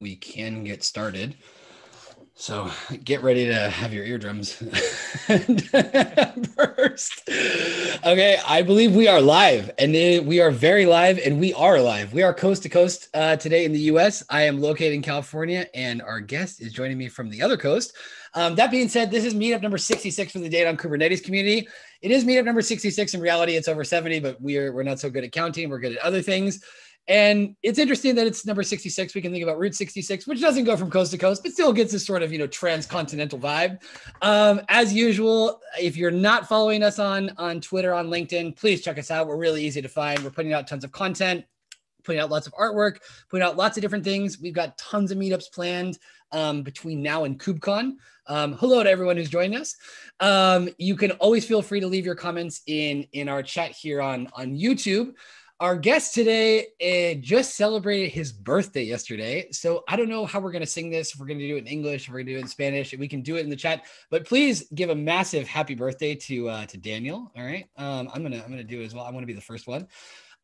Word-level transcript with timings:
we 0.00 0.16
can 0.16 0.64
get 0.64 0.84
started. 0.84 1.34
So 2.34 2.70
get 3.02 3.24
ready 3.24 3.46
to 3.46 3.68
have 3.68 3.92
your 3.92 4.04
eardrums 4.04 4.62
burst. 6.56 7.28
Okay, 8.06 8.38
I 8.46 8.62
believe 8.62 8.94
we 8.94 9.08
are 9.08 9.20
live 9.20 9.72
and 9.76 9.92
we 10.24 10.40
are 10.40 10.52
very 10.52 10.86
live 10.86 11.18
and 11.18 11.40
we 11.40 11.52
are 11.54 11.80
live. 11.80 12.12
We 12.12 12.22
are 12.22 12.32
coast 12.32 12.62
to 12.62 12.68
coast 12.68 13.08
uh, 13.12 13.34
today 13.34 13.64
in 13.64 13.72
the 13.72 13.80
US. 13.80 14.22
I 14.30 14.42
am 14.42 14.60
located 14.60 14.92
in 14.92 15.02
California 15.02 15.66
and 15.74 16.00
our 16.00 16.20
guest 16.20 16.62
is 16.62 16.72
joining 16.72 16.96
me 16.96 17.08
from 17.08 17.28
the 17.28 17.42
other 17.42 17.56
coast. 17.56 17.96
Um, 18.34 18.54
that 18.54 18.70
being 18.70 18.88
said, 18.88 19.10
this 19.10 19.24
is 19.24 19.34
meetup 19.34 19.62
number 19.62 19.78
66 19.78 20.30
for 20.30 20.38
the 20.38 20.48
Data 20.48 20.68
on 20.68 20.76
Kubernetes 20.76 21.24
community. 21.24 21.66
It 22.02 22.12
is 22.12 22.24
meetup 22.24 22.44
number 22.44 22.62
66. 22.62 23.14
In 23.14 23.20
reality, 23.20 23.56
it's 23.56 23.66
over 23.66 23.82
70, 23.82 24.20
but 24.20 24.40
we 24.40 24.58
are, 24.58 24.72
we're 24.72 24.84
not 24.84 25.00
so 25.00 25.10
good 25.10 25.24
at 25.24 25.32
counting. 25.32 25.68
We're 25.68 25.80
good 25.80 25.96
at 25.96 25.98
other 25.98 26.22
things. 26.22 26.62
And 27.08 27.56
it's 27.62 27.78
interesting 27.78 28.14
that 28.16 28.26
it's 28.26 28.44
number 28.44 28.62
66. 28.62 29.14
We 29.14 29.22
can 29.22 29.32
think 29.32 29.42
about 29.42 29.58
Route 29.58 29.74
66, 29.74 30.26
which 30.26 30.42
doesn't 30.42 30.64
go 30.64 30.76
from 30.76 30.90
coast 30.90 31.10
to 31.12 31.18
coast, 31.18 31.42
but 31.42 31.52
still 31.52 31.72
gets 31.72 31.90
this 31.90 32.04
sort 32.04 32.22
of, 32.22 32.30
you 32.32 32.38
know, 32.38 32.46
transcontinental 32.46 33.38
vibe. 33.38 33.82
Um, 34.20 34.60
as 34.68 34.92
usual, 34.92 35.60
if 35.80 35.96
you're 35.96 36.10
not 36.10 36.46
following 36.46 36.82
us 36.82 36.98
on, 36.98 37.30
on 37.38 37.62
Twitter, 37.62 37.94
on 37.94 38.08
LinkedIn, 38.08 38.56
please 38.56 38.82
check 38.82 38.98
us 38.98 39.10
out. 39.10 39.26
We're 39.26 39.38
really 39.38 39.64
easy 39.64 39.80
to 39.80 39.88
find. 39.88 40.22
We're 40.22 40.30
putting 40.30 40.52
out 40.52 40.68
tons 40.68 40.84
of 40.84 40.92
content, 40.92 41.46
putting 42.04 42.20
out 42.20 42.30
lots 42.30 42.46
of 42.46 42.52
artwork, 42.52 42.98
putting 43.30 43.46
out 43.46 43.56
lots 43.56 43.78
of 43.78 43.80
different 43.80 44.04
things. 44.04 44.38
We've 44.38 44.52
got 44.52 44.76
tons 44.76 45.10
of 45.10 45.16
meetups 45.16 45.50
planned 45.50 45.98
um, 46.32 46.62
between 46.62 47.02
now 47.02 47.24
and 47.24 47.40
KubeCon. 47.40 47.92
Um, 48.26 48.52
hello 48.52 48.82
to 48.82 48.90
everyone 48.90 49.16
who's 49.16 49.30
joining 49.30 49.58
us. 49.58 49.76
Um, 50.20 50.68
you 50.76 50.94
can 50.94 51.12
always 51.12 51.46
feel 51.46 51.62
free 51.62 51.80
to 51.80 51.86
leave 51.86 52.04
your 52.04 52.14
comments 52.14 52.60
in, 52.66 53.06
in 53.14 53.30
our 53.30 53.42
chat 53.42 53.70
here 53.70 54.02
on, 54.02 54.28
on 54.34 54.54
YouTube. 54.54 55.14
Our 55.60 55.76
guest 55.76 56.14
today 56.14 56.66
uh, 56.80 57.18
just 57.20 57.56
celebrated 57.56 58.12
his 58.12 58.30
birthday 58.30 58.84
yesterday. 58.84 59.48
So 59.50 59.82
I 59.88 59.96
don't 59.96 60.08
know 60.08 60.24
how 60.24 60.38
we're 60.38 60.52
going 60.52 60.62
to 60.62 60.66
sing 60.66 60.88
this. 60.88 61.12
If 61.12 61.18
we're 61.18 61.26
going 61.26 61.40
to 61.40 61.48
do 61.48 61.56
it 61.56 61.60
in 61.60 61.66
English, 61.66 62.04
if 62.04 62.10
we're 62.10 62.18
going 62.18 62.26
to 62.26 62.32
do 62.34 62.38
it 62.38 62.42
in 62.42 62.46
Spanish, 62.46 62.94
we 62.96 63.08
can 63.08 63.22
do 63.22 63.34
it 63.34 63.40
in 63.40 63.50
the 63.50 63.56
chat. 63.56 63.84
But 64.08 64.24
please 64.24 64.68
give 64.72 64.90
a 64.90 64.94
massive 64.94 65.48
happy 65.48 65.74
birthday 65.74 66.14
to 66.14 66.48
uh, 66.48 66.66
to 66.66 66.76
Daniel. 66.76 67.32
All 67.36 67.42
right, 67.42 67.66
um, 67.76 68.08
I'm 68.14 68.22
gonna 68.22 68.40
I'm 68.40 68.50
gonna 68.50 68.62
do 68.62 68.82
it 68.82 68.84
as 68.84 68.94
well. 68.94 69.04
I 69.04 69.10
want 69.10 69.24
to 69.24 69.26
be 69.26 69.32
the 69.32 69.40
first 69.40 69.66
one. 69.66 69.88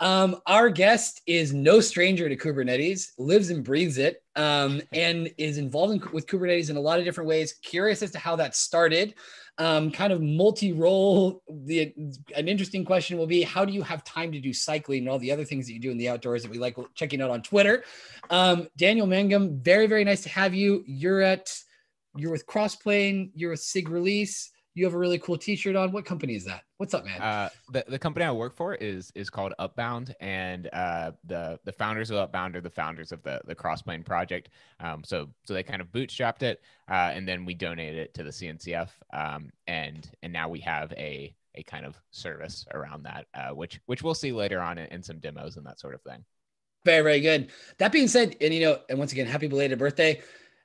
Um, 0.00 0.40
our 0.46 0.68
guest 0.68 1.22
is 1.26 1.54
no 1.54 1.78
stranger 1.80 2.28
to 2.28 2.36
Kubernetes, 2.36 3.12
lives 3.16 3.50
and 3.50 3.62
breathes 3.62 3.98
it, 3.98 4.20
um, 4.34 4.82
and 4.92 5.32
is 5.38 5.58
involved 5.58 5.92
in, 5.94 6.12
with 6.12 6.26
Kubernetes 6.26 6.70
in 6.70 6.76
a 6.76 6.80
lot 6.80 6.98
of 6.98 7.04
different 7.04 7.28
ways. 7.28 7.52
Curious 7.62 8.02
as 8.02 8.10
to 8.10 8.18
how 8.18 8.34
that 8.36 8.56
started 8.56 9.14
um, 9.58 9.90
kind 9.90 10.12
of 10.12 10.20
multi-role. 10.20 11.42
The 11.48 11.92
an 12.34 12.48
interesting 12.48 12.84
question 12.84 13.18
will 13.18 13.26
be 13.26 13.42
how 13.42 13.64
do 13.64 13.72
you 13.72 13.82
have 13.82 14.04
time 14.04 14.32
to 14.32 14.40
do 14.40 14.52
cycling 14.52 15.00
and 15.00 15.08
all 15.08 15.18
the 15.18 15.32
other 15.32 15.44
things 15.44 15.66
that 15.66 15.72
you 15.72 15.80
do 15.80 15.90
in 15.90 15.98
the 15.98 16.08
outdoors 16.08 16.42
that 16.42 16.50
we 16.50 16.58
like 16.58 16.76
checking 16.94 17.22
out 17.22 17.30
on 17.30 17.42
Twitter. 17.42 17.84
Um, 18.30 18.68
Daniel 18.76 19.06
Mangum, 19.06 19.60
very 19.60 19.86
very 19.86 20.04
nice 20.04 20.22
to 20.22 20.28
have 20.28 20.54
you. 20.54 20.82
You're 20.86 21.22
at 21.22 21.54
you're 22.16 22.32
with 22.32 22.46
Crossplane. 22.46 23.30
You're 23.34 23.50
with 23.50 23.60
Sig 23.60 23.88
Release 23.88 24.50
you 24.74 24.84
have 24.84 24.94
a 24.94 24.98
really 24.98 25.18
cool 25.18 25.38
t-shirt 25.38 25.76
on. 25.76 25.92
What 25.92 26.04
company 26.04 26.34
is 26.34 26.44
that? 26.46 26.62
What's 26.78 26.94
up, 26.94 27.04
man? 27.04 27.20
Uh, 27.22 27.48
the, 27.70 27.84
the 27.86 27.98
company 27.98 28.24
I 28.24 28.32
work 28.32 28.56
for 28.56 28.74
is 28.74 29.12
is 29.14 29.30
called 29.30 29.54
Upbound, 29.60 30.12
and 30.20 30.68
uh, 30.72 31.12
the 31.24 31.58
the 31.64 31.72
founders 31.72 32.10
of 32.10 32.28
Upbound 32.28 32.56
are 32.56 32.60
the 32.60 32.70
founders 32.70 33.12
of 33.12 33.22
the 33.22 33.40
the 33.46 33.54
Crossplane 33.54 34.04
project. 34.04 34.50
Um, 34.80 35.04
so 35.04 35.28
so 35.44 35.54
they 35.54 35.62
kind 35.62 35.80
of 35.80 35.88
bootstrapped 35.88 36.42
it, 36.42 36.60
uh, 36.90 37.12
and 37.14 37.26
then 37.26 37.44
we 37.44 37.54
donated 37.54 37.98
it 37.98 38.14
to 38.14 38.24
the 38.24 38.30
CNCF, 38.30 38.90
um, 39.12 39.50
and 39.68 40.10
and 40.22 40.32
now 40.32 40.48
we 40.48 40.60
have 40.60 40.92
a 40.92 41.34
a 41.54 41.62
kind 41.62 41.86
of 41.86 41.96
service 42.10 42.66
around 42.74 43.04
that, 43.04 43.26
uh, 43.34 43.54
which 43.54 43.80
which 43.86 44.02
we'll 44.02 44.14
see 44.14 44.32
later 44.32 44.60
on 44.60 44.78
in, 44.78 44.86
in 44.86 45.02
some 45.02 45.20
demos 45.20 45.56
and 45.56 45.64
that 45.66 45.78
sort 45.78 45.94
of 45.94 46.02
thing. 46.02 46.24
Very 46.84 47.02
very 47.02 47.20
good. 47.20 47.50
That 47.78 47.92
being 47.92 48.08
said, 48.08 48.36
and 48.40 48.52
you 48.52 48.60
know, 48.60 48.80
and 48.90 48.98
once 48.98 49.12
again, 49.12 49.26
happy 49.26 49.46
belated 49.46 49.78
birthday. 49.78 50.20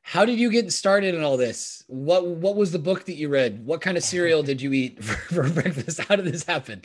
How 0.10 0.26
did 0.26 0.40
you 0.40 0.50
get 0.50 0.74
started 0.74 1.14
in 1.14 1.22
all 1.24 1.38
this? 1.38 1.84
What 1.86 2.26
what 2.26 2.56
was 2.56 2.72
the 2.72 2.80
book 2.80 3.06
that 3.06 3.14
you 3.14 3.30
read? 3.30 3.64
What 3.64 3.80
kind 3.80 3.96
of 3.96 4.04
cereal 4.04 4.42
did 4.42 4.60
you 4.60 4.74
eat 4.74 5.04
for, 5.04 5.14
for 5.14 5.50
breakfast? 5.52 6.00
How 6.00 6.16
did 6.16 6.26
this 6.26 6.44
happen? 6.44 6.82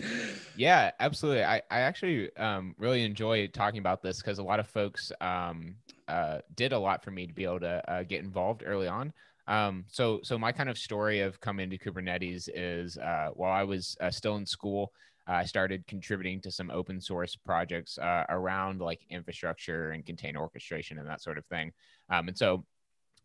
Yeah, 0.56 0.90
absolutely. 1.00 1.42
I, 1.42 1.62
I 1.70 1.80
actually 1.80 2.36
um, 2.36 2.74
really 2.76 3.02
enjoy 3.02 3.46
talking 3.46 3.78
about 3.78 4.02
this 4.02 4.18
because 4.18 4.40
a 4.40 4.42
lot 4.42 4.60
of 4.60 4.66
folks 4.66 5.10
um, 5.22 5.76
uh, 6.06 6.40
did 6.54 6.74
a 6.74 6.78
lot 6.78 7.02
for 7.02 7.12
me 7.12 7.26
to 7.26 7.32
be 7.32 7.44
able 7.44 7.60
to 7.60 7.90
uh, 7.90 8.02
get 8.02 8.22
involved 8.22 8.62
early 8.66 8.88
on. 8.88 9.10
Um, 9.48 9.86
so 9.88 10.20
so 10.22 10.36
my 10.36 10.52
kind 10.52 10.68
of 10.68 10.76
story 10.76 11.20
of 11.20 11.40
coming 11.40 11.70
to 11.70 11.78
Kubernetes 11.78 12.50
is 12.54 12.98
uh, 12.98 13.30
while 13.32 13.52
I 13.52 13.62
was 13.62 13.96
uh, 14.02 14.10
still 14.10 14.36
in 14.36 14.44
school, 14.44 14.92
I 15.26 15.46
started 15.46 15.86
contributing 15.86 16.42
to 16.42 16.50
some 16.50 16.70
open 16.70 17.00
source 17.00 17.36
projects 17.36 17.96
uh, 17.96 18.26
around 18.28 18.82
like 18.82 19.00
infrastructure 19.08 19.92
and 19.92 20.04
container 20.04 20.40
orchestration 20.40 20.98
and 20.98 21.08
that 21.08 21.22
sort 21.22 21.38
of 21.38 21.46
thing. 21.46 21.72
Um, 22.10 22.28
and 22.28 22.36
so 22.36 22.66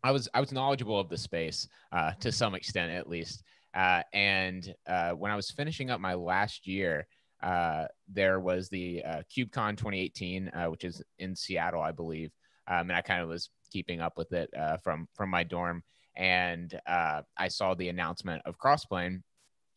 I 0.02 0.10
was 0.10 0.28
I 0.34 0.40
was 0.40 0.52
knowledgeable 0.52 0.98
of 0.98 1.08
the 1.08 1.18
space 1.18 1.68
uh, 1.92 2.12
to 2.20 2.32
some 2.32 2.54
extent 2.54 2.92
at 2.92 3.08
least. 3.08 3.42
Uh, 3.74 4.02
and 4.12 4.74
uh, 4.86 5.10
when 5.10 5.30
I 5.30 5.36
was 5.36 5.50
finishing 5.50 5.90
up 5.90 6.00
my 6.00 6.14
last 6.14 6.66
year, 6.66 7.06
uh, 7.42 7.86
there 8.08 8.40
was 8.40 8.68
the 8.68 9.02
uh, 9.04 9.22
KubeCon 9.34 9.76
2018, 9.76 10.48
uh, 10.48 10.66
which 10.66 10.84
is 10.84 11.02
in 11.18 11.36
Seattle, 11.36 11.80
I 11.80 11.92
believe, 11.92 12.32
um, 12.66 12.90
and 12.90 12.92
I 12.92 13.00
kind 13.00 13.22
of 13.22 13.28
was 13.28 13.50
keeping 13.70 14.00
up 14.00 14.14
with 14.16 14.32
it 14.32 14.50
from 14.82 15.08
from 15.14 15.30
my 15.30 15.44
dorm. 15.44 15.82
And 16.16 16.78
I 16.86 17.48
saw 17.48 17.74
the 17.74 17.88
announcement 17.88 18.42
of 18.44 18.58
Crossplane, 18.58 19.22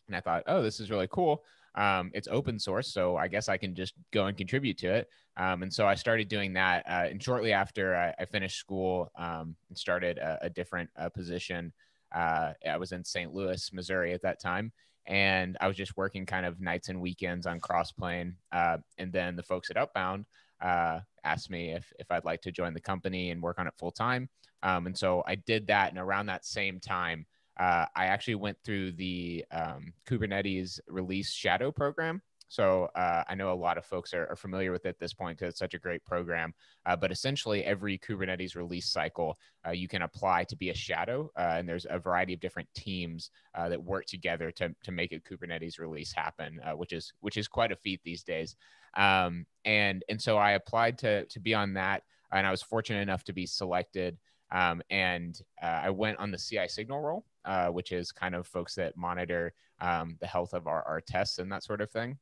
and 0.07 0.16
I 0.16 0.19
thought, 0.19 0.44
oh, 0.47 0.61
this 0.61 0.79
is 0.79 0.90
really 0.90 1.07
cool. 1.11 1.44
Um, 1.75 2.11
it's 2.13 2.28
open 2.28 2.59
source, 2.59 2.94
so 2.94 3.17
I 3.17 3.28
guess 3.28 3.50
I 3.50 3.57
can 3.57 3.73
just 3.75 3.94
go 4.11 4.25
and 4.25 4.38
contribute 4.38 4.78
to 4.79 4.94
it. 4.94 5.09
Um, 5.38 5.63
and 5.63 5.73
so 5.73 5.88
I 5.88 5.95
started 5.95 6.28
doing 6.28 6.53
that. 6.53 6.85
Uh, 6.88 7.07
and 7.09 7.22
shortly 7.22 7.53
after 7.53 7.95
I, 7.95 8.13
I 8.19 8.25
finished 8.25 8.59
school 8.59 9.11
um, 9.17 9.56
and 9.69 9.78
started 9.78 10.17
a, 10.19 10.45
a 10.45 10.50
different 10.50 10.89
uh, 10.97 11.09
position, 11.09 11.73
uh, 12.13 12.53
I 12.69 12.78
was 12.78 12.91
in 12.91 13.03
St. 13.03 13.34
Louis, 13.34 13.73
Missouri 13.73 14.13
at 14.13 14.22
that 14.22 14.39
time. 14.39 14.72
And 15.06 15.57
I 15.59 15.67
was 15.67 15.75
just 15.75 15.97
working 15.97 16.25
kind 16.25 16.45
of 16.45 16.61
nights 16.61 16.89
and 16.89 17.01
weekends 17.01 17.45
on 17.45 17.59
Crossplane. 17.59 18.35
Uh, 18.51 18.78
and 18.97 19.11
then 19.11 19.35
the 19.35 19.44
folks 19.44 19.69
at 19.69 19.75
Upbound 19.75 20.25
uh, 20.61 21.00
asked 21.23 21.50
me 21.50 21.72
if, 21.72 21.91
if 22.00 22.09
I'd 22.09 22.23
like 22.23 22.41
to 22.44 22.51
join 22.51 22.73
the 22.73 22.79
company 22.79 23.31
and 23.31 23.41
work 23.41 23.59
on 23.59 23.67
it 23.67 23.73
full 23.78 23.91
time. 23.91 24.29
Um, 24.61 24.85
and 24.85 24.97
so 24.97 25.23
I 25.28 25.35
did 25.35 25.67
that. 25.67 25.90
And 25.90 26.00
around 26.00 26.28
that 26.28 26.45
same 26.45 26.79
time, 26.79 27.25
uh, 27.59 27.86
I 27.96 28.06
actually 28.06 28.36
went 28.36 28.58
through 28.64 28.94
the 28.94 29.46
um, 29.52 29.94
Kubernetes 30.08 30.80
release 30.88 31.31
shadow 31.31 31.72
program. 31.72 32.22
So 32.53 32.88
uh, 32.96 33.24
I 33.28 33.34
know 33.34 33.52
a 33.52 33.56
lot 33.56 33.80
of 33.80 33.86
folks 33.86 34.14
are, 34.14 34.28
are 34.28 34.36
familiar 34.36 34.72
with 34.72 34.86
it 34.86 34.90
at 34.90 35.00
this 35.00 35.12
point 35.14 35.40
because 35.40 35.52
it's 35.52 35.59
such 35.59 35.74
a 35.74 35.80
great 35.80 36.06
program. 36.06 36.53
Uh, 36.86 36.96
but 36.96 37.12
essentially, 37.12 37.64
every 37.64 37.97
Kubernetes 37.97 38.56
release 38.56 38.91
cycle, 38.91 39.40
uh, 39.66 39.72
you 39.72 39.88
can 39.88 40.03
apply 40.03 40.44
to 40.44 40.56
be 40.56 40.69
a 40.69 40.75
shadow, 40.75 41.31
uh, 41.36 41.56
and 41.58 41.68
there's 41.68 41.88
a 41.90 41.97
variety 41.97 42.34
of 42.36 42.40
different 42.40 42.69
teams 42.75 43.31
uh, 43.56 43.70
that 43.70 43.84
work 43.84 44.06
together 44.06 44.52
to, 44.52 44.70
to 44.84 44.91
make 44.91 45.12
a 45.14 45.20
Kubernetes 45.20 45.80
release 45.80 46.14
happen, 46.14 46.59
which 46.75 46.94
is 46.94 47.14
which 47.22 47.38
is 47.38 47.47
quite 47.47 47.72
a 47.72 47.75
feat 47.75 48.02
these 48.03 48.22
days. 48.24 48.56
Um, 48.96 49.47
and 49.66 50.03
and 50.08 50.22
so 50.22 50.38
I 50.38 50.52
applied 50.52 51.00
to 51.00 51.25
to 51.25 51.40
be 51.40 51.56
on 51.56 51.74
that, 51.74 52.03
and 52.31 52.46
I 52.46 52.52
was 52.52 52.62
fortunate 52.62 53.02
enough 53.02 53.24
to 53.24 53.34
be 53.34 53.47
selected. 53.47 54.20
Um, 54.53 54.81
and 54.90 55.41
I 55.62 55.90
went 55.90 56.19
on 56.19 56.31
the 56.31 56.38
CI 56.38 56.68
signal 56.68 57.02
role 57.02 57.25
uh, 57.46 57.68
which 57.68 57.91
is 57.91 58.12
kind 58.12 58.36
of 58.36 58.47
folks 58.47 58.75
that 58.75 58.96
monitor 58.96 59.53
um, 59.81 60.18
the 60.22 60.28
health 60.28 60.53
of 60.53 60.68
our, 60.68 60.81
our 60.84 61.02
tests 61.02 61.40
and 61.40 61.52
that 61.52 61.64
sort 61.64 61.81
of 61.81 61.91
thing. 61.91 62.18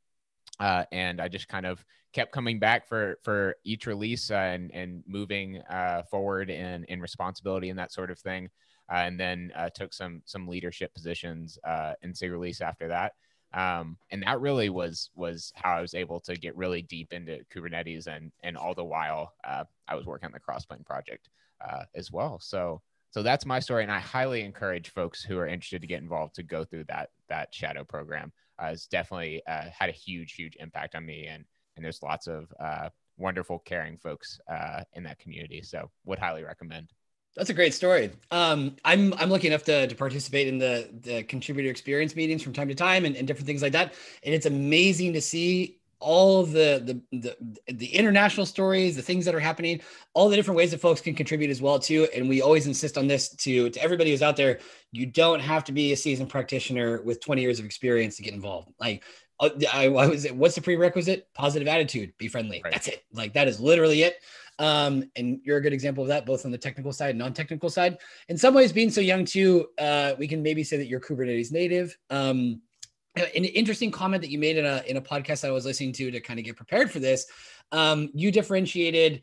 Uh, 0.60 0.84
and 0.92 1.22
I 1.22 1.28
just 1.28 1.48
kind 1.48 1.66
of 1.66 1.84
kept 2.14 2.32
coming 2.32 2.60
back 2.60 2.88
for 2.88 3.18
for 3.24 3.56
each 3.64 3.86
release 3.86 4.32
uh, 4.32 4.36
and 4.36 4.72
and 4.74 5.04
moving 5.08 5.62
uh, 5.70 6.04
forward 6.04 6.50
in 6.50 6.84
in 6.86 7.00
responsibility 7.00 7.70
and 7.70 7.80
that 7.80 7.92
sort 7.92 8.12
of 8.12 8.20
thing. 8.20 8.50
Uh, 8.92 9.04
and 9.06 9.20
then 9.20 9.52
uh, 9.56 9.70
took 9.70 9.94
some 9.94 10.22
some 10.26 10.48
leadership 10.48 10.94
positions 10.94 11.58
in 12.02 12.14
Sig 12.14 12.32
Release 12.32 12.62
after 12.62 12.88
that. 12.90 13.14
Um, 13.54 13.98
and 14.12 14.24
that 14.24 14.42
really 14.42 14.70
was 14.70 15.10
was 15.16 15.54
how 15.56 15.74
I 15.74 15.82
was 15.82 15.94
able 15.94 16.20
to 16.22 16.36
get 16.36 16.56
really 16.58 16.82
deep 16.82 17.14
into 17.14 17.40
Kubernetes 17.54 18.08
and 18.08 18.32
and 18.44 18.58
all 18.58 18.74
the 18.74 18.84
while 18.84 19.34
I 19.44 19.96
was 19.96 20.06
working 20.06 20.28
on 20.28 20.34
the 20.34 20.40
Crossplane 20.40 20.86
project 20.86 21.30
as 21.96 22.12
well. 22.12 22.40
So 22.40 22.82
so 23.12 23.24
that's 23.24 23.46
my 23.46 23.60
story, 23.60 23.84
and 23.84 23.92
I 23.92 24.00
highly 24.00 24.42
encourage 24.42 24.90
folks 24.90 25.22
who 25.22 25.38
are 25.38 25.48
interested 25.48 25.82
to 25.82 25.88
get 25.88 26.02
involved 26.02 26.36
to 26.36 26.44
go 26.44 26.64
through 26.64 26.86
that 26.86 27.10
that 27.28 27.54
shadow 27.54 27.84
program. 27.84 28.32
Uh, 28.62 28.68
it's 28.68 28.88
definitely 28.88 29.42
uh, 29.48 29.66
had 29.78 29.90
a 29.90 29.94
huge, 29.94 30.34
huge 30.34 30.56
impact 30.60 30.96
on 30.96 31.06
me, 31.06 31.28
and 31.28 31.44
and 31.76 31.84
there's 31.84 32.02
lots 32.02 32.28
of 32.28 32.54
uh, 32.58 32.88
wonderful, 33.18 33.60
caring 33.60 33.98
folks 33.98 34.40
uh, 34.50 34.84
in 34.94 35.04
that 35.04 35.20
community. 35.20 35.62
So 35.62 35.92
would 36.06 36.20
highly 36.20 36.44
recommend. 36.44 36.90
That's 37.36 37.50
a 37.50 37.54
great 37.54 37.74
story. 37.74 38.12
Um, 38.32 38.78
I'm 38.86 39.14
I'm 39.16 39.30
lucky 39.30 39.48
enough 39.48 39.64
to, 39.64 39.88
to 39.88 39.96
participate 39.96 40.48
in 40.48 40.58
the 40.58 40.90
the 41.02 41.24
contributor 41.24 41.70
experience 41.70 42.16
meetings 42.16 42.42
from 42.42 42.54
time 42.54 42.70
to 42.70 42.76
time 42.76 43.04
and, 43.04 43.18
and 43.18 43.28
different 43.28 43.48
things 43.48 43.62
like 43.62 43.74
that. 43.74 43.94
And 44.24 44.34
it's 44.34 44.46
amazing 44.46 45.14
to 45.14 45.22
see 45.22 45.81
all 46.02 46.44
the, 46.44 47.02
the 47.12 47.18
the 47.18 47.74
the 47.74 47.96
international 47.96 48.46
stories, 48.46 48.96
the 48.96 49.02
things 49.02 49.24
that 49.26 49.36
are 49.36 49.40
happening, 49.40 49.80
all 50.14 50.28
the 50.28 50.36
different 50.36 50.58
ways 50.58 50.72
that 50.72 50.82
folks 50.82 51.00
can 51.00 51.16
contribute 51.16 51.50
as 51.50 51.62
well 51.62 51.80
too. 51.80 52.08
And 52.14 52.28
we 52.28 52.42
always 52.42 52.68
insist 52.68 52.98
on 52.98 53.08
this 53.08 53.30
to 53.30 53.70
to 53.70 53.82
everybody 53.82 54.12
who's 54.12 54.22
out 54.22 54.36
there. 54.36 54.60
You 54.92 55.06
don't 55.06 55.40
have 55.40 55.64
to 55.66 55.72
be 55.72 55.94
a 55.94 55.98
seasoned 55.98 56.30
practitioner 56.30 57.02
with 57.04 57.22
20 57.22 57.42
years 57.42 57.60
of 57.60 57.66
experience 57.66 58.18
to 58.18 58.24
get 58.24 58.34
involved. 58.34 58.70
Like 58.80 59.04
uh, 59.40 59.50
I, 59.74 59.86
I 59.86 60.08
was, 60.08 60.28
what's 60.32 60.56
the 60.56 60.62
prerequisite? 60.62 61.28
Positive 61.34 61.68
attitude, 61.68 62.14
be 62.18 62.28
friendly. 62.28 62.62
Right. 62.64 62.74
That's 62.74 62.88
it. 62.88 63.04
Like 63.14 63.34
that 63.34 63.48
is 63.48 63.60
literally 63.60 64.04
it. 64.04 64.18
Um, 64.60 65.10
and 65.16 65.40
you're 65.44 65.58
a 65.58 65.62
good 65.62 65.74
example 65.74 66.04
of 66.04 66.10
that, 66.10 66.26
both 66.26 66.46
on 66.46 66.52
the 66.52 66.58
technical 66.58 66.94
side 66.94 67.12
and 67.12 67.20
non-technical 67.20 67.70
side. 67.70 67.98
In 68.30 68.38
some 68.38 68.54
ways, 68.54 68.72
being 68.72 68.92
so 68.92 69.02
young 69.02 69.26
too, 69.26 69.70
uh, 69.80 70.14
we 70.20 70.28
can 70.28 70.44
maybe 70.44 70.64
say 70.64 70.78
that 70.78 70.86
you're 70.86 71.00
Kubernetes 71.00 71.52
native. 71.52 71.98
Um, 72.12 72.62
an 73.16 73.46
interesting 73.46 73.92
comment 73.92 74.22
that 74.22 74.30
you 74.30 74.40
made 74.40 74.58
in 74.58 74.66
a 74.66 74.84
in 74.88 74.98
a 74.98 75.02
podcast 75.02 75.48
I 75.48 75.52
was 75.52 75.66
listening 75.66 75.94
to 75.94 76.12
to 76.12 76.22
kind 76.22 76.40
of 76.40 76.46
get 76.46 76.56
prepared 76.56 76.92
for 76.92 77.00
this. 77.00 77.26
Um, 77.72 78.10
you 78.14 78.32
differentiated 78.32 79.22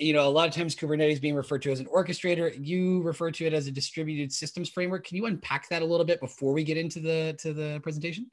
you 0.00 0.12
know, 0.12 0.26
a 0.26 0.30
lot 0.30 0.48
of 0.48 0.54
times 0.54 0.74
Kubernetes 0.74 1.20
being 1.20 1.34
referred 1.34 1.62
to 1.62 1.70
as 1.70 1.80
an 1.80 1.86
orchestrator, 1.86 2.56
you 2.66 3.02
refer 3.02 3.30
to 3.30 3.44
it 3.44 3.52
as 3.52 3.66
a 3.66 3.70
distributed 3.70 4.32
systems 4.32 4.70
framework. 4.70 5.06
Can 5.06 5.16
you 5.16 5.26
unpack 5.26 5.68
that 5.68 5.82
a 5.82 5.84
little 5.84 6.06
bit 6.06 6.20
before 6.20 6.52
we 6.52 6.64
get 6.64 6.76
into 6.76 7.00
the 7.00 7.36
to 7.40 7.52
the 7.52 7.80
presentation? 7.82 8.30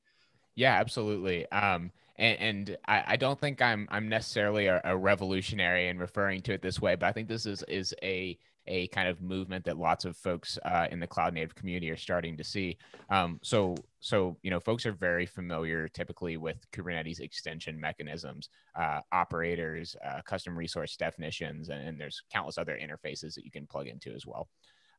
Yeah, 0.55 0.73
absolutely. 0.73 1.49
Um, 1.51 1.91
and, 2.15 2.39
and 2.39 2.77
I, 2.87 3.03
I, 3.07 3.15
don't 3.15 3.39
think 3.39 3.61
I'm 3.61 3.87
I'm 3.91 4.07
necessarily 4.07 4.67
a, 4.67 4.79
a, 4.83 4.95
revolutionary 4.95 5.89
in 5.89 5.97
referring 5.97 6.43
to 6.43 6.53
it 6.53 6.61
this 6.61 6.79
way, 6.79 6.95
but 6.95 7.07
I 7.07 7.11
think 7.11 7.27
this 7.27 7.45
is 7.45 7.63
is 7.63 7.93
a 8.03 8.37
a 8.67 8.87
kind 8.87 9.09
of 9.09 9.21
movement 9.21 9.65
that 9.65 9.77
lots 9.77 10.05
of 10.05 10.15
folks 10.15 10.57
uh, 10.63 10.87
in 10.91 10.99
the 10.99 11.07
cloud 11.07 11.33
native 11.33 11.55
community 11.55 11.89
are 11.91 11.97
starting 11.97 12.37
to 12.37 12.43
see. 12.43 12.77
Um, 13.09 13.39
so, 13.43 13.75
so 14.03 14.37
you 14.43 14.51
know, 14.51 14.59
folks 14.59 14.85
are 14.85 14.91
very 14.91 15.25
familiar 15.25 15.87
typically 15.87 16.35
with 16.35 16.57
Kubernetes 16.73 17.21
extension 17.21 17.79
mechanisms, 17.79 18.49
uh, 18.75 18.99
operators, 19.13 19.95
uh, 20.05 20.21
custom 20.25 20.57
resource 20.57 20.97
definitions, 20.97 21.69
and, 21.69 21.87
and, 21.87 22.01
there's 22.01 22.21
countless 22.29 22.57
other 22.57 22.77
interfaces 22.77 23.33
that 23.35 23.45
you 23.45 23.51
can 23.51 23.65
plug 23.65 23.87
into 23.87 24.13
as 24.13 24.25
well. 24.25 24.49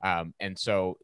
Um, 0.02 0.32
and 0.40 0.58
so 0.58 0.96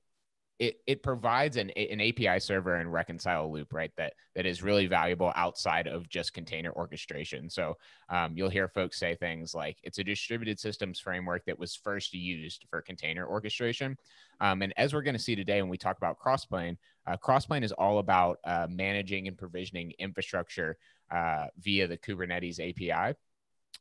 it, 0.60 0.76
it 0.86 1.02
provides 1.02 1.56
an, 1.56 1.70
an 1.70 2.02
API 2.02 2.38
server 2.38 2.76
and 2.76 2.92
reconcile 2.92 3.50
loop, 3.50 3.72
right? 3.72 3.90
That 3.96 4.12
that 4.34 4.44
is 4.44 4.62
really 4.62 4.86
valuable 4.86 5.32
outside 5.34 5.86
of 5.86 6.06
just 6.08 6.34
container 6.34 6.70
orchestration. 6.72 7.48
So 7.48 7.78
um, 8.10 8.32
you'll 8.36 8.50
hear 8.50 8.68
folks 8.68 8.98
say 8.98 9.14
things 9.14 9.54
like 9.54 9.78
it's 9.82 9.98
a 9.98 10.04
distributed 10.04 10.60
systems 10.60 11.00
framework 11.00 11.46
that 11.46 11.58
was 11.58 11.74
first 11.74 12.12
used 12.12 12.66
for 12.68 12.82
container 12.82 13.26
orchestration. 13.26 13.96
Um, 14.40 14.60
and 14.60 14.74
as 14.76 14.92
we're 14.92 15.02
going 15.02 15.16
to 15.16 15.22
see 15.22 15.34
today 15.34 15.62
when 15.62 15.70
we 15.70 15.78
talk 15.78 15.96
about 15.96 16.18
Crossplane, 16.18 16.76
uh, 17.06 17.16
Crossplane 17.16 17.62
is 17.62 17.72
all 17.72 17.98
about 17.98 18.38
uh, 18.44 18.66
managing 18.70 19.28
and 19.28 19.36
provisioning 19.36 19.92
infrastructure 19.98 20.76
uh, 21.10 21.46
via 21.58 21.86
the 21.86 21.98
Kubernetes 21.98 22.60
API. 22.60 23.16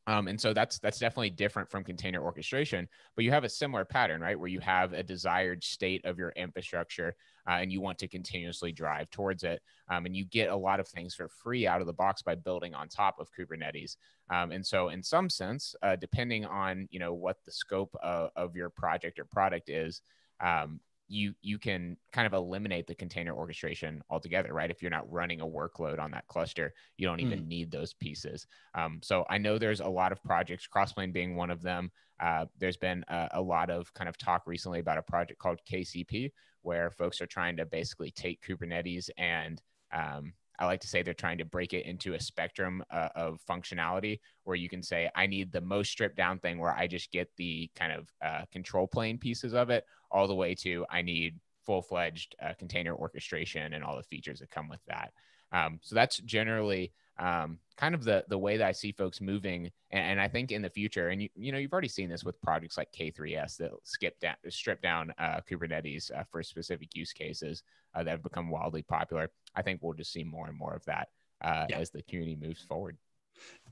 Um, 0.07 0.27
and 0.27 0.41
so 0.41 0.53
that's 0.53 0.79
that's 0.79 0.97
definitely 0.97 1.29
different 1.29 1.69
from 1.69 1.83
container 1.83 2.23
orchestration, 2.23 2.87
but 3.15 3.25
you 3.25 3.31
have 3.31 3.43
a 3.43 3.49
similar 3.49 3.85
pattern, 3.85 4.21
right? 4.21 4.39
Where 4.39 4.47
you 4.47 4.59
have 4.59 4.93
a 4.93 5.03
desired 5.03 5.63
state 5.63 6.03
of 6.05 6.17
your 6.17 6.31
infrastructure, 6.35 7.15
uh, 7.47 7.57
and 7.61 7.71
you 7.71 7.79
want 7.79 7.99
to 7.99 8.07
continuously 8.07 8.71
drive 8.71 9.09
towards 9.11 9.43
it, 9.43 9.61
um, 9.89 10.07
and 10.07 10.15
you 10.15 10.25
get 10.25 10.49
a 10.49 10.55
lot 10.55 10.79
of 10.79 10.87
things 10.87 11.13
for 11.13 11.27
free 11.27 11.67
out 11.67 11.81
of 11.81 11.85
the 11.85 11.93
box 11.93 12.23
by 12.23 12.33
building 12.33 12.73
on 12.73 12.87
top 12.87 13.19
of 13.19 13.29
Kubernetes. 13.37 13.97
Um, 14.31 14.51
and 14.51 14.65
so, 14.65 14.89
in 14.89 15.03
some 15.03 15.29
sense, 15.29 15.75
uh, 15.83 15.95
depending 15.95 16.43
on 16.43 16.87
you 16.89 16.99
know 16.99 17.13
what 17.13 17.37
the 17.45 17.51
scope 17.51 17.95
of, 18.01 18.31
of 18.35 18.55
your 18.55 18.71
project 18.71 19.19
or 19.19 19.25
product 19.25 19.69
is, 19.69 20.01
um, 20.39 20.79
you 21.09 21.33
you 21.41 21.57
can 21.57 21.97
kind 22.13 22.25
of 22.27 22.33
eliminate 22.33 22.87
the 22.87 22.95
container 22.95 23.33
orchestration 23.33 24.01
altogether 24.09 24.53
right? 24.53 24.71
If 24.71 24.81
you're 24.81 24.91
not 24.91 25.11
running 25.11 25.41
a 25.41 25.47
workload 25.47 25.99
on 25.99 26.11
that 26.11 26.27
cluster 26.27 26.73
you 26.97 27.07
don't 27.07 27.19
even 27.19 27.41
mm. 27.41 27.47
need 27.47 27.71
those 27.71 27.93
pieces. 27.93 28.47
Um, 28.75 28.99
so 29.03 29.25
i 29.29 29.37
know 29.37 29.57
there's 29.57 29.81
a 29.81 29.87
lot 29.87 30.11
of 30.11 30.23
projects 30.23 30.67
crossplane 30.73 31.11
being 31.11 31.35
one 31.35 31.49
of 31.49 31.61
them. 31.61 31.91
Uh, 32.19 32.45
there's 32.57 32.77
been 32.77 33.03
a, 33.07 33.29
a, 33.33 33.41
lot 33.41 33.69
of 33.69 33.93
kind 33.93 34.09
of 34.09 34.17
talk 34.17 34.43
recently 34.45 34.79
about 34.79 34.97
a 34.97 35.01
project 35.01 35.39
called 35.39 35.59
kcp 35.71 36.31
where 36.61 36.91
folks 36.91 37.21
are 37.21 37.25
trying 37.25 37.55
to 37.55 37.65
basically 37.65 38.11
take 38.11 38.43
kubernetes 38.43 39.09
and 39.17 39.61
um, 39.93 40.33
I 40.59 40.65
like 40.65 40.81
to 40.81 40.87
say 40.87 41.01
they're 41.01 41.13
trying 41.13 41.37
to 41.37 41.45
break 41.45 41.73
it 41.73 41.85
into 41.85 42.13
a 42.13 42.19
spectrum 42.19 42.83
uh, 42.91 43.09
of 43.15 43.39
functionality 43.49 44.19
where 44.43 44.57
you 44.57 44.67
can 44.67 44.83
say, 44.83 45.09
I 45.15 45.25
need 45.25 45.51
the 45.51 45.61
most 45.61 45.89
stripped 45.89 46.17
down 46.17 46.39
thing 46.39 46.59
where 46.59 46.75
I 46.75 46.85
just 46.85 47.11
get 47.11 47.29
the 47.37 47.71
kind 47.75 47.93
of 47.93 48.09
uh, 48.21 48.41
control 48.51 48.85
plane 48.85 49.17
pieces 49.17 49.53
of 49.53 49.69
it, 49.69 49.85
all 50.11 50.27
the 50.27 50.35
way 50.35 50.53
to 50.55 50.85
I 50.89 51.01
need 51.01 51.39
full 51.65 51.81
fledged 51.81 52.35
uh, 52.43 52.53
container 52.59 52.93
orchestration 52.93 53.73
and 53.73 53.83
all 53.83 53.95
the 53.95 54.03
features 54.03 54.39
that 54.39 54.51
come 54.51 54.67
with 54.67 54.83
that. 54.87 55.13
Um, 55.51 55.79
so 55.81 55.95
that's 55.95 56.17
generally 56.17 56.91
um, 57.19 57.59
kind 57.77 57.93
of 57.93 58.03
the 58.03 58.23
the 58.29 58.37
way 58.37 58.57
that 58.57 58.67
I 58.67 58.71
see 58.71 58.91
folks 58.91 59.21
moving, 59.21 59.69
and, 59.91 60.03
and, 60.11 60.21
I 60.21 60.27
think 60.27 60.51
in 60.51 60.61
the 60.61 60.69
future, 60.69 61.09
and 61.09 61.21
you 61.21 61.29
you 61.35 61.51
know 61.51 61.57
you've 61.57 61.73
already 61.73 61.89
seen 61.89 62.09
this 62.09 62.23
with 62.23 62.41
projects 62.41 62.77
like 62.77 62.91
K3s 62.91 63.57
that 63.57 63.71
skip 63.83 64.19
down 64.19 64.35
strip 64.49 64.81
down 64.81 65.13
uh, 65.19 65.41
Kubernetes 65.49 66.11
uh, 66.17 66.23
for 66.31 66.41
specific 66.41 66.95
use 66.95 67.13
cases 67.13 67.63
uh, 67.93 68.03
that 68.03 68.11
have 68.11 68.23
become 68.23 68.49
wildly 68.49 68.81
popular. 68.81 69.29
I 69.55 69.61
think 69.61 69.81
we'll 69.81 69.93
just 69.93 70.13
see 70.13 70.23
more 70.23 70.47
and 70.47 70.57
more 70.57 70.73
of 70.73 70.85
that 70.85 71.09
uh, 71.41 71.65
yeah. 71.69 71.77
as 71.77 71.89
the 71.89 72.01
community 72.03 72.37
moves 72.41 72.61
forward. 72.61 72.97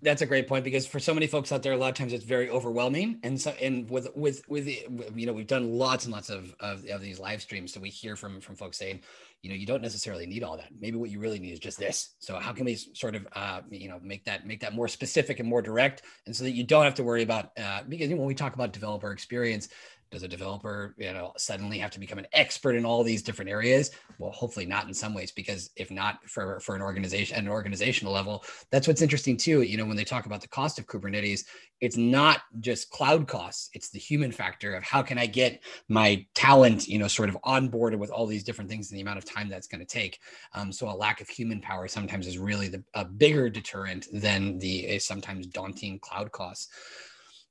That's 0.01 0.21
a 0.21 0.25
great 0.25 0.47
point 0.47 0.63
because 0.63 0.85
for 0.85 0.99
so 0.99 1.13
many 1.13 1.25
folks 1.27 1.51
out 1.51 1.63
there, 1.63 1.73
a 1.73 1.77
lot 1.77 1.89
of 1.89 1.95
times 1.95 2.13
it's 2.13 2.23
very 2.23 2.49
overwhelming. 2.49 3.19
And 3.23 3.39
so, 3.41 3.51
and 3.61 3.89
with 3.89 4.07
with 4.15 4.47
with 4.47 4.67
you 4.67 5.25
know, 5.25 5.33
we've 5.33 5.47
done 5.47 5.73
lots 5.73 6.05
and 6.05 6.13
lots 6.13 6.29
of, 6.29 6.55
of, 6.59 6.85
of 6.85 7.01
these 7.01 7.19
live 7.19 7.41
streams, 7.41 7.73
so 7.73 7.79
we 7.79 7.89
hear 7.89 8.15
from 8.15 8.39
from 8.39 8.55
folks 8.55 8.77
saying, 8.77 9.01
you 9.43 9.49
know, 9.49 9.55
you 9.55 9.65
don't 9.65 9.81
necessarily 9.81 10.25
need 10.25 10.43
all 10.43 10.57
that. 10.57 10.69
Maybe 10.79 10.97
what 10.97 11.09
you 11.09 11.19
really 11.19 11.39
need 11.39 11.51
is 11.51 11.59
just 11.59 11.77
this. 11.77 12.15
So 12.19 12.37
how 12.37 12.53
can 12.53 12.65
we 12.65 12.75
sort 12.75 13.15
of 13.15 13.27
uh, 13.33 13.61
you 13.69 13.87
know 13.87 13.99
make 14.01 14.25
that 14.25 14.45
make 14.45 14.61
that 14.61 14.73
more 14.73 14.87
specific 14.87 15.39
and 15.39 15.47
more 15.47 15.61
direct, 15.61 16.01
and 16.25 16.35
so 16.35 16.43
that 16.43 16.51
you 16.51 16.63
don't 16.63 16.83
have 16.83 16.95
to 16.95 17.03
worry 17.03 17.23
about 17.23 17.51
uh, 17.57 17.81
because 17.87 18.09
when 18.09 18.25
we 18.25 18.35
talk 18.35 18.55
about 18.55 18.73
developer 18.73 19.11
experience, 19.11 19.69
does 20.11 20.23
a 20.23 20.27
developer 20.27 20.95
you 20.97 21.13
know 21.13 21.33
suddenly 21.37 21.77
have 21.79 21.91
to 21.91 21.99
become 21.99 22.17
an 22.19 22.27
expert 22.33 22.75
in 22.75 22.85
all 22.85 23.03
these 23.03 23.21
different 23.21 23.51
areas? 23.51 23.91
Well 24.19 24.31
hopefully 24.31 24.65
not 24.65 24.87
in 24.87 24.93
some 24.93 25.13
ways 25.13 25.31
because 25.31 25.69
if 25.75 25.91
not 25.91 26.19
for 26.27 26.59
for 26.59 26.75
an 26.75 26.81
organization 26.81 27.37
at 27.37 27.43
an 27.43 27.49
organizational 27.49 28.13
level 28.13 28.43
that's 28.71 28.87
what's 28.87 29.01
interesting 29.01 29.37
too 29.37 29.61
you 29.61 29.77
know 29.77 29.85
when 29.85 29.97
they 29.97 30.03
talk 30.03 30.25
about 30.25 30.41
the 30.41 30.47
cost 30.47 30.79
of 30.79 30.87
kubernetes 30.87 31.45
it's 31.81 31.97
not 31.97 32.41
just 32.59 32.89
cloud 32.89 33.27
costs 33.27 33.69
it's 33.73 33.89
the 33.89 33.99
human 33.99 34.31
factor 34.31 34.75
of 34.75 34.83
how 34.83 35.01
can 35.01 35.17
i 35.17 35.25
get 35.25 35.63
my 35.87 36.25
talent 36.33 36.87
you 36.87 36.99
know 36.99 37.07
sort 37.07 37.29
of 37.29 37.37
onboarded 37.45 37.97
with 37.97 38.09
all 38.09 38.25
these 38.25 38.43
different 38.43 38.69
things 38.69 38.91
and 38.91 38.97
the 38.97 39.01
amount 39.01 39.17
of 39.17 39.25
time 39.25 39.49
that's 39.49 39.67
going 39.67 39.79
to 39.79 39.85
take. 39.85 40.19
Um, 40.53 40.71
so 40.71 40.89
a 40.89 40.95
lack 40.95 41.21
of 41.21 41.29
human 41.29 41.61
power 41.61 41.87
sometimes 41.87 42.27
is 42.27 42.37
really 42.37 42.67
the, 42.67 42.83
a 42.93 43.05
bigger 43.05 43.49
deterrent 43.49 44.07
than 44.11 44.57
the 44.59 44.99
sometimes 44.99 45.47
daunting 45.47 45.99
cloud 45.99 46.31
costs 46.31 46.69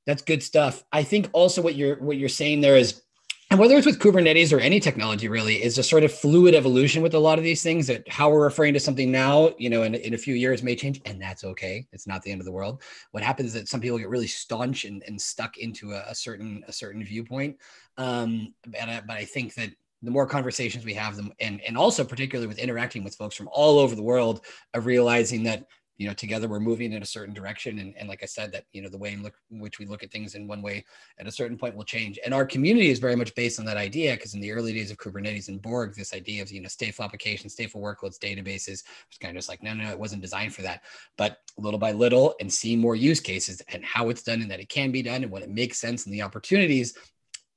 that's 0.07 0.23
good 0.23 0.43
stuff. 0.43 0.85
I 0.93 1.03
think 1.03 1.29
also 1.33 1.61
what 1.63 1.75
you're 1.75 1.97
what 1.97 2.17
you're 2.17 2.29
saying 2.29 2.61
there 2.61 2.77
is 2.77 3.03
and 3.49 3.61
whether 3.61 3.77
it's 3.77 3.87
with 3.87 4.01
Kubernetes 4.01 4.53
or 4.53 4.59
any 4.59 4.81
technology 4.81 5.29
really 5.29 5.63
is 5.63 5.79
a 5.79 5.83
sort 5.83 6.03
of 6.03 6.13
fluid 6.13 6.53
evolution 6.53 7.01
with 7.01 7.15
a 7.15 7.19
lot 7.19 7.39
of 7.39 7.45
these 7.45 7.63
things 7.63 7.87
that 7.87 8.09
how 8.09 8.29
we're 8.29 8.43
referring 8.43 8.75
to 8.75 8.81
something 8.81 9.13
now, 9.13 9.53
you 9.57 9.71
know, 9.71 9.85
in, 9.85 9.95
in 9.95 10.15
a 10.15 10.19
few 10.19 10.35
years 10.35 10.65
may 10.65 10.75
change 10.75 11.01
and 11.05 11.23
that's 11.23 11.45
okay. 11.45 11.87
It's 11.93 12.09
not 12.09 12.23
the 12.23 12.33
end 12.33 12.41
of 12.41 12.45
the 12.45 12.51
world. 12.51 12.83
What 13.13 13.23
happens 13.23 13.49
is 13.49 13.55
that 13.55 13.69
some 13.69 13.81
people 13.81 13.99
get 13.99 14.09
really 14.09 14.27
staunch 14.27 14.85
and, 14.85 15.01
and 15.07 15.21
stuck 15.21 15.59
into 15.59 15.93
a, 15.93 16.03
a 16.09 16.15
certain, 16.15 16.65
a 16.67 16.73
certain 16.73 17.05
viewpoint. 17.05 17.57
Um, 17.97 18.53
but, 18.67 18.89
I, 18.89 19.03
but 19.07 19.17
I 19.17 19.25
think 19.25 19.55
that 19.55 19.71
the 20.03 20.11
more 20.11 20.27
conversations 20.27 20.85
we 20.85 20.95
have 20.95 21.15
them 21.15 21.33
and, 21.39 21.61
and 21.61 21.79
also 21.79 22.03
particularly 22.03 22.49
with 22.49 22.59
interacting 22.59 23.05
with 23.05 23.15
folks 23.15 23.37
from 23.37 23.49
all 23.53 23.79
over 23.79 23.95
the 23.95 24.03
world 24.03 24.45
of 24.75 24.87
realizing 24.87 25.45
that 25.45 25.67
you 25.99 26.07
know 26.07 26.15
together 26.15 26.49
we're 26.49 26.61
moving 26.61 26.93
in 26.93 27.03
a 27.03 27.07
certain 27.07 27.35
direction. 27.35 27.79
And, 27.79 27.95
and 27.97 28.09
like 28.09 28.23
i 28.23 28.27
said 28.27 28.53
that 28.53 28.65
you 28.73 28.83
know 28.83 28.89
the 28.89 28.99
way 28.99 29.13
in, 29.13 29.23
look, 29.23 29.35
which 29.51 29.79
we 29.79 29.87
look 29.87 30.03
at 30.03 30.11
things 30.11 30.35
in 30.35 30.47
one 30.47 30.63
way 30.63 30.85
at 31.19 31.27
a 31.27 31.33
certain 31.33 31.57
point 31.57 31.77
will 31.77 31.85
change. 31.85 32.19
And 32.25 32.35
our 32.35 32.45
community 32.45 32.91
is 32.91 32.99
very 32.99 33.17
much 33.17 33.35
based 33.35 33.59
on 33.59 33.67
that 33.67 33.77
idea 33.77 34.15
because 34.15 34.35
in 34.35 34.41
the 34.41 34.53
early 34.53 34.73
days 34.73 34.91
of 34.91 34.99
kubernetes 34.99 35.49
and 35.49 35.61
borg 35.61 35.95
this 35.95 36.15
idea 36.15 36.43
of 36.43 36.51
you 36.51 36.61
know 36.61 36.69
stateful 36.69 37.05
applications 37.05 37.55
stateful 37.57 37.81
workloads 37.81 38.19
databases 38.19 38.85
was 39.09 39.19
kind 39.21 39.31
of 39.31 39.39
just 39.39 39.49
like 39.49 39.63
no 39.63 39.75
no 39.75 39.91
it 39.91 39.99
wasn't 39.99 40.23
designed 40.23 40.55
for 40.55 40.63
that. 40.63 40.83
But 41.17 41.39
little 41.59 41.81
by 41.81 41.93
little 41.93 42.35
and 42.41 42.53
seeing 42.53 42.79
more 42.79 42.97
use 42.97 43.21
cases 43.21 43.63
and 43.73 43.85
how 43.85 44.11
it's 44.11 44.23
done 44.23 44.43
and 44.43 44.51
that 44.51 44.61
it 44.61 44.69
can 44.69 44.91
be 44.93 45.03
done 45.03 45.23
and 45.23 45.33
what 45.33 45.43
it 45.43 45.51
makes 45.51 45.79
sense 45.79 46.05
and 46.05 46.15
the 46.15 46.23
opportunities 46.23 46.95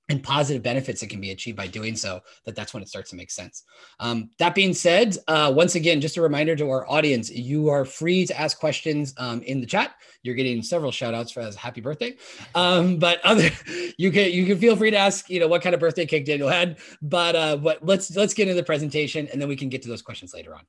and 0.09 0.23
positive 0.23 0.63
benefits 0.63 1.01
that 1.01 1.09
can 1.09 1.21
be 1.21 1.31
achieved 1.31 1.55
by 1.55 1.67
doing 1.67 1.95
so, 1.95 2.21
that 2.45 2.55
that's 2.55 2.73
when 2.73 2.81
it 2.81 2.89
starts 2.89 3.11
to 3.11 3.15
make 3.15 3.29
sense. 3.29 3.63
Um, 3.99 4.31
that 4.39 4.55
being 4.55 4.73
said, 4.73 5.15
uh, 5.27 5.51
once 5.55 5.75
again, 5.75 6.01
just 6.01 6.17
a 6.17 6.21
reminder 6.21 6.55
to 6.55 6.69
our 6.69 6.89
audience, 6.89 7.29
you 7.29 7.69
are 7.69 7.85
free 7.85 8.25
to 8.25 8.39
ask 8.39 8.59
questions 8.59 9.13
um, 9.17 9.41
in 9.43 9.61
the 9.61 9.67
chat. 9.67 9.95
You're 10.23 10.35
getting 10.35 10.63
several 10.63 10.91
shout 10.91 11.13
outs 11.13 11.31
for 11.31 11.41
as 11.41 11.55
happy 11.55 11.79
birthday. 11.79 12.17
Um, 12.55 12.97
but 12.99 13.23
other, 13.23 13.49
you 13.97 14.11
can 14.11 14.31
you 14.31 14.45
can 14.45 14.57
feel 14.57 14.75
free 14.75 14.91
to 14.91 14.97
ask, 14.97 15.29
you 15.29 15.39
know, 15.39 15.47
what 15.47 15.61
kind 15.61 15.75
of 15.75 15.79
birthday 15.79 16.05
cake 16.05 16.25
Daniel 16.25 16.49
had. 16.49 16.79
But 17.01 17.35
uh, 17.35 17.57
but 17.57 17.85
let's 17.85 18.15
let's 18.15 18.33
get 18.33 18.47
into 18.47 18.59
the 18.59 18.65
presentation 18.65 19.27
and 19.27 19.39
then 19.39 19.47
we 19.47 19.55
can 19.55 19.69
get 19.69 19.83
to 19.83 19.87
those 19.89 20.01
questions 20.01 20.33
later 20.33 20.55
on. 20.55 20.61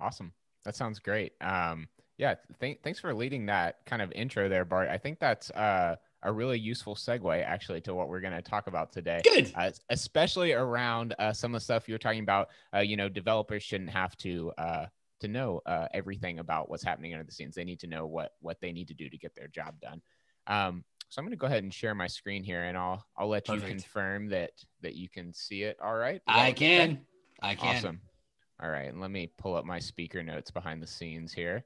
Awesome. 0.00 0.32
That 0.64 0.74
sounds 0.74 0.98
great. 0.98 1.32
Um, 1.40 1.88
yeah, 2.18 2.36
th- 2.60 2.78
thanks 2.82 3.00
for 3.00 3.12
leading 3.14 3.46
that 3.46 3.84
kind 3.84 4.00
of 4.00 4.12
intro 4.12 4.48
there, 4.48 4.64
Bart. 4.64 4.88
I 4.88 4.98
think 4.98 5.18
that's 5.18 5.50
uh 5.50 5.96
a 6.22 6.32
really 6.32 6.58
useful 6.58 6.94
segue 6.94 7.44
actually 7.44 7.80
to 7.82 7.94
what 7.94 8.08
we're 8.08 8.20
going 8.20 8.32
to 8.32 8.42
talk 8.42 8.66
about 8.66 8.92
today. 8.92 9.20
Good. 9.24 9.52
Uh, 9.54 9.70
especially 9.90 10.52
around 10.52 11.14
uh, 11.18 11.32
some 11.32 11.54
of 11.54 11.60
the 11.60 11.64
stuff 11.64 11.88
you're 11.88 11.98
talking 11.98 12.22
about. 12.22 12.48
Uh, 12.74 12.80
you 12.80 12.96
know, 12.96 13.08
developers 13.08 13.62
shouldn't 13.62 13.90
have 13.90 14.16
to 14.18 14.52
uh, 14.58 14.86
to 15.20 15.28
know 15.28 15.60
uh, 15.66 15.88
everything 15.92 16.38
about 16.38 16.68
what's 16.70 16.84
happening 16.84 17.12
under 17.12 17.24
the 17.24 17.32
scenes. 17.32 17.54
They 17.54 17.64
need 17.64 17.80
to 17.80 17.86
know 17.86 18.06
what 18.06 18.32
what 18.40 18.60
they 18.60 18.72
need 18.72 18.88
to 18.88 18.94
do 18.94 19.08
to 19.08 19.18
get 19.18 19.34
their 19.34 19.48
job 19.48 19.80
done. 19.80 20.00
Um, 20.46 20.84
so 21.08 21.20
I'm 21.20 21.26
going 21.26 21.32
to 21.32 21.36
go 21.36 21.46
ahead 21.46 21.62
and 21.62 21.72
share 21.72 21.94
my 21.94 22.06
screen 22.06 22.42
here, 22.42 22.62
and 22.62 22.76
I'll 22.76 23.04
I'll 23.16 23.28
let 23.28 23.46
Perfect. 23.46 23.64
you 23.64 23.68
confirm 23.68 24.28
that 24.28 24.52
that 24.82 24.94
you 24.94 25.08
can 25.08 25.32
see 25.32 25.62
it. 25.62 25.76
All 25.82 25.94
right. 25.94 26.22
I 26.26 26.52
can. 26.52 27.00
I 27.42 27.54
can. 27.54 27.76
Awesome. 27.76 28.00
All 28.62 28.70
right, 28.70 28.88
and 28.88 29.00
let 29.00 29.10
me 29.10 29.28
pull 29.38 29.56
up 29.56 29.64
my 29.64 29.80
speaker 29.80 30.22
notes 30.22 30.52
behind 30.52 30.80
the 30.80 30.86
scenes 30.86 31.32
here. 31.32 31.64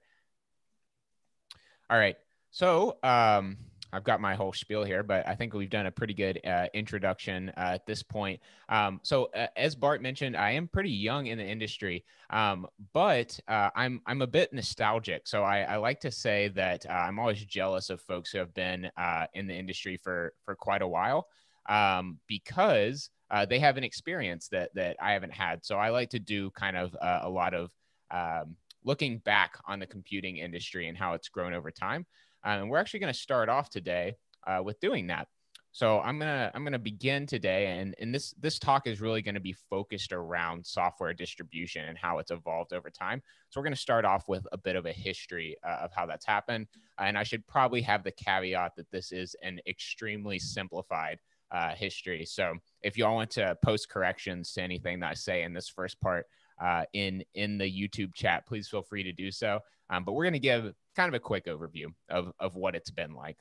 All 1.91 1.99
right. 1.99 2.17
So, 2.51 2.97
um, 3.03 3.59
I've 3.93 4.05
got 4.05 4.21
my 4.21 4.35
whole 4.35 4.53
spiel 4.53 4.85
here, 4.85 5.03
but 5.03 5.27
I 5.27 5.35
think 5.35 5.55
we've 5.55 5.71
done 5.71 5.87
a 5.87 5.91
pretty 5.91 6.15
good 6.15 6.41
uh, 6.45 6.67
introduction 6.75 7.51
uh, 7.51 7.73
at 7.75 7.87
this 7.87 8.03
point. 8.03 8.41
Um, 8.69 9.01
so, 9.03 9.31
uh, 9.35 9.47
as 9.57 9.75
Bart 9.75 10.03
mentioned, 10.03 10.37
I 10.37 10.53
am 10.53 10.69
pretty 10.69 10.91
young 10.91 11.27
in 11.27 11.39
the 11.39 11.45
industry, 11.45 12.05
um, 12.31 12.67
but 12.93 13.39
uh, 13.49 13.71
I'm 13.75 14.01
I'm 14.07 14.23
a 14.23 14.27
bit 14.27 14.53
nostalgic. 14.53 15.27
So, 15.27 15.43
I, 15.43 15.61
I 15.61 15.77
like 15.77 16.01
to 16.01 16.11
say 16.11 16.49
that 16.49 16.87
uh, 16.87 16.93
I'm 16.93 17.19
always 17.19 17.45
jealous 17.45 17.91
of 17.91 18.01
folks 18.01 18.31
who 18.31 18.39
have 18.39 18.55
been 18.55 18.91
uh, 18.97 19.27
in 19.35 19.47
the 19.47 19.55
industry 19.55 19.97
for 19.97 20.35
for 20.45 20.55
quite 20.55 20.83
a 20.83 20.89
while 20.89 21.29
um, 21.69 22.19
because 22.27 23.11
they 23.49 23.59
have 23.59 23.77
an 23.77 23.85
experience 23.85 24.49
that 24.49 24.75
that 24.75 24.97
I 25.01 25.13
haven't 25.13 25.33
had. 25.33 25.65
So, 25.65 25.77
I 25.77 25.91
like 25.91 26.11
to 26.11 26.19
do 26.19 26.51
kind 26.51 26.77
of 26.77 26.97
a 27.01 27.29
lot 27.29 27.55
of 27.55 27.71
um, 28.11 28.57
looking 28.85 29.19
back 29.19 29.59
on 29.67 29.81
the 29.81 29.87
computing 29.87 30.37
industry 30.37 30.89
and 30.89 30.97
how 30.97 31.15
it's 31.15 31.29
grown 31.29 31.53
over 31.53 31.71
time. 31.71 32.07
Uh, 32.47 32.61
and 32.61 32.71
we're 32.71 32.79
actually 32.79 33.01
going 33.01 33.13
to 33.13 33.19
start 33.19 33.49
off 33.49 33.69
today 33.69 34.17
uh, 34.47 34.61
with 34.63 34.79
doing 34.81 35.09
that. 35.09 35.27
So 35.73 36.01
I'm 36.01 36.19
gonna 36.19 36.51
I'm 36.55 36.65
gonna 36.65 36.79
begin 36.79 37.27
today, 37.27 37.67
and 37.67 37.95
and 38.01 38.15
this 38.15 38.33
this 38.41 38.59
talk 38.59 38.87
is 38.87 39.03
really 39.03 39.21
going 39.21 39.35
to 39.35 39.43
be 39.43 39.53
focused 39.53 40.11
around 40.11 40.65
software 40.65 41.13
distribution 41.13 41.85
and 41.85 41.99
how 41.99 42.19
it's 42.19 42.31
evolved 42.31 42.73
over 42.73 42.89
time. 42.89 43.21
So 43.51 43.61
we're 43.61 43.65
going 43.65 43.75
to 43.75 43.81
start 43.81 44.07
off 44.07 44.27
with 44.27 44.47
a 44.53 44.57
bit 44.57 44.75
of 44.75 44.87
a 44.87 44.93
history 44.93 45.55
uh, 45.63 45.81
of 45.83 45.91
how 45.95 46.07
that's 46.07 46.25
happened, 46.25 46.69
and 46.99 47.19
I 47.19 47.25
should 47.25 47.47
probably 47.47 47.83
have 47.83 48.05
the 48.05 48.13
caveat 48.13 48.73
that 48.77 48.91
this 48.91 49.13
is 49.13 49.37
an 49.43 49.61
extremely 49.67 50.39
simplified 50.39 51.19
uh, 51.51 51.75
history. 51.75 52.25
So 52.25 52.55
if 52.81 52.97
you 52.97 53.05
all 53.05 53.17
want 53.17 53.33
to 53.33 53.55
post 53.63 53.91
corrections 53.91 54.53
to 54.55 54.63
anything 54.63 55.01
that 55.01 55.11
I 55.11 55.15
say 55.15 55.43
in 55.43 55.53
this 55.53 55.69
first 55.69 56.01
part 56.01 56.27
uh, 56.61 56.85
in 56.93 57.25
in 57.35 57.59
the 57.59 57.65
YouTube 57.65 58.15
chat, 58.15 58.47
please 58.47 58.69
feel 58.69 58.83
free 58.83 59.03
to 59.05 59.13
do 59.13 59.31
so. 59.31 59.61
Um, 59.91 60.05
but 60.05 60.13
we're 60.13 60.25
going 60.25 60.33
to 60.33 60.39
give 60.39 60.73
kind 60.97 61.09
of 61.09 61.15
a 61.15 61.21
quick 61.21 61.47
overview 61.47 61.87
of, 62.09 62.33
of 62.41 62.57
what 62.57 62.75
it's 62.75 62.91
been 62.91 63.15
like. 63.15 63.39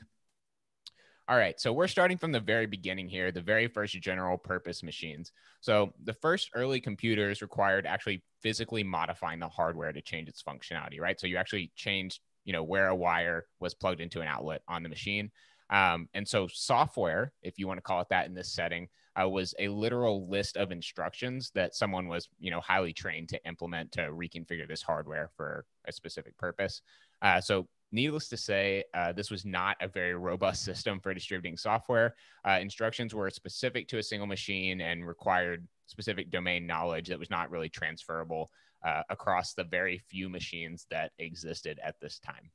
All 1.27 1.37
right, 1.37 1.59
so 1.59 1.73
we're 1.73 1.87
starting 1.87 2.19
from 2.19 2.31
the 2.31 2.39
very 2.39 2.67
beginning 2.67 3.09
here, 3.09 3.31
the 3.31 3.41
very 3.41 3.67
first 3.67 3.99
general 3.99 4.37
purpose 4.37 4.83
machines. 4.83 5.31
So 5.59 5.91
the 6.03 6.13
first 6.13 6.51
early 6.53 6.79
computers 6.79 7.41
required 7.41 7.87
actually 7.87 8.21
physically 8.43 8.83
modifying 8.83 9.39
the 9.39 9.49
hardware 9.49 9.91
to 9.91 10.01
change 10.03 10.29
its 10.29 10.43
functionality, 10.43 10.99
right? 10.99 11.19
So 11.19 11.25
you 11.25 11.37
actually 11.37 11.71
changed, 11.75 12.19
you 12.43 12.53
know, 12.53 12.61
where 12.61 12.89
a 12.89 12.95
wire 12.95 13.47
was 13.59 13.73
plugged 13.73 14.01
into 14.01 14.21
an 14.21 14.27
outlet 14.27 14.61
on 14.67 14.83
the 14.83 14.89
machine. 14.89 15.31
Um, 15.71 16.09
and 16.13 16.27
so 16.27 16.47
software, 16.47 17.33
if 17.41 17.57
you 17.57 17.65
want 17.67 17.79
to 17.79 17.81
call 17.81 18.01
it 18.01 18.09
that 18.11 18.27
in 18.27 18.35
this 18.35 18.53
setting, 18.53 18.87
uh, 19.21 19.27
was 19.27 19.53
a 19.59 19.67
literal 19.69 20.27
list 20.27 20.57
of 20.57 20.71
instructions 20.71 21.51
that 21.55 21.75
someone 21.75 22.07
was, 22.07 22.29
you 22.39 22.51
know, 22.51 22.59
highly 22.59 22.93
trained 22.93 23.29
to 23.29 23.47
implement 23.47 23.91
to 23.93 24.01
reconfigure 24.01 24.67
this 24.67 24.81
hardware 24.81 25.29
for 25.35 25.65
a 25.87 25.91
specific 25.91 26.37
purpose. 26.37 26.81
Uh, 27.21 27.39
so 27.39 27.67
needless 27.91 28.27
to 28.27 28.37
say, 28.37 28.83
uh, 28.93 29.13
this 29.13 29.31
was 29.31 29.45
not 29.45 29.77
a 29.81 29.87
very 29.87 30.15
robust 30.29 30.63
system 30.63 30.99
for 30.99 31.13
distributing 31.13 31.57
software. 31.57 32.15
Uh, 32.47 32.59
instructions 32.61 33.15
were 33.15 33.29
specific 33.29 33.87
to 33.87 33.97
a 33.97 34.03
single 34.03 34.27
machine 34.27 34.81
and 34.81 35.07
required 35.07 35.67
specific 35.87 36.29
domain 36.29 36.65
knowledge 36.65 37.07
that 37.07 37.19
was 37.19 37.29
not 37.29 37.49
really 37.51 37.69
transferable 37.69 38.49
uh, 38.83 39.01
across 39.09 39.53
the 39.53 39.63
very 39.63 39.97
few 39.97 40.29
machines 40.29 40.85
that 40.89 41.11
existed 41.19 41.79
at 41.83 41.99
this 42.01 42.19
time. 42.19 42.49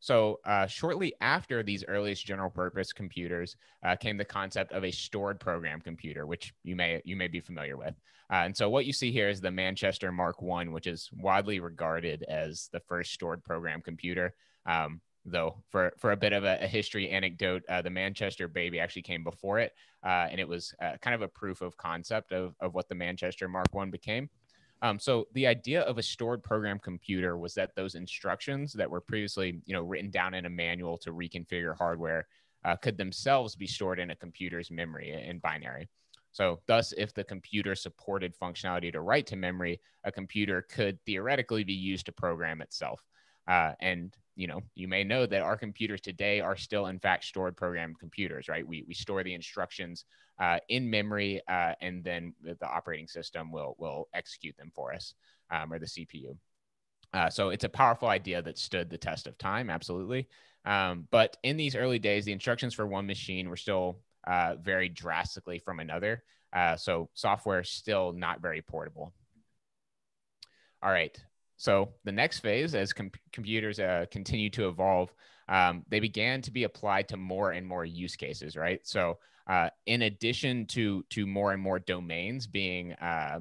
So, 0.00 0.40
uh, 0.44 0.66
shortly 0.66 1.14
after 1.20 1.62
these 1.62 1.84
earliest 1.86 2.24
general 2.24 2.50
purpose 2.50 2.92
computers 2.92 3.56
uh, 3.84 3.96
came 3.96 4.16
the 4.16 4.24
concept 4.24 4.72
of 4.72 4.84
a 4.84 4.90
stored 4.90 5.40
program 5.40 5.80
computer, 5.80 6.26
which 6.26 6.54
you 6.62 6.76
may 6.76 7.02
you 7.04 7.16
may 7.16 7.28
be 7.28 7.40
familiar 7.40 7.76
with. 7.76 7.94
Uh, 8.30 8.44
and 8.44 8.56
so, 8.56 8.70
what 8.70 8.86
you 8.86 8.92
see 8.92 9.10
here 9.10 9.28
is 9.28 9.40
the 9.40 9.50
Manchester 9.50 10.12
Mark 10.12 10.40
One, 10.40 10.72
which 10.72 10.86
is 10.86 11.10
widely 11.12 11.60
regarded 11.60 12.22
as 12.28 12.68
the 12.72 12.80
first 12.80 13.12
stored 13.12 13.42
program 13.42 13.80
computer. 13.82 14.34
Um, 14.66 15.00
though, 15.24 15.62
for 15.70 15.92
for 15.98 16.12
a 16.12 16.16
bit 16.16 16.32
of 16.32 16.44
a, 16.44 16.58
a 16.60 16.66
history 16.66 17.10
anecdote, 17.10 17.62
uh, 17.68 17.82
the 17.82 17.90
Manchester 17.90 18.46
Baby 18.46 18.78
actually 18.80 19.02
came 19.02 19.24
before 19.24 19.58
it, 19.58 19.72
uh, 20.04 20.28
and 20.30 20.40
it 20.40 20.48
was 20.48 20.72
uh, 20.80 20.96
kind 21.00 21.14
of 21.14 21.22
a 21.22 21.28
proof 21.28 21.60
of 21.60 21.76
concept 21.76 22.32
of 22.32 22.54
of 22.60 22.74
what 22.74 22.88
the 22.88 22.94
Manchester 22.94 23.48
Mark 23.48 23.68
One 23.72 23.90
became. 23.90 24.30
Um, 24.82 24.98
so 24.98 25.26
the 25.32 25.46
idea 25.46 25.82
of 25.82 25.98
a 25.98 26.02
stored 26.02 26.42
program 26.42 26.78
computer 26.78 27.36
was 27.36 27.54
that 27.54 27.74
those 27.74 27.94
instructions 27.94 28.72
that 28.74 28.90
were 28.90 29.00
previously, 29.00 29.60
you 29.66 29.74
know, 29.74 29.82
written 29.82 30.10
down 30.10 30.34
in 30.34 30.46
a 30.46 30.50
manual 30.50 30.96
to 30.98 31.12
reconfigure 31.12 31.76
hardware 31.76 32.28
uh, 32.64 32.76
could 32.76 32.96
themselves 32.96 33.56
be 33.56 33.66
stored 33.66 33.98
in 33.98 34.10
a 34.10 34.16
computer's 34.16 34.70
memory 34.70 35.12
in 35.12 35.38
binary. 35.38 35.88
So 36.30 36.60
thus, 36.66 36.92
if 36.96 37.14
the 37.14 37.24
computer 37.24 37.74
supported 37.74 38.38
functionality 38.38 38.92
to 38.92 39.00
write 39.00 39.26
to 39.28 39.36
memory, 39.36 39.80
a 40.04 40.12
computer 40.12 40.62
could 40.62 40.98
theoretically 41.04 41.64
be 41.64 41.72
used 41.72 42.06
to 42.06 42.12
program 42.12 42.60
itself. 42.60 43.02
Uh, 43.48 43.72
and 43.80 44.14
you 44.38 44.46
know, 44.46 44.60
you 44.76 44.86
may 44.86 45.02
know 45.02 45.26
that 45.26 45.42
our 45.42 45.56
computers 45.56 46.00
today 46.00 46.40
are 46.40 46.56
still, 46.56 46.86
in 46.86 47.00
fact, 47.00 47.24
stored 47.24 47.56
program 47.56 47.92
computers, 47.98 48.46
right? 48.48 48.64
We, 48.64 48.84
we 48.86 48.94
store 48.94 49.24
the 49.24 49.34
instructions 49.34 50.04
uh, 50.38 50.58
in 50.68 50.88
memory, 50.88 51.42
uh, 51.48 51.72
and 51.80 52.04
then 52.04 52.32
the, 52.44 52.56
operating 52.64 53.08
system 53.08 53.50
will 53.50 53.74
will 53.78 54.08
execute 54.14 54.56
them 54.56 54.70
for 54.72 54.94
us, 54.94 55.14
um, 55.50 55.72
or 55.72 55.80
the 55.80 55.86
CPU. 55.86 56.36
Uh, 57.12 57.28
so 57.28 57.48
it's 57.48 57.64
a 57.64 57.68
powerful 57.68 58.06
idea 58.06 58.40
that 58.40 58.58
stood 58.58 58.88
the 58.88 58.96
test 58.96 59.26
of 59.26 59.36
time, 59.38 59.68
absolutely. 59.68 60.28
Um, 60.64 61.08
but 61.10 61.36
in 61.42 61.56
these 61.56 61.74
early 61.74 61.98
days, 61.98 62.24
the 62.24 62.32
instructions 62.32 62.74
for 62.74 62.86
one 62.86 63.08
machine 63.08 63.48
were 63.48 63.56
still 63.56 63.98
uh, 64.24 64.54
very 64.62 64.88
drastically 64.88 65.58
from 65.58 65.80
another. 65.80 66.22
Uh, 66.52 66.76
so 66.76 67.10
software 67.14 67.60
is 67.60 67.70
still 67.70 68.12
not 68.12 68.40
very 68.40 68.62
portable. 68.62 69.12
All 70.80 70.92
right. 70.92 71.18
So 71.58 71.92
the 72.04 72.12
next 72.12 72.38
phase, 72.38 72.74
as 72.74 72.92
com- 72.92 73.10
computers 73.32 73.78
uh, 73.78 74.06
continue 74.10 74.48
to 74.50 74.68
evolve, 74.68 75.12
um, 75.48 75.84
they 75.88 76.00
began 76.00 76.40
to 76.42 76.50
be 76.50 76.64
applied 76.64 77.08
to 77.08 77.16
more 77.16 77.50
and 77.50 77.66
more 77.66 77.84
use 77.84 78.16
cases, 78.16 78.56
right? 78.56 78.80
So 78.84 79.18
uh, 79.48 79.70
in 79.86 80.02
addition 80.02 80.66
to 80.66 81.04
to 81.10 81.26
more 81.26 81.52
and 81.52 81.62
more 81.62 81.78
domains 81.78 82.46
being 82.46 82.92
uh, 82.94 83.40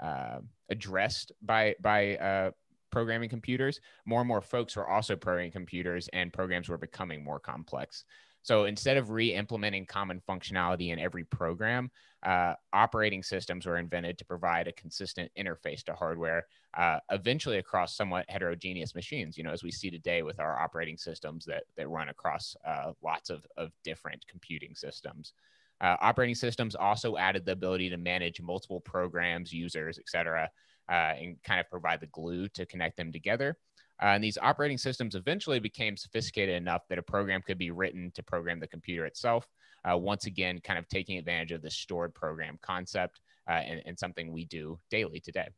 uh, 0.00 0.38
addressed 0.70 1.32
by 1.42 1.74
by 1.80 2.16
uh, 2.16 2.50
programming 2.90 3.28
computers, 3.28 3.80
more 4.06 4.20
and 4.20 4.28
more 4.28 4.40
folks 4.40 4.76
were 4.76 4.88
also 4.88 5.14
programming 5.14 5.52
computers, 5.52 6.08
and 6.12 6.32
programs 6.32 6.68
were 6.68 6.78
becoming 6.78 7.22
more 7.22 7.38
complex. 7.38 8.04
So 8.48 8.64
instead 8.64 8.96
of 8.96 9.10
re-implementing 9.10 9.84
common 9.84 10.22
functionality 10.26 10.88
in 10.90 10.98
every 10.98 11.24
program, 11.24 11.90
uh, 12.22 12.54
operating 12.72 13.22
systems 13.22 13.66
were 13.66 13.76
invented 13.76 14.16
to 14.16 14.24
provide 14.24 14.66
a 14.66 14.72
consistent 14.72 15.30
interface 15.38 15.82
to 15.82 15.92
hardware, 15.92 16.46
uh, 16.72 16.98
eventually 17.10 17.58
across 17.58 17.94
somewhat 17.94 18.24
heterogeneous 18.30 18.94
machines. 18.94 19.36
You 19.36 19.44
know, 19.44 19.50
as 19.50 19.62
we 19.62 19.70
see 19.70 19.90
today 19.90 20.22
with 20.22 20.40
our 20.40 20.58
operating 20.58 20.96
systems 20.96 21.44
that 21.44 21.64
that 21.76 21.90
run 21.90 22.08
across 22.08 22.56
uh, 22.66 22.92
lots 23.02 23.28
of 23.28 23.46
of 23.58 23.70
different 23.84 24.26
computing 24.26 24.74
systems. 24.74 25.34
Uh, 25.82 25.96
operating 26.00 26.34
systems 26.34 26.74
also 26.74 27.18
added 27.18 27.44
the 27.44 27.52
ability 27.52 27.90
to 27.90 27.98
manage 27.98 28.40
multiple 28.40 28.80
programs, 28.80 29.52
users, 29.52 29.98
et 29.98 30.08
cetera, 30.08 30.48
uh, 30.88 31.12
and 31.20 31.36
kind 31.42 31.60
of 31.60 31.68
provide 31.68 32.00
the 32.00 32.06
glue 32.06 32.48
to 32.48 32.64
connect 32.64 32.96
them 32.96 33.12
together. 33.12 33.58
Uh, 34.00 34.06
and 34.06 34.22
these 34.22 34.38
operating 34.40 34.78
systems 34.78 35.14
eventually 35.14 35.58
became 35.58 35.96
sophisticated 35.96 36.54
enough 36.54 36.82
that 36.88 36.98
a 36.98 37.02
program 37.02 37.42
could 37.42 37.58
be 37.58 37.70
written 37.70 38.10
to 38.14 38.22
program 38.22 38.60
the 38.60 38.66
computer 38.66 39.06
itself. 39.06 39.46
Uh, 39.88 39.96
once 39.96 40.26
again, 40.26 40.60
kind 40.62 40.78
of 40.78 40.88
taking 40.88 41.18
advantage 41.18 41.52
of 41.52 41.62
the 41.62 41.70
stored 41.70 42.14
program 42.14 42.58
concept 42.62 43.20
uh, 43.48 43.52
and, 43.52 43.82
and, 43.86 43.98
something 43.98 44.32
we 44.32 44.44
do 44.44 44.78
daily 44.90 45.20
today. 45.20 45.48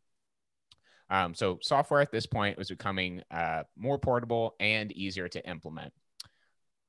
Um, 1.08 1.34
so, 1.34 1.58
software 1.62 2.00
at 2.00 2.12
this 2.12 2.26
point 2.26 2.56
was 2.56 2.68
becoming 2.68 3.22
uh, 3.30 3.64
more 3.76 3.98
portable 3.98 4.54
and 4.60 4.92
easier 4.92 5.28
to 5.28 5.48
implement 5.48 5.92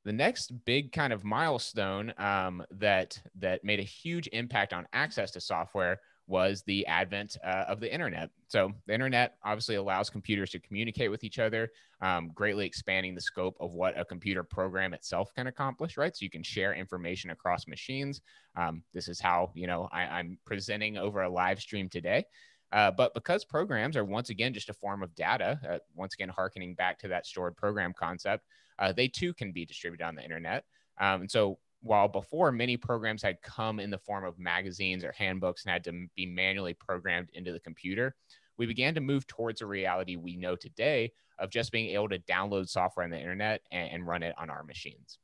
the 0.03 0.11
next 0.11 0.51
big 0.65 0.91
kind 0.91 1.13
of 1.13 1.23
milestone 1.23 2.13
um, 2.17 2.63
that 2.71 3.21
that 3.39 3.63
made 3.63 3.79
a 3.79 3.83
huge 3.83 4.27
impact 4.33 4.73
on 4.73 4.87
access 4.93 5.31
to 5.31 5.41
software 5.41 5.99
was 6.31 6.63
the 6.63 6.87
advent 6.87 7.37
uh, 7.43 7.65
of 7.67 7.81
the 7.81 7.93
internet. 7.93 8.29
So 8.47 8.71
the 8.87 8.93
internet 8.93 9.35
obviously 9.43 9.75
allows 9.75 10.09
computers 10.09 10.49
to 10.51 10.59
communicate 10.59 11.11
with 11.11 11.23
each 11.23 11.37
other, 11.37 11.69
um, 12.01 12.31
greatly 12.33 12.65
expanding 12.65 13.13
the 13.13 13.21
scope 13.21 13.57
of 13.59 13.73
what 13.73 13.99
a 13.99 14.05
computer 14.05 14.41
program 14.41 14.93
itself 14.93 15.33
can 15.35 15.47
accomplish. 15.47 15.97
Right, 15.97 16.15
so 16.15 16.23
you 16.23 16.29
can 16.29 16.41
share 16.41 16.73
information 16.73 17.31
across 17.31 17.67
machines. 17.67 18.21
Um, 18.55 18.81
this 18.93 19.09
is 19.09 19.19
how 19.19 19.51
you 19.53 19.67
know 19.67 19.89
I, 19.91 20.03
I'm 20.03 20.39
presenting 20.45 20.97
over 20.97 21.21
a 21.21 21.29
live 21.29 21.59
stream 21.59 21.89
today. 21.89 22.25
Uh, 22.71 22.89
but 22.89 23.13
because 23.13 23.43
programs 23.43 23.97
are 23.97 24.05
once 24.05 24.29
again 24.29 24.53
just 24.53 24.69
a 24.69 24.73
form 24.73 25.03
of 25.03 25.13
data, 25.15 25.59
uh, 25.69 25.77
once 25.93 26.13
again 26.13 26.29
harkening 26.29 26.73
back 26.73 26.97
to 26.99 27.09
that 27.09 27.25
stored 27.25 27.57
program 27.57 27.93
concept, 27.93 28.45
uh, 28.79 28.93
they 28.93 29.09
too 29.09 29.33
can 29.33 29.51
be 29.51 29.65
distributed 29.65 30.05
on 30.05 30.15
the 30.15 30.23
internet. 30.23 30.63
Um, 30.97 31.21
and 31.21 31.31
so 31.31 31.59
while 31.81 32.07
before 32.07 32.51
many 32.51 32.77
programs 32.77 33.23
had 33.23 33.41
come 33.41 33.79
in 33.79 33.89
the 33.89 33.97
form 33.97 34.23
of 34.23 34.37
magazines 34.39 35.03
or 35.03 35.11
handbooks 35.11 35.63
and 35.63 35.71
had 35.71 35.83
to 35.83 36.07
be 36.15 36.25
manually 36.25 36.73
programmed 36.73 37.29
into 37.33 37.51
the 37.51 37.59
computer, 37.59 38.15
we 38.57 38.65
began 38.65 38.93
to 38.95 39.01
move 39.01 39.25
towards 39.27 39.61
a 39.61 39.65
reality 39.65 40.15
we 40.15 40.35
know 40.35 40.55
today 40.55 41.11
of 41.39 41.49
just 41.49 41.71
being 41.71 41.89
able 41.89 42.09
to 42.09 42.19
download 42.19 42.69
software 42.69 43.03
on 43.03 43.09
the 43.09 43.17
internet 43.17 43.61
and, 43.71 43.91
and 43.91 44.07
run 44.07 44.21
it 44.21 44.35
on 44.37 44.49
our 44.49 44.63
machines. 44.63 45.17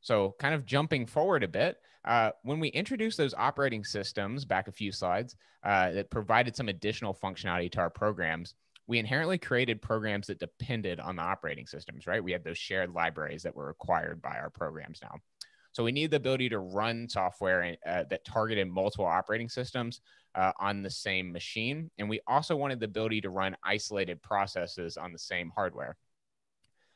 So, 0.00 0.34
kind 0.38 0.54
of 0.54 0.64
jumping 0.64 1.06
forward 1.06 1.42
a 1.42 1.48
bit, 1.48 1.78
uh, 2.04 2.30
when 2.42 2.60
we 2.60 2.68
introduced 2.68 3.18
those 3.18 3.34
operating 3.34 3.84
systems 3.84 4.44
back 4.44 4.68
a 4.68 4.72
few 4.72 4.92
slides 4.92 5.36
uh, 5.64 5.90
that 5.90 6.10
provided 6.10 6.56
some 6.56 6.68
additional 6.68 7.12
functionality 7.12 7.70
to 7.72 7.80
our 7.80 7.90
programs, 7.90 8.54
we 8.90 8.98
inherently 8.98 9.38
created 9.38 9.80
programs 9.80 10.26
that 10.26 10.40
depended 10.40 10.98
on 10.98 11.14
the 11.14 11.22
operating 11.22 11.64
systems, 11.64 12.08
right? 12.08 12.24
We 12.24 12.32
had 12.32 12.42
those 12.42 12.58
shared 12.58 12.92
libraries 12.92 13.44
that 13.44 13.54
were 13.54 13.68
required 13.68 14.20
by 14.20 14.36
our 14.36 14.50
programs 14.50 14.98
now. 15.00 15.14
So 15.70 15.84
we 15.84 15.92
need 15.92 16.10
the 16.10 16.16
ability 16.16 16.48
to 16.48 16.58
run 16.58 17.08
software 17.08 17.76
uh, 17.86 18.02
that 18.10 18.24
targeted 18.24 18.66
multiple 18.66 19.06
operating 19.06 19.48
systems 19.48 20.00
uh, 20.34 20.50
on 20.58 20.82
the 20.82 20.90
same 20.90 21.30
machine. 21.30 21.88
And 21.98 22.08
we 22.08 22.18
also 22.26 22.56
wanted 22.56 22.80
the 22.80 22.86
ability 22.86 23.20
to 23.20 23.30
run 23.30 23.56
isolated 23.62 24.20
processes 24.22 24.96
on 24.96 25.12
the 25.12 25.20
same 25.20 25.52
hardware. 25.54 25.96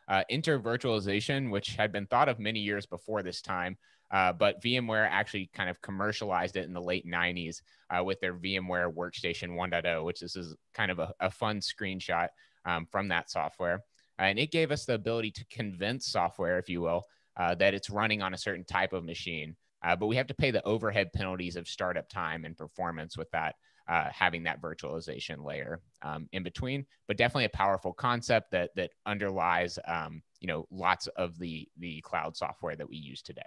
Uh, 0.08 0.24
enter 0.28 0.58
virtualization, 0.58 1.48
which 1.48 1.76
had 1.76 1.92
been 1.92 2.06
thought 2.06 2.28
of 2.28 2.40
many 2.40 2.58
years 2.58 2.86
before 2.86 3.22
this 3.22 3.40
time, 3.40 3.78
uh, 4.10 4.32
but 4.32 4.62
VMware 4.62 5.08
actually 5.10 5.50
kind 5.52 5.68
of 5.70 5.80
commercialized 5.82 6.56
it 6.56 6.64
in 6.64 6.72
the 6.72 6.80
late 6.80 7.06
90s 7.06 7.62
uh, 7.90 8.02
with 8.04 8.20
their 8.20 8.34
VMware 8.34 8.92
Workstation 8.92 9.56
1.0, 9.56 10.04
which 10.04 10.20
this 10.20 10.36
is 10.36 10.54
kind 10.72 10.90
of 10.90 10.98
a, 10.98 11.12
a 11.20 11.30
fun 11.30 11.60
screenshot 11.60 12.28
um, 12.64 12.86
from 12.86 13.08
that 13.08 13.30
software. 13.30 13.82
And 14.18 14.38
it 14.38 14.52
gave 14.52 14.70
us 14.70 14.84
the 14.84 14.94
ability 14.94 15.32
to 15.32 15.44
convince 15.46 16.06
software, 16.06 16.58
if 16.58 16.68
you 16.68 16.80
will, 16.80 17.04
uh, 17.36 17.54
that 17.56 17.74
it's 17.74 17.90
running 17.90 18.22
on 18.22 18.34
a 18.34 18.38
certain 18.38 18.64
type 18.64 18.92
of 18.92 19.04
machine. 19.04 19.56
Uh, 19.82 19.96
but 19.96 20.06
we 20.06 20.16
have 20.16 20.26
to 20.28 20.34
pay 20.34 20.50
the 20.50 20.64
overhead 20.64 21.12
penalties 21.12 21.56
of 21.56 21.68
startup 21.68 22.08
time 22.08 22.44
and 22.44 22.56
performance 22.56 23.18
with 23.18 23.30
that, 23.32 23.56
uh, 23.88 24.08
having 24.10 24.44
that 24.44 24.62
virtualization 24.62 25.44
layer 25.44 25.80
um, 26.02 26.28
in 26.32 26.42
between. 26.42 26.86
But 27.06 27.18
definitely 27.18 27.44
a 27.44 27.50
powerful 27.50 27.92
concept 27.92 28.52
that 28.52 28.70
that 28.76 28.92
underlies, 29.04 29.78
um, 29.86 30.22
you 30.40 30.48
know, 30.48 30.66
lots 30.70 31.06
of 31.08 31.38
the 31.38 31.68
the 31.78 32.00
cloud 32.00 32.36
software 32.36 32.76
that 32.76 32.88
we 32.88 32.96
use 32.96 33.20
today. 33.20 33.42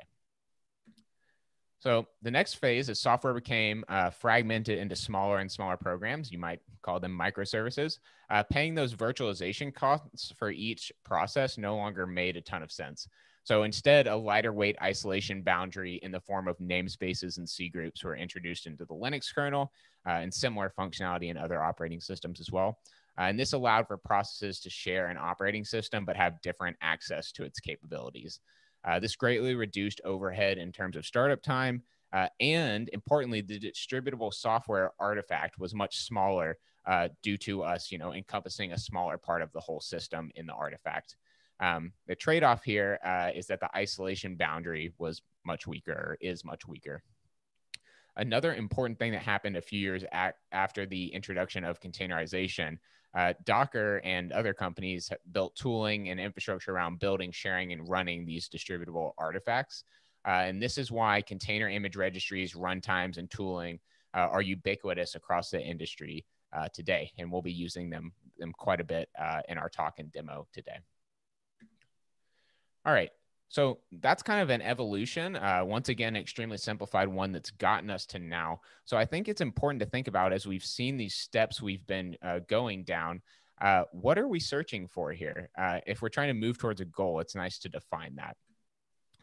So 1.80 2.08
the 2.24 2.32
next 2.32 2.56
phase 2.56 2.90
is 2.90 3.00
software 3.00 3.36
became 3.36 3.84
uh, 3.88 4.10
fragmented 4.10 4.80
into 4.80 4.96
smaller 4.96 5.38
and 5.40 5.52
smaller 5.52 5.78
programs. 5.78 6.32
You 6.32 6.40
might 6.40 6.60
call 6.82 7.00
them 7.00 7.18
microservices. 7.18 8.00
Uh, 8.30 8.44
paying 8.44 8.74
those 8.74 8.96
virtualization 8.96 9.74
costs 9.74 10.34
for 10.38 10.50
each 10.50 10.92
process 11.04 11.58
no 11.58 11.76
longer 11.76 12.08
made 12.08 12.36
a 12.36 12.42
ton 12.42 12.64
of 12.64 12.72
sense. 12.72 13.08
So 13.44 13.64
instead, 13.64 14.08
a 14.08 14.16
lighter 14.16 14.52
weight 14.52 14.76
isolation 14.82 15.42
boundary 15.42 16.02
in 16.04 16.12
the 16.12 16.20
form 16.20 16.50
of 16.50 16.58
namespaces 16.58 17.38
and 17.38 17.48
C 17.48 17.70
groups 17.70 18.04
were 18.04 18.18
introduced 18.18 18.66
into 18.66 18.84
the 18.84 18.94
Linux 18.94 19.34
kernel 19.34 19.72
uh, 20.06 20.14
and 20.14 20.34
similar 20.34 20.74
functionality 20.78 21.30
in 21.30 21.38
other 21.38 21.64
operating 21.64 22.02
systems 22.02 22.42
as 22.42 22.52
well. 22.52 22.80
Uh, 23.18 23.24
and 23.24 23.40
this 23.40 23.54
allowed 23.54 23.88
for 23.88 23.98
processes 23.98 24.60
to 24.60 24.70
share 24.70 25.08
an 25.08 25.18
operating 25.18 25.64
system 25.64 26.06
but 26.06 26.18
have 26.18 26.42
different 26.42 26.76
access 26.82 27.32
to 27.32 27.44
its 27.44 27.60
capabilities. 27.60 28.42
Uh, 28.88 29.00
this 29.00 29.18
greatly 29.18 29.54
reduced 29.54 30.00
overhead 30.06 30.58
in 30.58 30.72
terms 30.72 30.96
of 30.96 31.06
startup 31.06 31.42
time. 31.44 31.84
Uh, 32.14 32.28
and 32.40 32.90
importantly, 32.94 33.42
the 33.42 33.60
distributable 33.60 34.34
software 34.34 34.92
artifact 34.98 35.60
was 35.60 35.76
much 35.76 35.98
smaller 35.98 36.58
uh, 36.86 37.10
due 37.22 37.38
to 37.38 37.64
us, 37.64 37.92
you 37.92 37.98
know, 37.98 38.14
encompassing 38.14 38.72
a 38.72 38.78
smaller 38.78 39.18
part 39.18 39.42
of 39.42 39.52
the 39.52 39.60
whole 39.60 39.82
system 39.82 40.32
in 40.36 40.46
the 40.46 40.54
artifact. 40.54 41.18
Um, 41.60 41.92
the 42.08 42.16
trade-off 42.16 42.64
here 42.64 42.98
uh, 43.04 43.32
is 43.36 43.48
that 43.48 43.60
the 43.60 43.70
isolation 43.76 44.36
boundary 44.36 44.94
was 44.98 45.22
much 45.46 45.68
weaker, 45.68 46.18
is 46.22 46.46
much 46.46 46.66
weaker. 46.66 47.04
Another 48.16 48.56
important 48.56 49.00
thing 49.00 49.12
that 49.12 49.22
happened 49.22 49.58
a 49.58 49.62
few 49.62 49.80
years 49.80 50.04
after 50.52 50.86
the 50.86 51.08
introduction 51.08 51.66
of 51.66 51.82
containerization 51.82 52.78
uh, 53.16 53.34
Docker 53.46 54.02
and 54.04 54.32
other 54.32 54.54
companies 54.54 55.10
have 55.10 55.20
built 55.32 55.56
tooling 55.56 56.10
and 56.10 56.20
infrastructure 56.20 56.72
around 56.72 57.00
building, 57.00 57.32
sharing, 57.32 57.74
and 57.74 57.88
running 57.90 58.26
these 58.26 58.50
distributable 58.50 59.12
artifacts. 59.18 59.84
Uh, 60.28 60.44
and 60.46 60.62
this 60.62 60.78
is 60.78 60.92
why 60.92 61.22
container 61.22 61.70
image 61.70 61.96
registries, 61.96 62.54
runtimes, 62.54 63.18
and 63.18 63.32
tooling 63.32 63.80
uh, 64.14 64.28
are 64.30 64.42
ubiquitous 64.42 65.16
across 65.16 65.50
the 65.50 65.62
industry 65.62 66.26
uh, 66.54 66.68
today. 66.74 67.12
And 67.18 67.32
we'll 67.32 67.42
be 67.42 67.52
using 67.52 67.90
them, 67.90 68.12
them 68.38 68.52
quite 68.58 68.82
a 68.82 68.84
bit 68.84 69.10
uh, 69.20 69.42
in 69.48 69.58
our 69.58 69.70
talk 69.70 70.00
and 70.00 70.12
demo 70.12 70.48
today. 70.54 70.80
All 72.86 72.94
right. 72.94 73.12
So 73.50 73.80
that's 73.92 74.24
kind 74.24 74.42
of 74.42 74.50
an 74.50 74.62
evolution. 74.62 75.36
Uh, 75.36 75.62
once 75.64 75.90
again, 75.90 76.16
extremely 76.16 76.58
simplified 76.58 77.08
one 77.08 77.32
that's 77.32 77.52
gotten 77.52 77.90
us 77.90 78.06
to 78.08 78.20
now. 78.20 78.60
So 78.86 78.98
I 78.98 79.06
think 79.06 79.28
it's 79.28 79.42
important 79.42 79.82
to 79.82 79.90
think 79.90 80.08
about 80.08 80.34
as 80.34 80.46
we've 80.46 80.66
seen 80.66 80.98
these 80.98 81.16
steps 81.16 81.62
we've 81.62 81.86
been 81.88 82.18
uh, 82.22 82.40
going 82.48 82.84
down. 82.84 83.22
Uh, 83.60 83.84
what 83.92 84.20
are 84.20 84.28
we 84.28 84.40
searching 84.40 84.88
for 84.88 85.12
here? 85.14 85.50
Uh, 85.58 85.80
if 85.88 86.02
we're 86.02 86.10
trying 86.10 86.28
to 86.28 86.34
move 86.34 86.58
towards 86.58 86.82
a 86.82 86.86
goal, 86.86 87.20
it's 87.20 87.36
nice 87.36 87.58
to 87.60 87.70
define 87.70 88.16
that. 88.16 88.36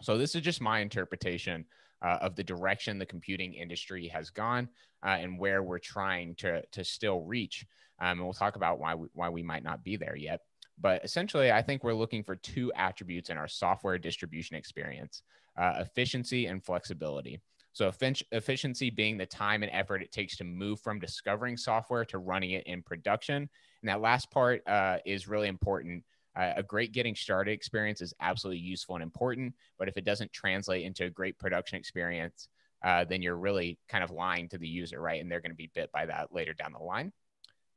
So 0.03 0.19
this 0.19 0.35
is 0.35 0.43
just 0.43 0.61
my 0.61 0.81
interpretation 0.81 1.67
uh, 2.03 2.19
of 2.21 2.35
the 2.35 2.45
direction 2.45 2.99
the 2.99 3.07
computing 3.07 3.55
industry 3.55 4.09
has 4.09 4.31
gone 4.31 4.69
uh, 5.05 5.17
and 5.21 5.39
where 5.39 5.63
we're 5.63 5.79
trying 5.79 6.35
to 6.37 6.63
to 6.73 6.85
still 6.85 7.21
reach. 7.21 7.67
Um, 8.01 8.19
and 8.19 8.25
we'll 8.25 8.33
talk 8.33 8.57
about 8.57 8.81
why 8.81 8.95
we, 8.95 9.09
why 9.13 9.29
we 9.29 9.43
might 9.43 9.63
not 9.63 9.85
be 9.85 9.97
there 9.97 10.17
yet. 10.17 10.41
But 10.79 11.05
essentially, 11.05 11.53
I 11.53 11.63
think 11.63 11.85
we're 11.85 11.95
looking 11.95 12.25
for 12.25 12.37
two 12.37 12.73
attributes 12.75 13.31
in 13.31 13.37
our 13.37 13.49
software 13.49 13.99
distribution 13.99 14.57
experience 14.57 15.23
uh, 15.57 15.75
efficiency 15.79 16.47
and 16.47 16.65
flexibility. 16.65 17.41
So, 17.73 17.91
efficiency 18.31 18.91
being 18.91 19.17
the 19.19 19.27
time 19.27 19.63
and 19.65 19.73
effort 19.73 20.03
it 20.03 20.13
takes 20.13 20.37
to 20.37 20.45
move 20.45 20.81
from 20.81 21.01
discovering 21.01 21.57
software 21.57 22.05
to 22.07 22.19
running 22.19 22.53
it 22.53 22.67
in 22.67 22.83
production. 22.83 23.49
And 23.83 23.89
that 23.89 24.01
last 24.01 24.31
part 24.31 24.63
uh, 24.69 24.99
is 25.05 25.29
really 25.29 25.49
important. 25.49 26.05
Uh, 26.37 26.53
a 26.57 26.63
great 26.63 26.93
getting 26.93 27.15
started 27.15 27.53
experience 27.53 28.01
is 28.01 28.15
absolutely 28.21 28.63
useful 28.63 28.97
and 28.97 29.03
important. 29.03 29.55
But 29.79 29.89
if 29.89 29.97
it 29.97 30.05
doesn't 30.05 30.33
translate 30.33 30.85
into 30.85 31.05
a 31.05 31.11
great 31.11 31.39
production 31.39 31.79
experience, 31.79 32.49
uh, 32.85 33.05
then 33.05 33.23
you're 33.23 33.37
really 33.37 33.79
kind 33.89 34.05
of 34.05 34.11
lying 34.11 34.49
to 34.51 34.59
the 34.59 34.69
user, 34.69 35.01
right? 35.01 35.21
And 35.21 35.31
they're 35.31 35.41
going 35.41 35.53
to 35.53 35.57
be 35.57 35.71
bit 35.75 35.91
by 35.93 36.07
that 36.07 36.33
later 36.33 36.53
down 36.53 36.73
the 36.73 36.85
line. 36.85 37.13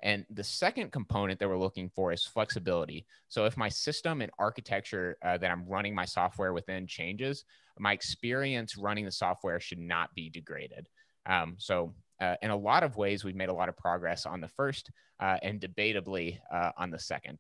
And 0.03 0.25
the 0.29 0.43
second 0.43 0.91
component 0.91 1.39
that 1.39 1.49
we're 1.49 1.57
looking 1.57 1.89
for 1.89 2.11
is 2.11 2.23
flexibility. 2.23 3.05
So 3.29 3.45
if 3.45 3.57
my 3.57 3.69
system 3.69 4.21
and 4.21 4.31
architecture 4.37 5.17
uh, 5.23 5.37
that 5.37 5.49
I'm 5.49 5.67
running 5.67 5.95
my 5.95 6.05
software 6.05 6.53
within 6.53 6.85
changes, 6.85 7.45
my 7.79 7.93
experience 7.93 8.77
running 8.77 9.05
the 9.05 9.11
software 9.11 9.59
should 9.59 9.79
not 9.79 10.13
be 10.13 10.29
degraded. 10.29 10.87
Um, 11.25 11.55
so 11.57 11.93
uh, 12.21 12.35
in 12.41 12.51
a 12.51 12.55
lot 12.55 12.83
of 12.83 12.97
ways, 12.97 13.23
we've 13.23 13.35
made 13.35 13.49
a 13.49 13.53
lot 13.53 13.69
of 13.69 13.77
progress 13.77 14.25
on 14.25 14.41
the 14.41 14.47
first 14.47 14.91
uh, 15.19 15.37
and 15.41 15.59
debatably 15.59 16.39
uh, 16.51 16.71
on 16.77 16.91
the 16.91 16.99
second. 16.99 17.39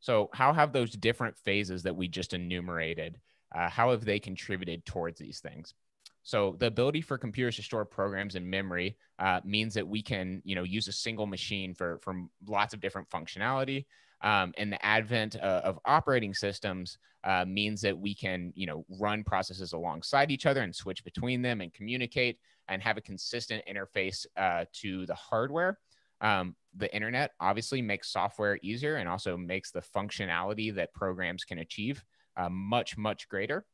So 0.00 0.30
how 0.32 0.52
have 0.52 0.72
those 0.72 0.90
different 0.92 1.36
phases 1.38 1.84
that 1.84 1.94
we 1.94 2.08
just 2.08 2.34
enumerated, 2.34 3.20
uh, 3.54 3.68
how 3.68 3.90
have 3.90 4.04
they 4.04 4.18
contributed 4.18 4.84
towards 4.84 5.20
these 5.20 5.40
things? 5.40 5.74
So 6.22 6.56
the 6.58 6.66
ability 6.66 7.00
for 7.00 7.18
computers 7.18 7.56
to 7.56 7.62
store 7.62 7.84
programs 7.84 8.36
in 8.36 8.48
memory 8.48 8.96
uh, 9.18 9.40
means 9.44 9.74
that 9.74 9.86
we 9.86 10.02
can, 10.02 10.40
you 10.44 10.54
know, 10.54 10.62
use 10.62 10.88
a 10.88 10.92
single 10.92 11.26
machine 11.26 11.74
for 11.74 11.98
for 12.02 12.14
lots 12.46 12.74
of 12.74 12.80
different 12.80 13.08
functionality. 13.10 13.86
Um, 14.22 14.52
and 14.56 14.72
the 14.72 14.84
advent 14.86 15.34
uh, 15.36 15.62
of 15.64 15.80
operating 15.84 16.32
systems 16.32 16.96
uh, 17.24 17.44
means 17.44 17.80
that 17.80 17.98
we 17.98 18.14
can, 18.14 18.52
you 18.54 18.66
know, 18.66 18.84
run 19.00 19.24
processes 19.24 19.72
alongside 19.72 20.30
each 20.30 20.46
other 20.46 20.62
and 20.62 20.74
switch 20.74 21.02
between 21.02 21.42
them 21.42 21.60
and 21.60 21.74
communicate 21.74 22.38
and 22.68 22.80
have 22.82 22.96
a 22.96 23.00
consistent 23.00 23.64
interface 23.68 24.24
uh, 24.36 24.64
to 24.72 25.06
the 25.06 25.14
hardware. 25.14 25.78
Um, 26.20 26.54
the 26.76 26.92
internet 26.94 27.32
obviously 27.40 27.82
makes 27.82 28.12
software 28.12 28.60
easier 28.62 28.96
and 28.96 29.08
also 29.08 29.36
makes 29.36 29.72
the 29.72 29.82
functionality 29.82 30.72
that 30.76 30.94
programs 30.94 31.42
can 31.42 31.58
achieve 31.58 32.04
uh, 32.36 32.48
much 32.48 32.96
much 32.96 33.28
greater 33.28 33.66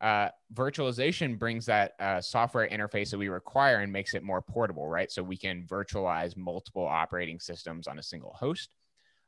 uh, 0.00 0.28
virtualization 0.52 1.38
brings 1.38 1.64
that 1.66 1.92
uh, 2.00 2.20
software 2.20 2.68
interface 2.68 3.10
that 3.10 3.18
we 3.18 3.28
require 3.28 3.78
and 3.78 3.92
makes 3.92 4.14
it 4.14 4.22
more 4.22 4.42
portable, 4.42 4.86
right? 4.88 5.10
So 5.10 5.22
we 5.22 5.36
can 5.36 5.64
virtualize 5.64 6.36
multiple 6.36 6.86
operating 6.86 7.40
systems 7.40 7.86
on 7.86 7.98
a 7.98 8.02
single 8.02 8.34
host. 8.38 8.74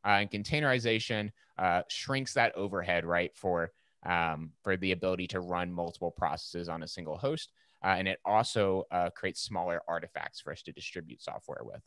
Uh, 0.04 0.20
and 0.20 0.30
containerization 0.30 1.30
uh, 1.58 1.82
shrinks 1.88 2.34
that 2.34 2.54
overhead, 2.54 3.04
right, 3.04 3.34
for 3.34 3.72
um, 4.06 4.52
for 4.62 4.76
the 4.76 4.92
ability 4.92 5.26
to 5.26 5.40
run 5.40 5.72
multiple 5.72 6.10
processes 6.10 6.68
on 6.68 6.84
a 6.84 6.88
single 6.88 7.18
host. 7.18 7.50
Uh, 7.84 7.96
and 7.98 8.06
it 8.06 8.18
also 8.24 8.84
uh, 8.92 9.10
creates 9.10 9.40
smaller 9.40 9.82
artifacts 9.88 10.40
for 10.40 10.52
us 10.52 10.62
to 10.62 10.72
distribute 10.72 11.20
software 11.20 11.62
with. 11.62 11.80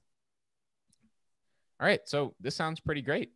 All 1.80 1.88
right, 1.88 2.02
so 2.06 2.36
this 2.40 2.56
sounds 2.56 2.80
pretty 2.80 3.02
great. 3.02 3.32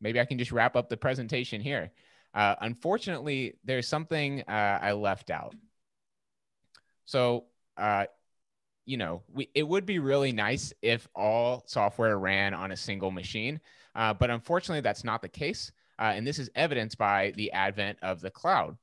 maybe 0.00 0.18
I 0.18 0.24
can 0.24 0.38
just 0.38 0.50
wrap 0.50 0.76
up 0.76 0.88
the 0.88 0.96
presentation 0.96 1.60
here. 1.60 1.92
Uh, 2.34 2.54
unfortunately, 2.60 3.54
there's 3.64 3.88
something 3.88 4.42
uh, 4.48 4.78
I 4.80 4.92
left 4.92 5.30
out. 5.30 5.54
So, 7.04 7.46
uh, 7.76 8.06
you 8.86 8.96
know, 8.96 9.22
we, 9.32 9.48
it 9.54 9.66
would 9.66 9.86
be 9.86 9.98
really 9.98 10.32
nice 10.32 10.72
if 10.82 11.08
all 11.14 11.64
software 11.66 12.18
ran 12.18 12.54
on 12.54 12.72
a 12.72 12.76
single 12.76 13.10
machine, 13.10 13.60
uh, 13.94 14.14
but 14.14 14.30
unfortunately, 14.30 14.80
that's 14.80 15.04
not 15.04 15.22
the 15.22 15.28
case. 15.28 15.72
Uh, 15.98 16.12
and 16.14 16.26
this 16.26 16.38
is 16.38 16.50
evidenced 16.54 16.96
by 16.96 17.32
the 17.36 17.52
advent 17.52 17.98
of 18.00 18.20
the 18.20 18.30
cloud. 18.30 18.76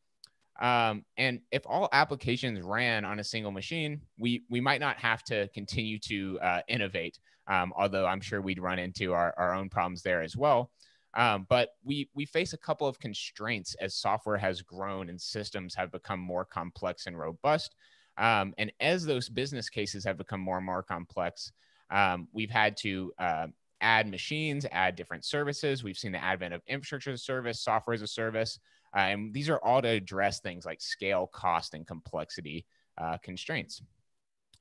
Um, 0.60 1.06
and 1.18 1.42
if 1.52 1.64
all 1.66 1.90
applications 1.92 2.62
ran 2.62 3.06
on 3.06 3.20
a 3.20 3.24
single 3.24 3.52
machine, 3.52 4.02
we 4.20 4.44
we 4.50 4.60
might 4.60 4.82
not 4.82 4.98
have 4.98 5.24
to 5.26 5.48
continue 5.50 6.00
to 6.00 6.40
uh, 6.42 6.62
innovate. 6.68 7.20
Um, 7.48 7.74
although 7.78 8.06
I'm 8.06 8.22
sure 8.22 8.42
we'd 8.42 8.60
run 8.60 8.80
into 8.80 9.14
our, 9.14 9.34
our 9.38 9.54
own 9.54 9.70
problems 9.70 10.02
there 10.02 10.22
as 10.22 10.36
well. 10.36 10.72
Um, 11.14 11.48
but 11.50 11.70
we 11.84 12.10
we 12.14 12.26
face 12.26 12.54
a 12.54 12.58
couple 12.58 12.88
of 12.88 13.00
constraints 13.00 13.76
as 13.76 13.96
software 13.96 14.38
has 14.38 14.62
grown 14.62 15.10
and 15.10 15.20
systems 15.20 15.74
have 15.76 15.92
become 15.92 16.20
more 16.20 16.46
complex 16.46 17.08
and 17.08 17.18
robust. 17.18 17.76
Um, 18.18 18.54
and 18.58 18.72
as 18.80 19.06
those 19.06 19.30
business 19.30 19.70
cases 19.70 20.04
have 20.04 20.18
become 20.18 20.40
more 20.40 20.58
and 20.58 20.66
more 20.66 20.84
complex, 20.84 21.52
um, 21.90 22.28
we've 22.34 22.50
had 22.50 22.76
to 22.78 23.14
uh, 23.20 23.48
add 23.82 24.10
machines, 24.10 24.66
add 24.72 24.96
different 24.96 25.24
services. 25.24 25.84
We've 25.84 25.98
seen 25.98 26.12
the 26.12 26.24
advent 26.24 26.54
of 26.54 26.62
infrastructure 26.68 27.12
as 27.12 27.22
a 27.22 27.24
service, 27.24 27.60
software 27.60 27.94
as 27.94 28.02
a 28.02 28.08
service. 28.08 28.60
Uh, 28.96 29.02
and 29.02 29.34
these 29.34 29.50
are 29.50 29.60
all 29.64 29.82
to 29.82 29.88
address 29.88 30.40
things 30.40 30.66
like 30.66 30.82
scale, 30.82 31.28
cost, 31.28 31.74
and 31.74 31.86
complexity 31.86 32.66
uh, 32.98 33.18
constraints. 33.18 33.82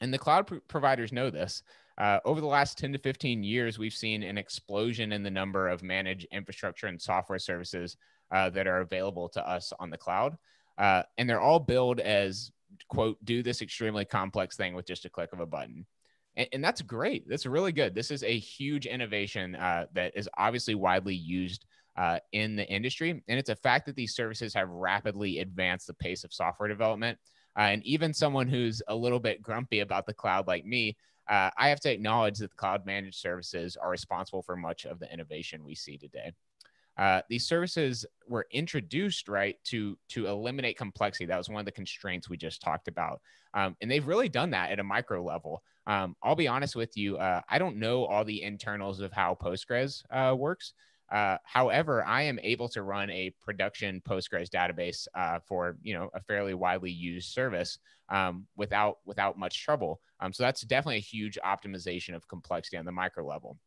And 0.01 0.13
the 0.13 0.19
cloud 0.19 0.47
pr- 0.47 0.57
providers 0.69 1.13
know 1.13 1.31
this. 1.31 1.63
Uh, 1.99 2.19
over 2.25 2.41
the 2.41 2.47
last 2.47 2.77
10 2.79 2.93
to 2.93 2.99
15 2.99 3.43
years, 3.43 3.79
we've 3.79 3.93
seen 3.93 4.23
an 4.23 4.37
explosion 4.37 5.13
in 5.13 5.23
the 5.23 5.31
number 5.31 5.69
of 5.69 5.83
managed 5.83 6.27
infrastructure 6.31 6.87
and 6.87 7.01
software 7.01 7.39
services 7.39 7.97
uh, 8.31 8.51
that 8.51 8.67
are 8.67 8.81
available 8.81 9.29
to 9.31 9.49
us 9.49 9.73
on 9.79 9.91
the 9.91 9.97
cloud. 9.97 10.37
Uh, 10.77 11.03
and 11.17 11.29
they're 11.29 11.41
all 11.41 11.61
billed 11.61 12.01
as, 12.01 12.51
quote, 12.89 13.17
do 13.25 13.43
this 13.43 13.63
extremely 13.63 14.05
complex 14.05 14.57
thing 14.57 14.75
with 14.75 14.87
just 14.87 15.07
a 15.07 15.11
click 15.11 15.33
of 15.33 15.41
a 15.41 15.47
button. 15.47 15.87
And, 16.37 16.49
and 16.53 16.65
that's 16.65 16.83
great. 16.83 17.27
That's 17.29 17.47
really 17.47 17.73
good. 17.73 17.95
This 17.95 18.11
is 18.11 18.23
a 18.23 18.39
huge 18.39 18.85
innovation 18.85 19.55
uh, 19.55 19.87
that 19.95 20.13
is 20.15 20.29
obviously 20.37 20.75
widely 20.75 21.15
used 21.15 21.65
uh, 21.97 22.19
in 22.33 22.57
the 22.57 22.69
industry. 22.69 23.23
And 23.27 23.39
it's 23.39 23.49
a 23.49 23.57
fact 23.57 23.87
that 23.87 23.97
these 23.97 24.15
services 24.15 24.53
have 24.53 24.69
rapidly 24.69 25.39
advanced 25.39 25.87
the 25.87 25.95
pace 25.95 26.25
of 26.25 26.33
software 26.35 26.69
development. 26.69 27.19
Uh, 27.59 27.63
and 27.63 27.83
even 27.87 28.13
someone 28.13 28.49
who's 28.49 28.83
a 28.89 28.95
little 28.95 29.19
bit 29.19 29.41
grumpy 29.41 29.81
about 29.81 30.05
the 30.05 30.13
cloud 30.13 30.47
like 30.47 30.67
me, 30.67 30.95
uh, 31.29 31.51
I 31.57 31.69
have 31.69 31.81
to 31.81 31.93
acknowledge 31.93 32.39
that 32.39 32.51
the 32.51 32.57
cloud 32.57 32.87
managed 32.87 33.19
services 33.19 33.77
are 33.77 33.91
responsible 33.91 34.43
for 34.43 34.57
much 34.57 34.85
of 34.85 34.99
the 34.99 35.13
innovation 35.13 35.65
we 35.65 35.75
see 35.75 35.99
today. 35.99 36.33
Uh, 36.97 37.21
these 37.29 37.47
services 37.47 38.07
were 38.27 38.47
introduced 38.51 39.29
right 39.29 39.57
to 39.65 39.99
to 40.09 40.27
eliminate 40.29 40.79
complexity. 40.79 41.27
That 41.27 41.37
was 41.37 41.49
one 41.49 41.61
of 41.61 41.67
the 41.67 41.73
constraints 41.73 42.31
we 42.31 42.39
just 42.39 42.63
talked 42.63 42.89
about, 42.89 43.21
um, 43.53 43.77
and 43.81 43.91
they've 43.91 44.07
really 44.07 44.31
done 44.31 44.51
that 44.51 44.71
at 44.71 44.81
a 44.81 44.85
micro 44.85 45.23
level. 45.23 45.63
Um, 45.87 46.17
I'll 46.23 46.35
be 46.35 46.49
honest 46.49 46.75
with 46.75 46.97
you, 46.97 47.17
uh, 47.19 47.43
I 47.49 47.59
don't 47.59 47.77
know 47.77 48.07
all 48.07 48.25
the 48.25 48.43
internals 48.43 49.01
of 49.01 49.13
how 49.13 49.37
Postgres 49.41 50.03
uh, 50.11 50.35
works. 50.35 50.73
Uh, 51.11 51.37
however, 51.45 52.05
I 52.05 52.23
am 52.23 52.39
able 52.43 52.69
to 52.71 52.83
run 52.83 53.11
a 53.11 53.33
production 53.41 54.03
Postgres 54.07 54.49
database 54.49 55.07
uh, 55.15 55.39
for 55.47 55.77
you 55.83 55.95
know 55.95 56.11
a 56.15 56.21
fairly 56.21 56.55
widely 56.55 56.91
used 56.91 57.33
service 57.33 57.79
um, 58.09 58.47
without 58.57 58.99
without 59.05 59.39
much 59.39 59.63
trouble. 59.65 60.01
Um, 60.21 60.33
so 60.33 60.43
that's 60.43 60.63
definitely 60.63 60.97
a 60.97 61.01
huge 61.01 61.39
optimization 61.45 62.15
of 62.15 62.27
complexity 62.29 62.77
on 62.77 62.85
the 62.85 62.93
micro 62.93 63.27
level. 63.27 63.59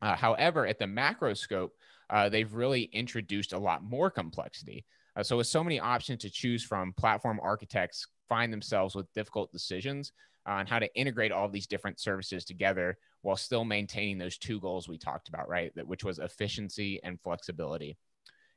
Uh, 0.00 0.16
however, 0.16 0.66
at 0.66 0.78
the 0.78 0.86
macro 0.86 1.34
scope, 1.34 1.72
uh, 2.10 2.28
they've 2.28 2.52
really 2.52 2.84
introduced 2.92 3.52
a 3.52 3.58
lot 3.58 3.84
more 3.84 4.10
complexity. 4.10 4.84
Uh, 5.14 5.22
so 5.22 5.36
with 5.36 5.46
so 5.46 5.62
many 5.62 5.78
options 5.78 6.22
to 6.22 6.30
choose 6.30 6.64
from, 6.64 6.92
platform 6.94 7.38
architects 7.42 8.06
find 8.28 8.52
themselves 8.52 8.94
with 8.94 9.12
difficult 9.12 9.52
decisions 9.52 10.12
on 10.46 10.66
how 10.66 10.78
to 10.78 10.92
integrate 10.96 11.30
all 11.30 11.48
these 11.48 11.66
different 11.66 12.00
services 12.00 12.44
together 12.44 12.98
while 13.22 13.36
still 13.36 13.64
maintaining 13.64 14.18
those 14.18 14.36
two 14.36 14.60
goals 14.60 14.88
we 14.88 14.98
talked 14.98 15.28
about, 15.28 15.48
right? 15.48 15.74
That 15.74 15.86
which 15.86 16.04
was 16.04 16.18
efficiency 16.18 17.00
and 17.02 17.20
flexibility. 17.20 17.96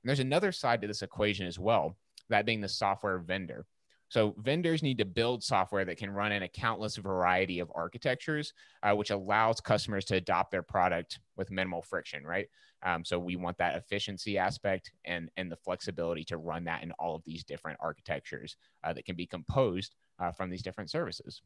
And 0.03 0.09
there's 0.09 0.19
another 0.19 0.51
side 0.51 0.81
to 0.81 0.87
this 0.87 1.01
equation 1.01 1.47
as 1.47 1.57
well, 1.57 1.95
that 2.29 2.45
being 2.45 2.61
the 2.61 2.67
software 2.67 3.19
vendor. 3.19 3.65
So 4.09 4.35
vendors 4.37 4.83
need 4.83 4.99
to 4.99 5.05
build 5.05 5.43
software 5.43 5.83
that 5.85 5.97
can 5.97 6.11
run 6.11 6.31
in 6.31 6.43
a 6.43 6.47
countless 6.47 6.95
variety 6.95 7.59
of 7.59 7.71
architectures, 7.73 8.53
uh, 8.83 8.93
which 8.93 9.09
allows 9.09 9.59
customers 9.59 10.05
to 10.05 10.15
adopt 10.15 10.51
their 10.51 10.61
product 10.61 11.19
with 11.37 11.51
minimal 11.51 11.81
friction, 11.81 12.23
right? 12.23 12.47
Um, 12.83 13.03
so 13.03 13.17
we 13.17 13.35
want 13.35 13.57
that 13.57 13.75
efficiency 13.75 14.37
aspect 14.37 14.91
and 15.05 15.29
and 15.37 15.51
the 15.51 15.55
flexibility 15.55 16.23
to 16.25 16.37
run 16.37 16.65
that 16.65 16.83
in 16.83 16.91
all 16.93 17.15
of 17.15 17.23
these 17.23 17.43
different 17.43 17.79
architectures 17.81 18.57
uh, 18.83 18.93
that 18.93 19.05
can 19.05 19.15
be 19.15 19.25
composed 19.25 19.95
uh, 20.19 20.31
from 20.31 20.49
these 20.49 20.61
different 20.61 20.91
services. 20.91 21.41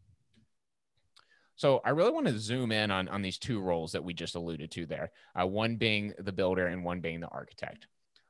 So 1.59 1.81
I 1.83 1.89
really 1.89 2.11
want 2.11 2.25
to 2.27 2.39
zoom 2.39 2.71
in 2.71 2.89
on, 2.89 3.09
on 3.09 3.21
these 3.21 3.37
two 3.37 3.59
roles 3.59 3.91
that 3.91 4.01
we 4.01 4.13
just 4.13 4.35
alluded 4.35 4.71
to 4.71 4.85
there, 4.85 5.11
uh, 5.37 5.45
one 5.45 5.75
being 5.75 6.13
the 6.17 6.31
builder 6.31 6.67
and 6.67 6.85
one 6.85 7.01
being 7.01 7.19
the 7.19 7.27
architect. 7.27 7.87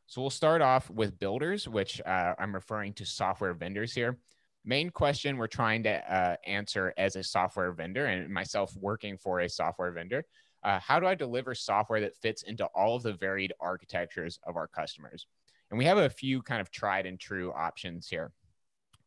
So 0.07 0.19
we'll 0.19 0.31
start 0.31 0.63
off 0.63 0.89
with 0.89 1.19
builders, 1.19 1.67
which 1.67 2.01
uh, 2.07 2.33
I'm 2.39 2.55
referring 2.55 2.93
to 2.93 3.05
software 3.05 3.53
vendors 3.53 3.93
here. 3.93 4.17
Main 4.65 4.89
question 4.89 5.37
we're 5.37 5.45
trying 5.45 5.83
to 5.83 6.11
uh, 6.11 6.37
answer 6.47 6.91
as 6.97 7.15
a 7.17 7.23
software 7.23 7.71
vendor 7.71 8.07
and 8.07 8.33
myself 8.33 8.75
working 8.75 9.15
for 9.15 9.41
a 9.41 9.47
software 9.47 9.91
vendor, 9.91 10.25
uh, 10.63 10.79
how 10.79 10.99
do 10.99 11.05
I 11.05 11.13
deliver 11.13 11.53
software 11.53 12.01
that 12.01 12.17
fits 12.17 12.41
into 12.41 12.65
all 12.73 12.95
of 12.95 13.03
the 13.03 13.13
varied 13.13 13.53
architectures 13.61 14.39
of 14.47 14.55
our 14.57 14.65
customers? 14.65 15.27
And 15.69 15.77
we 15.77 15.85
have 15.85 15.99
a 15.99 16.09
few 16.09 16.41
kind 16.41 16.61
of 16.61 16.71
tried 16.71 17.05
and 17.05 17.19
true 17.19 17.53
options 17.53 18.07
here. 18.07 18.31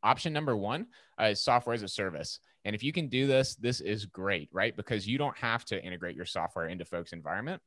Option 0.04 0.32
number 0.32 0.56
one 0.56 0.86
uh, 1.20 1.26
is 1.26 1.40
software 1.40 1.74
as 1.74 1.82
a 1.82 1.88
service. 1.88 2.38
And 2.64 2.74
if 2.74 2.82
you 2.82 2.92
can 2.92 3.08
do 3.08 3.26
this, 3.26 3.54
this 3.56 3.80
is 3.80 4.06
great, 4.06 4.48
right? 4.52 4.76
Because 4.76 5.06
you 5.06 5.18
don't 5.18 5.36
have 5.36 5.64
to 5.66 5.82
integrate 5.82 6.16
your 6.16 6.26
software 6.26 6.68
into 6.68 6.84
folks' 6.84 7.12
environment. 7.12 7.60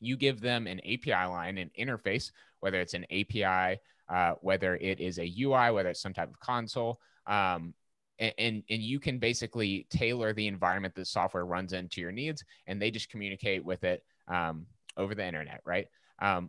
You 0.00 0.16
give 0.16 0.40
them 0.40 0.66
an 0.66 0.80
API 0.80 1.28
line, 1.28 1.58
an 1.58 1.70
interface, 1.78 2.32
whether 2.60 2.80
it's 2.80 2.94
an 2.94 3.06
API, 3.10 3.80
uh, 4.08 4.34
whether 4.40 4.76
it 4.76 5.00
is 5.00 5.18
a 5.18 5.34
UI, 5.40 5.70
whether 5.70 5.90
it's 5.90 6.02
some 6.02 6.12
type 6.12 6.28
of 6.28 6.40
console, 6.40 7.00
um, 7.26 7.74
and, 8.18 8.62
and, 8.70 8.82
you 8.82 8.98
can 8.98 9.18
basically 9.18 9.86
tailor 9.90 10.32
the 10.32 10.46
environment 10.46 10.94
that 10.94 11.06
software 11.06 11.44
runs 11.44 11.72
into 11.72 12.00
your 12.00 12.12
needs, 12.12 12.42
and 12.66 12.80
they 12.80 12.90
just 12.90 13.10
communicate 13.10 13.62
with 13.62 13.84
it 13.84 14.02
um, 14.28 14.66
over 14.96 15.14
the 15.14 15.26
internet, 15.26 15.60
right? 15.66 15.86
Um, 16.20 16.48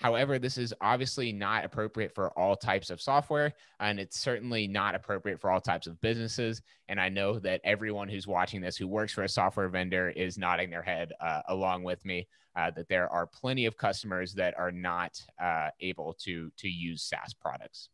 However, 0.00 0.38
this 0.38 0.56
is 0.56 0.72
obviously 0.80 1.30
not 1.30 1.62
appropriate 1.62 2.14
for 2.14 2.30
all 2.30 2.56
types 2.56 2.88
of 2.88 3.02
software, 3.02 3.52
and 3.80 4.00
it's 4.00 4.18
certainly 4.18 4.66
not 4.66 4.94
appropriate 4.94 5.38
for 5.38 5.50
all 5.50 5.60
types 5.60 5.86
of 5.86 6.00
businesses. 6.00 6.62
And 6.88 6.98
I 6.98 7.10
know 7.10 7.38
that 7.40 7.60
everyone 7.64 8.08
who's 8.08 8.26
watching 8.26 8.62
this 8.62 8.78
who 8.78 8.88
works 8.88 9.12
for 9.12 9.24
a 9.24 9.28
software 9.28 9.68
vendor 9.68 10.08
is 10.08 10.38
nodding 10.38 10.70
their 10.70 10.82
head 10.82 11.12
uh, 11.20 11.42
along 11.48 11.82
with 11.82 12.02
me 12.06 12.28
uh, 12.56 12.70
that 12.70 12.88
there 12.88 13.10
are 13.10 13.26
plenty 13.26 13.66
of 13.66 13.76
customers 13.76 14.32
that 14.34 14.58
are 14.58 14.72
not 14.72 15.20
uh, 15.38 15.68
able 15.80 16.14
to, 16.20 16.50
to 16.56 16.68
use 16.68 17.02
SaaS 17.02 17.34
products. 17.34 17.90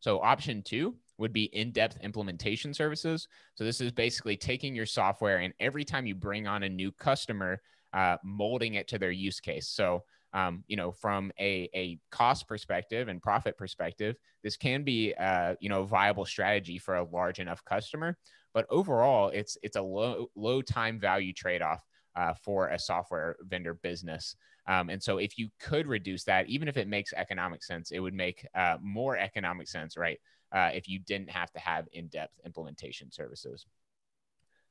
So, 0.00 0.20
option 0.20 0.62
two 0.62 0.96
would 1.18 1.32
be 1.32 1.44
in 1.44 1.70
depth 1.70 1.98
implementation 2.02 2.74
services. 2.74 3.28
So, 3.54 3.62
this 3.62 3.80
is 3.80 3.92
basically 3.92 4.36
taking 4.36 4.74
your 4.74 4.86
software 4.86 5.38
and 5.38 5.54
every 5.60 5.84
time 5.84 6.04
you 6.04 6.16
bring 6.16 6.48
on 6.48 6.64
a 6.64 6.68
new 6.68 6.90
customer, 6.90 7.62
uh, 7.92 8.16
molding 8.24 8.74
it 8.74 8.88
to 8.88 8.98
their 8.98 9.12
use 9.12 9.38
case. 9.38 9.68
So, 9.68 10.02
um, 10.36 10.64
you 10.68 10.76
know, 10.76 10.92
from 10.92 11.32
a, 11.40 11.70
a 11.74 11.98
cost 12.10 12.46
perspective 12.46 13.08
and 13.08 13.22
profit 13.22 13.56
perspective, 13.56 14.16
this 14.44 14.54
can 14.54 14.84
be, 14.84 15.14
uh, 15.14 15.54
you 15.60 15.70
know, 15.70 15.84
viable 15.84 16.26
strategy 16.26 16.76
for 16.76 16.96
a 16.96 17.04
large 17.04 17.38
enough 17.40 17.64
customer. 17.64 18.18
But 18.52 18.66
overall, 18.68 19.30
it's 19.30 19.56
it's 19.62 19.76
a 19.76 19.82
low 19.82 20.30
low 20.36 20.60
time 20.60 21.00
value 21.00 21.32
trade 21.32 21.62
off 21.62 21.80
uh, 22.14 22.34
for 22.34 22.68
a 22.68 22.78
software 22.78 23.36
vendor 23.40 23.74
business. 23.74 24.36
Um, 24.68 24.90
and 24.90 25.02
so, 25.02 25.16
if 25.16 25.38
you 25.38 25.48
could 25.58 25.86
reduce 25.86 26.24
that, 26.24 26.48
even 26.48 26.68
if 26.68 26.76
it 26.76 26.86
makes 26.86 27.14
economic 27.14 27.64
sense, 27.64 27.90
it 27.90 28.00
would 28.00 28.14
make 28.14 28.46
uh, 28.54 28.76
more 28.82 29.16
economic 29.16 29.68
sense, 29.68 29.96
right? 29.96 30.18
Uh, 30.52 30.70
if 30.74 30.86
you 30.86 30.98
didn't 30.98 31.30
have 31.30 31.50
to 31.52 31.58
have 31.60 31.88
in 31.92 32.08
depth 32.08 32.38
implementation 32.44 33.10
services. 33.10 33.64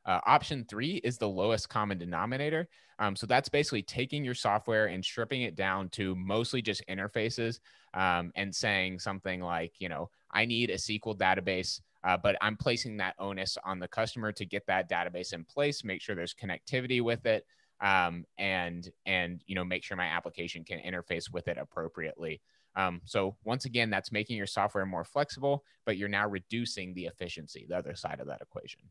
Uh, 0.06 0.20
option 0.26 0.66
three 0.70 0.96
is 1.04 1.18
the 1.18 1.28
lowest 1.28 1.70
common 1.70 1.98
denominator. 1.98 2.68
Um, 3.00 3.16
so 3.16 3.26
that's 3.26 3.50
basically 3.50 3.82
taking 3.82 4.24
your 4.24 4.36
software 4.36 4.88
and 4.88 5.04
stripping 5.04 5.42
it 5.42 5.56
down 5.56 5.90
to 5.90 6.16
mostly 6.16 6.62
just 6.62 6.84
interfaces 6.88 7.60
um, 7.94 8.32
and 8.36 8.56
saying 8.56 9.00
something 9.00 9.42
like, 9.42 9.74
you 9.80 9.90
know, 9.90 10.10
I 10.32 10.46
need 10.46 10.70
a 10.70 10.76
SQL 10.76 11.18
database, 11.18 11.82
uh, 12.04 12.18
but 12.18 12.38
I'm 12.42 12.56
placing 12.56 12.98
that 12.98 13.16
onus 13.20 13.58
on 13.66 13.80
the 13.80 13.88
customer 13.88 14.32
to 14.34 14.46
get 14.46 14.66
that 14.68 14.90
database 14.90 15.34
in 15.34 15.44
place, 15.44 15.84
make 15.84 16.02
sure 16.02 16.16
there's 16.16 16.36
connectivity 16.36 17.02
with 17.02 17.26
it, 17.26 17.46
um, 17.82 18.26
and 18.38 18.90
and 19.06 19.42
you 19.48 19.56
know 19.56 19.66
make 19.66 19.84
sure 19.84 19.98
my 19.98 20.06
application 20.06 20.64
can 20.64 20.80
interface 20.80 21.32
with 21.32 21.48
it 21.48 21.58
appropriately. 21.58 22.42
Um, 22.76 23.02
so 23.06 23.38
once 23.44 23.66
again, 23.66 23.90
that's 23.90 24.12
making 24.12 24.38
your 24.38 24.48
software 24.48 24.86
more 24.86 25.06
flexible, 25.06 25.64
but 25.86 25.98
you're 25.98 26.10
now 26.10 26.28
reducing 26.28 26.94
the 26.94 27.06
efficiency, 27.06 27.66
the 27.68 27.78
other 27.78 27.96
side 27.96 28.20
of 28.20 28.28
that 28.28 28.42
equation. 28.42 28.82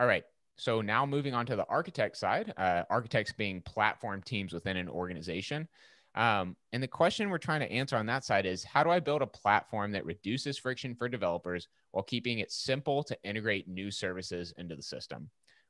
All 0.00 0.06
right. 0.06 0.24
So 0.56 0.80
now 0.80 1.04
moving 1.04 1.34
on 1.34 1.44
to 1.46 1.56
the 1.56 1.66
architect 1.68 2.16
side, 2.16 2.54
uh, 2.56 2.84
architects 2.88 3.32
being 3.32 3.60
platform 3.60 4.22
teams 4.22 4.54
within 4.54 4.78
an 4.78 4.88
organization. 4.88 5.68
Um, 6.14 6.56
and 6.72 6.82
the 6.82 6.88
question 6.88 7.28
we're 7.28 7.36
trying 7.38 7.60
to 7.60 7.70
answer 7.70 7.96
on 7.96 8.06
that 8.06 8.24
side 8.24 8.46
is 8.46 8.64
how 8.64 8.82
do 8.82 8.88
I 8.88 8.98
build 8.98 9.20
a 9.20 9.26
platform 9.26 9.92
that 9.92 10.06
reduces 10.06 10.56
friction 10.56 10.94
for 10.94 11.08
developers 11.08 11.68
while 11.90 12.02
keeping 12.02 12.38
it 12.38 12.50
simple 12.50 13.04
to 13.04 13.16
integrate 13.22 13.68
new 13.68 13.90
services 13.90 14.54
into 14.56 14.74
the 14.74 14.82
system? 14.82 15.28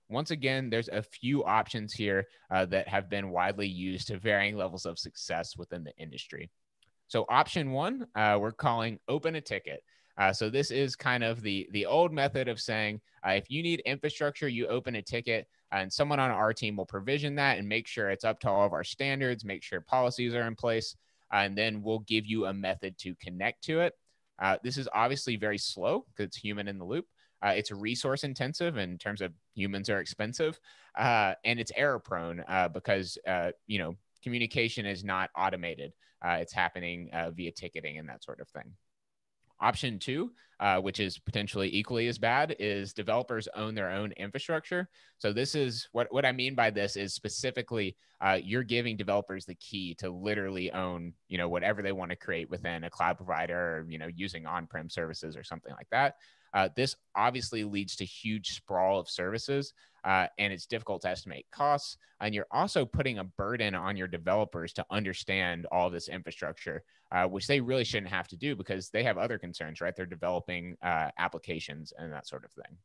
Once 0.09 0.31
again, 0.31 0.71
there's 0.71 0.89
a 0.89 1.03
few 1.03 1.45
options 1.45 1.93
here 1.93 2.29
uh, 2.53 2.65
that 2.67 2.87
have 2.87 3.11
been 3.11 3.31
widely 3.31 3.67
used 3.67 4.07
to 4.09 4.19
varying 4.19 4.57
levels 4.57 4.87
of 4.87 4.99
success 4.99 5.57
within 5.57 5.83
the 5.83 5.97
industry. 5.99 6.51
So, 7.09 7.27
option 7.29 7.73
one, 7.73 8.07
uh, 8.15 8.39
we're 8.41 8.53
calling 8.53 9.01
open 9.09 9.35
a 9.35 9.41
ticket. 9.41 9.83
Uh, 10.21 10.35
so 10.35 10.51
this 10.51 10.71
is 10.71 10.95
kind 10.95 11.25
of 11.25 11.41
the 11.41 11.67
the 11.73 11.87
old 11.87 12.13
method 12.13 12.47
of 12.47 12.61
saying 12.61 13.01
uh, 13.27 13.31
if 13.31 13.51
you 13.51 13.63
need 13.63 13.81
infrastructure, 13.81 14.49
you 14.49 14.67
open 14.67 14.97
a 14.97 15.03
ticket, 15.03 15.47
and 15.73 15.91
someone 15.91 16.21
on 16.21 16.31
our 16.31 16.53
team 16.53 16.77
will 16.77 16.85
provision 16.85 17.35
that 17.35 17.59
and 17.59 17.67
make 17.67 17.87
sure 17.87 18.11
it's 18.11 18.25
up 18.25 18.39
to 18.39 18.49
all 18.49 18.67
of 18.67 18.75
our 18.75 18.85
standards, 18.85 19.47
make 19.47 19.63
sure 19.63 19.81
policies 19.81 20.35
are 20.35 20.47
in 20.47 20.55
place, 20.55 20.95
and 21.33 21.57
then 21.57 21.83
we'll 21.83 22.01
give 22.01 22.27
you 22.27 22.45
a 22.47 22.53
method 22.53 22.99
to 22.99 23.15
connect 23.15 23.65
to 23.65 23.81
it. 23.81 23.95
Uh, 24.39 24.59
this 24.63 24.77
is 24.77 24.89
obviously 24.95 25.37
very 25.37 25.59
slow 25.59 26.05
because 26.09 26.27
it's 26.27 26.37
human 26.37 26.69
in 26.69 26.79
the 26.79 26.85
loop. 26.85 27.07
Uh, 27.43 27.55
it's 27.57 27.71
resource 27.71 28.23
intensive 28.23 28.77
in 28.77 28.99
terms 28.99 29.23
of 29.23 29.33
humans 29.55 29.89
are 29.89 30.01
expensive, 30.01 30.61
uh, 30.99 31.33
and 31.47 31.59
it's 31.59 31.73
error 31.75 31.99
prone 31.99 32.45
uh, 32.47 32.69
because 32.69 33.17
uh, 33.27 33.53
you 33.67 33.79
know 33.79 33.97
communication 34.23 34.85
is 34.85 35.03
not 35.03 35.31
automated. 35.35 35.95
Uh, 36.23 36.37
it's 36.43 36.53
happening 36.53 37.09
via 37.35 37.51
ticketing 37.51 37.97
and 37.97 38.07
that 38.07 38.23
sort 38.23 38.39
of 38.39 38.49
thing. 38.51 38.75
Option 39.61 39.99
two, 39.99 40.33
uh, 40.59 40.81
which 40.81 41.01
is 41.01 41.19
potentially 41.19 41.69
equally 41.75 42.09
as 42.09 42.19
bad, 42.19 42.57
is 42.59 42.93
developers 42.93 43.49
own 43.55 43.75
their 43.75 43.91
own 43.91 44.13
infrastructure. 44.13 44.89
So 45.19 45.33
this 45.33 45.55
is 45.55 45.89
what 45.93 46.09
what 46.11 46.25
I 46.25 46.33
mean 46.33 46.55
by 46.55 46.71
this 46.71 46.97
is 46.97 47.15
specifically 47.15 47.97
uh, 48.21 48.39
you're 48.43 48.63
giving 48.63 48.97
developers 48.97 49.47
the 49.47 49.55
key 49.55 49.95
to 49.97 50.11
literally 50.11 50.73
own 50.73 51.13
you 51.29 51.39
know 51.39 51.49
whatever 51.49 51.83
they 51.83 51.93
want 51.93 52.11
to 52.11 52.17
create 52.17 52.51
within 52.51 52.85
a 52.85 52.91
cloud 52.91 53.17
provider, 53.17 53.79
or, 53.79 53.87
you 53.89 53.99
know 53.99 54.09
using 54.15 54.47
on-prem 54.47 54.89
services 54.89 55.37
or 55.37 55.45
something 55.45 55.73
like 55.73 55.89
that. 55.91 56.17
Uh, 56.53 56.69
this 56.75 56.97
obviously 57.15 57.65
leads 57.65 57.97
to 57.97 58.05
huge 58.05 58.51
sprawl 58.57 58.99
of 58.99 59.09
services 59.09 59.73
uh, 60.05 60.27
and 60.39 60.53
it's 60.53 60.67
difficult 60.67 61.03
to 61.03 61.09
estimate 61.09 61.47
costs. 61.53 61.97
And 62.21 62.35
you're 62.35 62.47
also 62.51 62.85
putting 62.85 63.19
a 63.19 63.25
burden 63.25 63.75
on 63.75 63.97
your 63.97 64.09
developers 64.09 64.73
to 64.75 64.87
understand 64.91 65.67
all 65.71 65.91
this 65.91 66.09
infrastructure, 66.09 66.83
uh, 67.13 67.25
which 67.25 67.47
they 67.47 67.61
really 67.61 67.85
shouldn't 67.85 68.13
have 68.13 68.29
to 68.29 68.37
do 68.37 68.57
because 68.57 68.91
they 68.91 69.05
have 69.05 69.19
other 69.19 69.39
concerns, 69.39 69.81
right? 69.81 69.95
They're 69.95 70.07
developing 70.07 70.77
uh, 70.83 71.11
applications 71.19 71.93
and 71.97 72.13
that 72.13 72.27
sort 72.27 72.45
of 72.45 72.53
thing. 72.53 72.77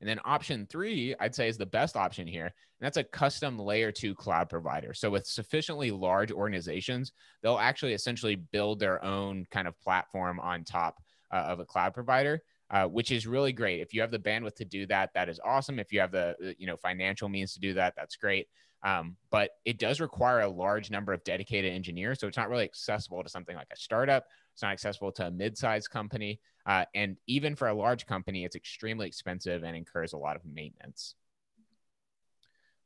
And 0.00 0.08
then 0.08 0.20
option 0.24 0.66
three, 0.70 1.16
I'd 1.18 1.34
say, 1.34 1.48
is 1.48 1.58
the 1.58 1.66
best 1.66 1.96
option 1.96 2.28
here. 2.28 2.44
And 2.44 2.52
that's 2.86 2.98
a 2.98 3.04
custom 3.04 3.58
layer 3.58 3.90
two 3.90 4.14
cloud 4.14 4.48
provider. 4.48 4.94
So, 4.94 5.10
with 5.10 5.26
sufficiently 5.26 5.90
large 5.90 6.30
organizations, 6.30 7.10
they'll 7.42 7.58
actually 7.58 7.94
essentially 7.94 8.36
build 8.36 8.78
their 8.78 9.04
own 9.04 9.44
kind 9.50 9.66
of 9.66 9.78
platform 9.80 10.38
on 10.38 10.62
top 10.62 11.02
uh, 11.32 11.38
of 11.38 11.58
a 11.58 11.64
cloud 11.64 11.94
provider 11.94 12.40
uh, 12.70 12.86
which 12.86 13.10
is 13.10 13.26
really 13.26 13.52
great. 13.52 13.80
If 13.80 13.94
you 13.94 14.00
have 14.00 14.10
the 14.10 14.18
bandwidth 14.18 14.56
to 14.56 14.64
do 14.64 14.86
that, 14.86 15.10
that 15.14 15.28
is 15.28 15.40
awesome. 15.44 15.78
If 15.78 15.92
you 15.92 16.00
have 16.00 16.12
the 16.12 16.54
you 16.58 16.66
know 16.66 16.76
financial 16.76 17.28
means 17.28 17.54
to 17.54 17.60
do 17.60 17.74
that, 17.74 17.94
that's 17.96 18.16
great. 18.16 18.48
Um, 18.84 19.16
but 19.30 19.50
it 19.64 19.78
does 19.78 20.00
require 20.00 20.40
a 20.40 20.48
large 20.48 20.90
number 20.90 21.12
of 21.12 21.24
dedicated 21.24 21.72
engineers, 21.72 22.20
so 22.20 22.28
it's 22.28 22.36
not 22.36 22.48
really 22.48 22.64
accessible 22.64 23.22
to 23.24 23.28
something 23.28 23.56
like 23.56 23.66
a 23.72 23.76
startup. 23.76 24.26
It's 24.52 24.62
not 24.62 24.72
accessible 24.72 25.10
to 25.12 25.26
a 25.26 25.30
mid-sized 25.30 25.90
company, 25.90 26.40
uh, 26.66 26.84
and 26.94 27.16
even 27.26 27.56
for 27.56 27.68
a 27.68 27.74
large 27.74 28.06
company, 28.06 28.44
it's 28.44 28.54
extremely 28.54 29.06
expensive 29.06 29.64
and 29.64 29.76
incurs 29.76 30.12
a 30.12 30.18
lot 30.18 30.36
of 30.36 30.44
maintenance. 30.44 31.14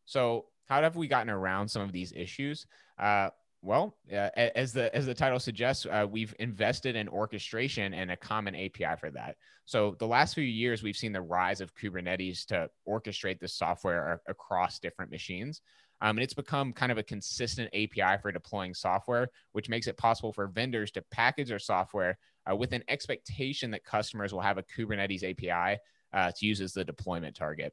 So, 0.07 0.47
how 0.67 0.81
have 0.83 0.97
we 0.97 1.09
gotten 1.09 1.31
around 1.31 1.69
some 1.69 1.83
of 1.83 1.93
these 1.93 2.13
issues? 2.13 2.67
Uh, 2.99 3.31
well, 3.63 3.97
uh, 4.13 4.29
as 4.37 4.73
the 4.73 4.95
as 4.95 5.07
the 5.07 5.15
title 5.15 5.39
suggests, 5.39 5.87
uh, 5.87 6.05
we've 6.11 6.35
invested 6.41 6.97
in 6.97 7.09
orchestration 7.09 7.95
and 7.95 8.11
a 8.11 8.17
common 8.17 8.57
API 8.57 8.97
for 8.99 9.11
that. 9.11 9.37
So 9.67 9.95
the 10.01 10.07
last 10.07 10.35
few 10.35 10.45
years, 10.45 10.83
we've 10.83 10.97
seen 10.97 11.13
the 11.13 11.23
rise 11.23 11.61
of 11.61 11.75
Kubernetes 11.75 12.45
to 12.47 12.69
orchestrate 12.89 13.39
the 13.39 13.47
software 13.47 14.21
across 14.27 14.81
different 14.81 15.13
machines. 15.13 15.63
Um, 16.01 16.17
and 16.17 16.25
it's 16.25 16.35
become 16.35 16.73
kind 16.73 16.91
of 16.91 16.99
a 16.99 17.03
consistent 17.05 17.69
API 17.73 18.21
for 18.21 18.33
deploying 18.33 18.75
software, 18.75 19.29
which 19.53 19.69
makes 19.69 19.87
it 19.87 19.97
possible 19.97 20.33
for 20.33 20.49
vendors 20.49 20.91
to 20.93 21.03
package 21.13 21.49
their 21.49 21.61
software 21.61 22.19
uh, 22.51 22.57
with 22.57 22.73
an 22.73 22.83
expectation 22.89 23.71
that 23.71 23.85
customers 23.85 24.33
will 24.33 24.41
have 24.41 24.59
a 24.59 24.65
Kubernetes 24.65 25.23
API 25.23 25.79
uh, 26.13 26.33
to 26.37 26.47
use 26.47 26.61
as 26.61 26.73
the 26.73 26.85
deployment 26.85 27.37
target. 27.37 27.73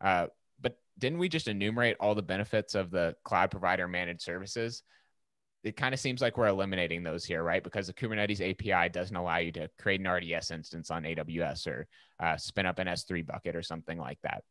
Uh, 0.00 0.28
but 0.62 0.78
didn't 0.98 1.18
we 1.18 1.28
just 1.28 1.46
enumerate 1.46 1.96
all 2.00 2.14
the 2.14 2.22
benefits 2.22 2.74
of 2.74 2.90
the 2.90 3.14
cloud 3.22 3.50
provider 3.50 3.86
managed 3.86 4.22
services? 4.22 4.82
It 5.64 5.76
kind 5.76 5.92
of 5.92 6.00
seems 6.00 6.20
like 6.20 6.36
we're 6.36 6.46
eliminating 6.46 7.02
those 7.02 7.24
here, 7.24 7.42
right? 7.42 7.64
Because 7.64 7.88
the 7.88 7.92
Kubernetes 7.92 8.40
API 8.40 8.88
doesn't 8.88 9.16
allow 9.16 9.38
you 9.38 9.52
to 9.52 9.68
create 9.78 10.00
an 10.00 10.08
RDS 10.08 10.50
instance 10.50 10.90
on 10.90 11.02
AWS 11.02 11.66
or 11.66 11.86
uh, 12.20 12.36
spin 12.36 12.66
up 12.66 12.78
an 12.78 12.86
S3 12.86 13.26
bucket 13.26 13.56
or 13.56 13.62
something 13.62 13.98
like 13.98 14.18
that. 14.22 14.44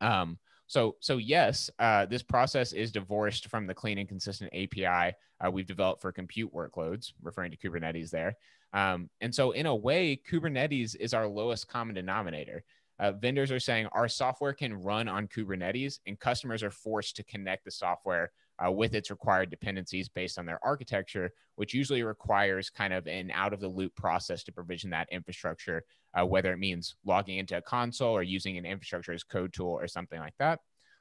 Um, 0.00 0.38
so, 0.66 0.96
so 1.00 1.16
yes, 1.16 1.70
uh, 1.78 2.06
this 2.06 2.22
process 2.22 2.72
is 2.72 2.92
divorced 2.92 3.48
from 3.48 3.66
the 3.66 3.74
clean 3.74 3.98
and 3.98 4.08
consistent 4.08 4.52
API 4.52 5.14
uh, 5.44 5.50
we've 5.50 5.66
developed 5.66 6.02
for 6.02 6.12
compute 6.12 6.52
workloads, 6.52 7.12
referring 7.22 7.50
to 7.50 7.56
Kubernetes 7.56 8.10
there. 8.10 8.36
Um, 8.72 9.10
and 9.20 9.34
so, 9.34 9.52
in 9.52 9.66
a 9.66 9.74
way, 9.74 10.20
Kubernetes 10.30 10.96
is 10.96 11.14
our 11.14 11.26
lowest 11.26 11.68
common 11.68 11.94
denominator. 11.94 12.64
Uh, 12.98 13.12
vendors 13.12 13.52
are 13.52 13.60
saying 13.60 13.86
our 13.92 14.08
software 14.08 14.54
can 14.54 14.74
run 14.74 15.08
on 15.08 15.28
Kubernetes, 15.28 16.00
and 16.06 16.18
customers 16.18 16.62
are 16.62 16.70
forced 16.70 17.16
to 17.16 17.24
connect 17.24 17.64
the 17.64 17.70
software 17.70 18.32
uh, 18.64 18.70
with 18.70 18.94
its 18.94 19.10
required 19.10 19.50
dependencies 19.50 20.08
based 20.08 20.38
on 20.38 20.46
their 20.46 20.58
architecture, 20.64 21.30
which 21.56 21.74
usually 21.74 22.02
requires 22.02 22.70
kind 22.70 22.92
of 22.92 23.06
an 23.06 23.30
out 23.30 23.52
of 23.52 23.60
the 23.60 23.68
loop 23.68 23.94
process 23.94 24.42
to 24.44 24.52
provision 24.52 24.90
that 24.90 25.08
infrastructure, 25.10 25.82
uh, 26.18 26.24
whether 26.24 26.52
it 26.52 26.58
means 26.58 26.96
logging 27.04 27.38
into 27.38 27.56
a 27.56 27.62
console 27.62 28.12
or 28.12 28.22
using 28.22 28.56
an 28.56 28.64
infrastructure 28.64 29.12
as 29.12 29.22
code 29.22 29.52
tool 29.52 29.72
or 29.72 29.86
something 29.86 30.20
like 30.20 30.34
that. 30.38 30.60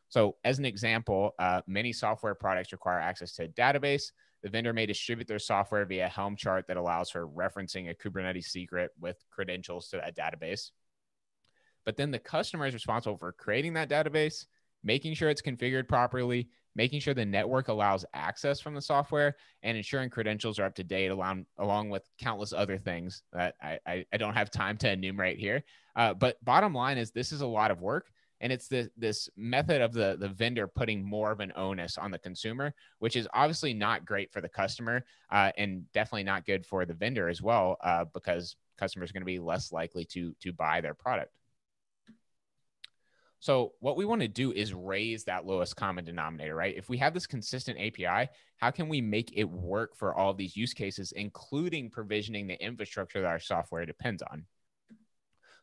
So, 0.09 0.35
as 0.43 0.59
an 0.59 0.65
example, 0.65 1.33
uh, 1.39 1.61
many 1.67 1.91
software 1.91 2.35
products 2.35 2.71
require 2.71 2.99
access 2.99 3.33
to 3.33 3.43
a 3.43 3.47
database. 3.47 4.11
The 4.43 4.49
vendor 4.49 4.73
may 4.73 4.85
distribute 4.85 5.27
their 5.27 5.39
software 5.39 5.85
via 5.85 6.07
Helm 6.07 6.35
chart 6.35 6.65
that 6.67 6.77
allows 6.77 7.09
for 7.09 7.27
referencing 7.27 7.89
a 7.89 7.95
Kubernetes 7.95 8.45
secret 8.45 8.91
with 8.99 9.17
credentials 9.31 9.89
to 9.89 9.97
that 9.97 10.15
database. 10.15 10.69
But 11.85 11.97
then 11.97 12.11
the 12.11 12.19
customer 12.19 12.67
is 12.67 12.73
responsible 12.73 13.17
for 13.17 13.31
creating 13.31 13.73
that 13.73 13.89
database, 13.89 14.45
making 14.83 15.15
sure 15.15 15.29
it's 15.29 15.41
configured 15.41 15.87
properly, 15.87 16.49
making 16.75 16.99
sure 16.99 17.13
the 17.13 17.25
network 17.25 17.69
allows 17.69 18.05
access 18.13 18.59
from 18.59 18.75
the 18.75 18.81
software 18.81 19.35
and 19.63 19.77
ensuring 19.77 20.09
credentials 20.09 20.59
are 20.59 20.65
up 20.65 20.75
to 20.75 20.83
date 20.83 21.07
along, 21.07 21.45
along 21.57 21.89
with 21.89 22.03
countless 22.19 22.53
other 22.53 22.77
things 22.77 23.23
that 23.33 23.55
I, 23.61 23.79
I, 23.87 24.05
I 24.13 24.17
don't 24.17 24.33
have 24.33 24.51
time 24.51 24.77
to 24.77 24.91
enumerate 24.91 25.39
here. 25.39 25.63
Uh, 25.95 26.13
but 26.13 26.43
bottom 26.43 26.73
line 26.73 26.97
is 26.97 27.11
this 27.11 27.31
is 27.31 27.41
a 27.41 27.47
lot 27.47 27.71
of 27.71 27.81
work. 27.81 28.11
And 28.41 28.51
it's 28.51 28.67
the, 28.67 28.91
this 28.97 29.29
method 29.37 29.81
of 29.81 29.93
the, 29.93 30.17
the 30.19 30.27
vendor 30.27 30.67
putting 30.67 31.01
more 31.03 31.31
of 31.31 31.39
an 31.39 31.53
onus 31.55 31.97
on 31.97 32.11
the 32.11 32.19
consumer, 32.19 32.73
which 32.99 33.15
is 33.15 33.29
obviously 33.33 33.73
not 33.73 34.05
great 34.05 34.31
for 34.31 34.41
the 34.41 34.49
customer 34.49 35.05
uh, 35.31 35.51
and 35.57 35.89
definitely 35.93 36.25
not 36.25 36.45
good 36.45 36.65
for 36.65 36.85
the 36.85 36.93
vendor 36.93 37.29
as 37.29 37.41
well, 37.41 37.77
uh, 37.81 38.03
because 38.13 38.57
customers 38.77 39.09
are 39.09 39.13
going 39.13 39.21
to 39.21 39.25
be 39.25 39.39
less 39.39 39.71
likely 39.71 40.03
to, 40.03 40.35
to 40.41 40.51
buy 40.51 40.81
their 40.81 40.93
product. 40.93 41.31
So 43.39 43.73
what 43.79 43.97
we 43.97 44.05
want 44.05 44.21
to 44.21 44.27
do 44.27 44.51
is 44.51 44.73
raise 44.73 45.25
that 45.25 45.45
lowest 45.45 45.75
common 45.75 46.05
denominator, 46.05 46.55
right? 46.55 46.75
If 46.75 46.89
we 46.89 46.97
have 46.97 47.13
this 47.13 47.27
consistent 47.27 47.77
API, 47.79 48.29
how 48.57 48.71
can 48.71 48.89
we 48.89 49.01
make 49.01 49.31
it 49.35 49.43
work 49.43 49.95
for 49.95 50.15
all 50.15 50.33
these 50.33 50.55
use 50.55 50.73
cases, 50.73 51.11
including 51.11 51.89
provisioning 51.89 52.47
the 52.47 52.61
infrastructure 52.63 53.21
that 53.21 53.27
our 53.27 53.39
software 53.39 53.85
depends 53.85 54.23
on? 54.23 54.45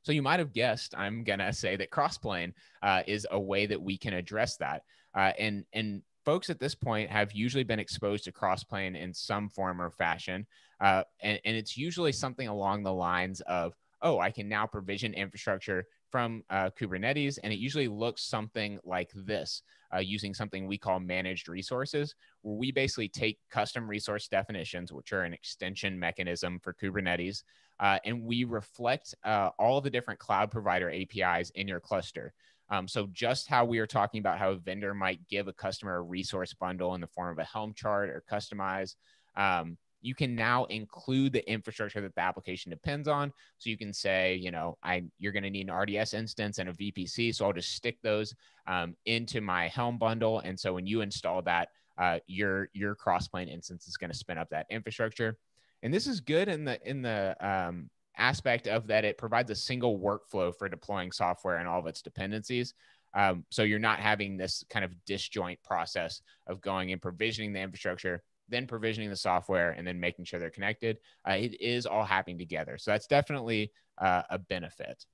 So 0.02 0.12
you 0.12 0.22
might 0.22 0.40
have 0.40 0.52
guessed, 0.52 0.94
I'm 0.96 1.24
gonna 1.24 1.52
say 1.52 1.76
that 1.76 1.90
Crossplane 1.90 2.52
uh, 2.82 3.02
is 3.06 3.26
a 3.30 3.40
way 3.40 3.66
that 3.66 3.80
we 3.80 3.96
can 3.96 4.14
address 4.14 4.56
that. 4.58 4.82
Uh, 5.14 5.32
and 5.38 5.64
and 5.72 6.02
folks 6.24 6.50
at 6.50 6.60
this 6.60 6.74
point 6.74 7.10
have 7.10 7.32
usually 7.32 7.64
been 7.64 7.78
exposed 7.78 8.24
to 8.24 8.32
Crossplane 8.32 9.00
in 9.00 9.12
some 9.12 9.48
form 9.48 9.80
or 9.80 9.90
fashion, 9.90 10.46
uh, 10.80 11.04
and, 11.20 11.40
and 11.44 11.56
it's 11.56 11.76
usually 11.76 12.12
something 12.12 12.48
along 12.48 12.82
the 12.82 12.92
lines 12.92 13.40
of, 13.42 13.74
oh, 14.02 14.18
I 14.18 14.30
can 14.30 14.48
now 14.48 14.66
provision 14.66 15.14
infrastructure 15.14 15.86
from 16.12 16.44
uh, 16.50 16.70
Kubernetes, 16.78 17.38
and 17.42 17.52
it 17.52 17.58
usually 17.58 17.88
looks 17.88 18.22
something 18.22 18.78
like 18.84 19.10
this 19.14 19.62
uh, 19.94 19.98
using 19.98 20.34
something 20.34 20.66
we 20.66 20.78
call 20.78 21.00
managed 21.00 21.48
resources, 21.48 22.14
where 22.42 22.56
we 22.56 22.70
basically 22.70 23.08
take 23.08 23.38
custom 23.50 23.88
resource 23.88 24.28
definitions, 24.28 24.92
which 24.92 25.12
are 25.12 25.22
an 25.22 25.32
extension 25.32 25.98
mechanism 25.98 26.60
for 26.62 26.74
Kubernetes, 26.74 27.42
uh, 27.80 27.98
and 28.04 28.22
we 28.22 28.44
reflect 28.44 29.14
uh, 29.24 29.50
all 29.58 29.80
the 29.80 29.90
different 29.90 30.20
cloud 30.20 30.50
provider 30.50 30.90
APIs 30.90 31.50
in 31.54 31.66
your 31.66 31.80
cluster. 31.80 32.32
Um, 32.68 32.86
so 32.86 33.08
just 33.12 33.48
how 33.48 33.64
we 33.64 33.78
are 33.80 33.86
talking 33.86 34.20
about 34.20 34.38
how 34.38 34.50
a 34.50 34.56
vendor 34.56 34.94
might 34.94 35.26
give 35.28 35.48
a 35.48 35.52
customer 35.52 35.96
a 35.96 36.02
resource 36.02 36.54
bundle 36.54 36.94
in 36.94 37.00
the 37.00 37.06
form 37.06 37.32
of 37.32 37.38
a 37.38 37.44
Helm 37.44 37.74
chart 37.74 38.08
or 38.08 38.22
Kustomize, 38.30 38.94
um, 39.36 39.76
you 40.02 40.14
can 40.14 40.34
now 40.34 40.64
include 40.64 41.32
the 41.32 41.48
infrastructure 41.50 42.00
that 42.00 42.14
the 42.14 42.20
application 42.20 42.70
depends 42.70 43.08
on. 43.08 43.32
So 43.58 43.70
you 43.70 43.78
can 43.78 43.92
say, 43.92 44.34
you 44.34 44.50
know, 44.50 44.76
I 44.82 45.04
you're 45.18 45.32
going 45.32 45.44
to 45.44 45.50
need 45.50 45.68
an 45.68 45.74
RDS 45.74 46.12
instance 46.12 46.58
and 46.58 46.68
a 46.68 46.72
VPC, 46.72 47.34
so 47.34 47.46
I'll 47.46 47.52
just 47.52 47.74
stick 47.74 47.98
those 48.02 48.34
um, 48.66 48.96
into 49.06 49.40
my 49.40 49.68
Helm 49.68 49.98
bundle. 49.98 50.40
And 50.40 50.58
so 50.58 50.74
when 50.74 50.86
you 50.86 51.00
install 51.00 51.40
that, 51.42 51.68
uh, 51.98 52.18
your 52.26 52.68
your 52.74 52.96
Crossplane 52.96 53.48
instance 53.48 53.86
is 53.86 53.96
going 53.96 54.10
to 54.10 54.16
spin 54.16 54.38
up 54.38 54.50
that 54.50 54.66
infrastructure. 54.70 55.38
And 55.82 55.94
this 55.94 56.06
is 56.06 56.20
good 56.20 56.48
in 56.48 56.64
the 56.64 56.78
in 56.88 57.02
the 57.02 57.36
um, 57.40 57.88
aspect 58.16 58.66
of 58.66 58.86
that 58.88 59.04
it 59.04 59.18
provides 59.18 59.50
a 59.50 59.54
single 59.54 59.98
workflow 59.98 60.54
for 60.56 60.68
deploying 60.68 61.12
software 61.12 61.56
and 61.56 61.68
all 61.68 61.78
of 61.78 61.86
its 61.86 62.02
dependencies. 62.02 62.74
Um, 63.14 63.44
so 63.50 63.62
you're 63.62 63.78
not 63.78 63.98
having 63.98 64.36
this 64.36 64.64
kind 64.70 64.84
of 64.84 64.92
disjoint 65.04 65.62
process 65.62 66.22
of 66.46 66.60
going 66.60 66.92
and 66.92 67.02
provisioning 67.02 67.52
the 67.52 67.60
infrastructure 67.60 68.22
then 68.52 68.66
provisioning 68.66 69.10
the 69.10 69.16
software, 69.16 69.70
and 69.72 69.86
then 69.86 69.98
making 69.98 70.24
sure 70.24 70.38
they're 70.38 70.50
connected. 70.50 70.98
Uh, 71.28 71.32
it 71.32 71.60
is 71.60 71.86
all 71.86 72.04
happening 72.04 72.38
together. 72.38 72.78
So 72.78 72.90
that's 72.90 73.06
definitely 73.06 73.72
uh, 73.98 74.22
a 74.30 74.38
benefit. 74.38 75.04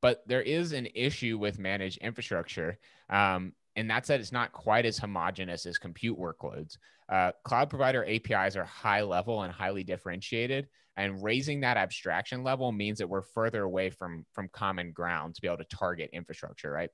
But 0.00 0.22
there 0.26 0.42
is 0.42 0.72
an 0.72 0.86
issue 0.94 1.38
with 1.38 1.58
managed 1.58 1.98
infrastructure. 1.98 2.78
Um, 3.08 3.54
and 3.76 3.90
that's 3.90 4.08
that 4.08 4.20
it's 4.20 4.32
not 4.32 4.52
quite 4.52 4.86
as 4.86 4.98
homogenous 4.98 5.66
as 5.66 5.78
compute 5.78 6.18
workloads. 6.18 6.76
Uh, 7.08 7.32
cloud 7.44 7.70
provider 7.70 8.04
APIs 8.04 8.56
are 8.56 8.64
high 8.64 9.02
level 9.02 9.42
and 9.42 9.52
highly 9.52 9.84
differentiated, 9.84 10.68
and 10.96 11.22
raising 11.22 11.60
that 11.60 11.76
abstraction 11.76 12.44
level 12.44 12.70
means 12.72 12.98
that 12.98 13.08
we're 13.08 13.22
further 13.22 13.62
away 13.62 13.90
from 13.90 14.24
from 14.32 14.48
common 14.48 14.92
ground 14.92 15.34
to 15.34 15.42
be 15.42 15.48
able 15.48 15.58
to 15.58 15.76
target 15.76 16.10
infrastructure, 16.12 16.70
right? 16.70 16.90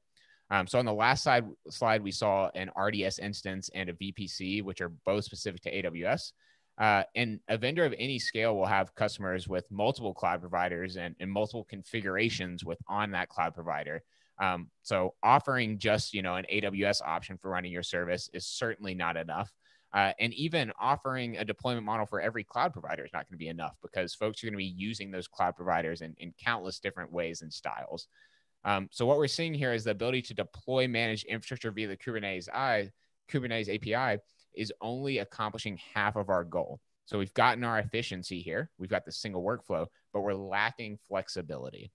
Um, 0.51 0.67
so 0.67 0.79
on 0.79 0.85
the 0.85 0.93
last 0.93 1.23
side 1.23 1.45
slide, 1.69 2.03
we 2.03 2.11
saw 2.11 2.51
an 2.55 2.71
RDS 2.77 3.19
instance 3.19 3.71
and 3.75 3.89
a 3.89 3.95
VPC, 3.95 4.63
which 4.63 4.81
are 4.81 4.93
both 5.05 5.25
specific 5.25 5.63
to 5.63 5.83
AWS. 5.83 6.33
Uh, 6.79 7.03
and 7.15 7.41
a 7.49 7.59
vendor 7.59 7.85
of 7.85 7.95
any 7.99 8.19
scale 8.19 8.57
will 8.57 8.67
have 8.67 8.95
customers 8.95 9.47
with 9.47 9.71
multiple 9.71 10.15
cloud 10.15 10.41
providers 10.41 10.97
and, 10.97 11.15
and 11.21 11.31
multiple 11.31 11.65
configurations 11.69 12.65
with 12.65 12.79
on 12.89 13.11
that 13.11 13.29
cloud 13.29 13.55
provider. 13.55 14.03
Um, 14.41 14.71
so 14.83 15.15
offering 15.23 15.79
just 15.79 16.15
you 16.15 16.23
know 16.23 16.37
an 16.37 16.47
AWS 16.51 17.03
option 17.05 17.37
for 17.37 17.51
running 17.51 17.71
your 17.71 17.83
service 17.83 18.31
is 18.33 18.47
certainly 18.47 18.95
not 18.95 19.17
enough. 19.17 19.53
Uh, 19.93 20.13
and 20.21 20.33
even 20.35 20.73
offering 20.81 21.37
a 21.37 21.45
deployment 21.45 21.85
model 21.85 22.07
for 22.07 22.21
every 22.21 22.45
cloud 22.45 22.73
provider 22.73 23.05
is 23.05 23.13
not 23.13 23.29
going 23.29 23.35
to 23.35 23.45
be 23.45 23.49
enough 23.49 23.77
because 23.83 24.15
folks 24.15 24.43
are 24.43 24.47
going 24.47 24.55
to 24.55 24.59
be 24.59 24.65
using 24.65 25.11
those 25.11 25.27
cloud 25.27 25.57
providers 25.57 26.01
in, 26.01 26.15
in 26.19 26.33
countless 26.43 26.79
different 26.79 27.13
ways 27.13 27.43
and 27.43 27.53
styles. 27.53 28.07
Um, 28.65 28.89
so 28.91 29.07
what 29.07 29.17
we're 29.17 29.27
seeing 29.27 29.55
here 29.55 29.73
is 29.73 29.85
the 29.85 29.93
ability 29.93 30.23
to 30.23 30.35
deploy 30.35 30.87
manage 30.87 31.25
infrastructure 31.25 31.71
via 31.71 31.89
the 31.89 31.97
Kubernetes 31.97 32.49
I, 32.49 32.91
Kubernetes 33.31 33.75
API 33.75 34.21
is 34.55 34.73
only 34.81 35.19
accomplishing 35.19 35.79
half 35.95 36.17
of 36.17 36.29
our 36.29 36.45
goal. 36.45 36.81
So 37.07 37.19
we've 37.19 37.35
gotten 37.35 37.65
our 37.65 37.79
efficiency 37.79 38.41
here. 38.41 38.71
We've 38.79 38.91
got 38.91 39.05
the 39.05 39.13
single 39.13 39.43
workflow, 39.43 39.87
but 40.13 40.21
we're 40.21 40.35
lacking 40.35 40.99
flexibility. 41.09 41.91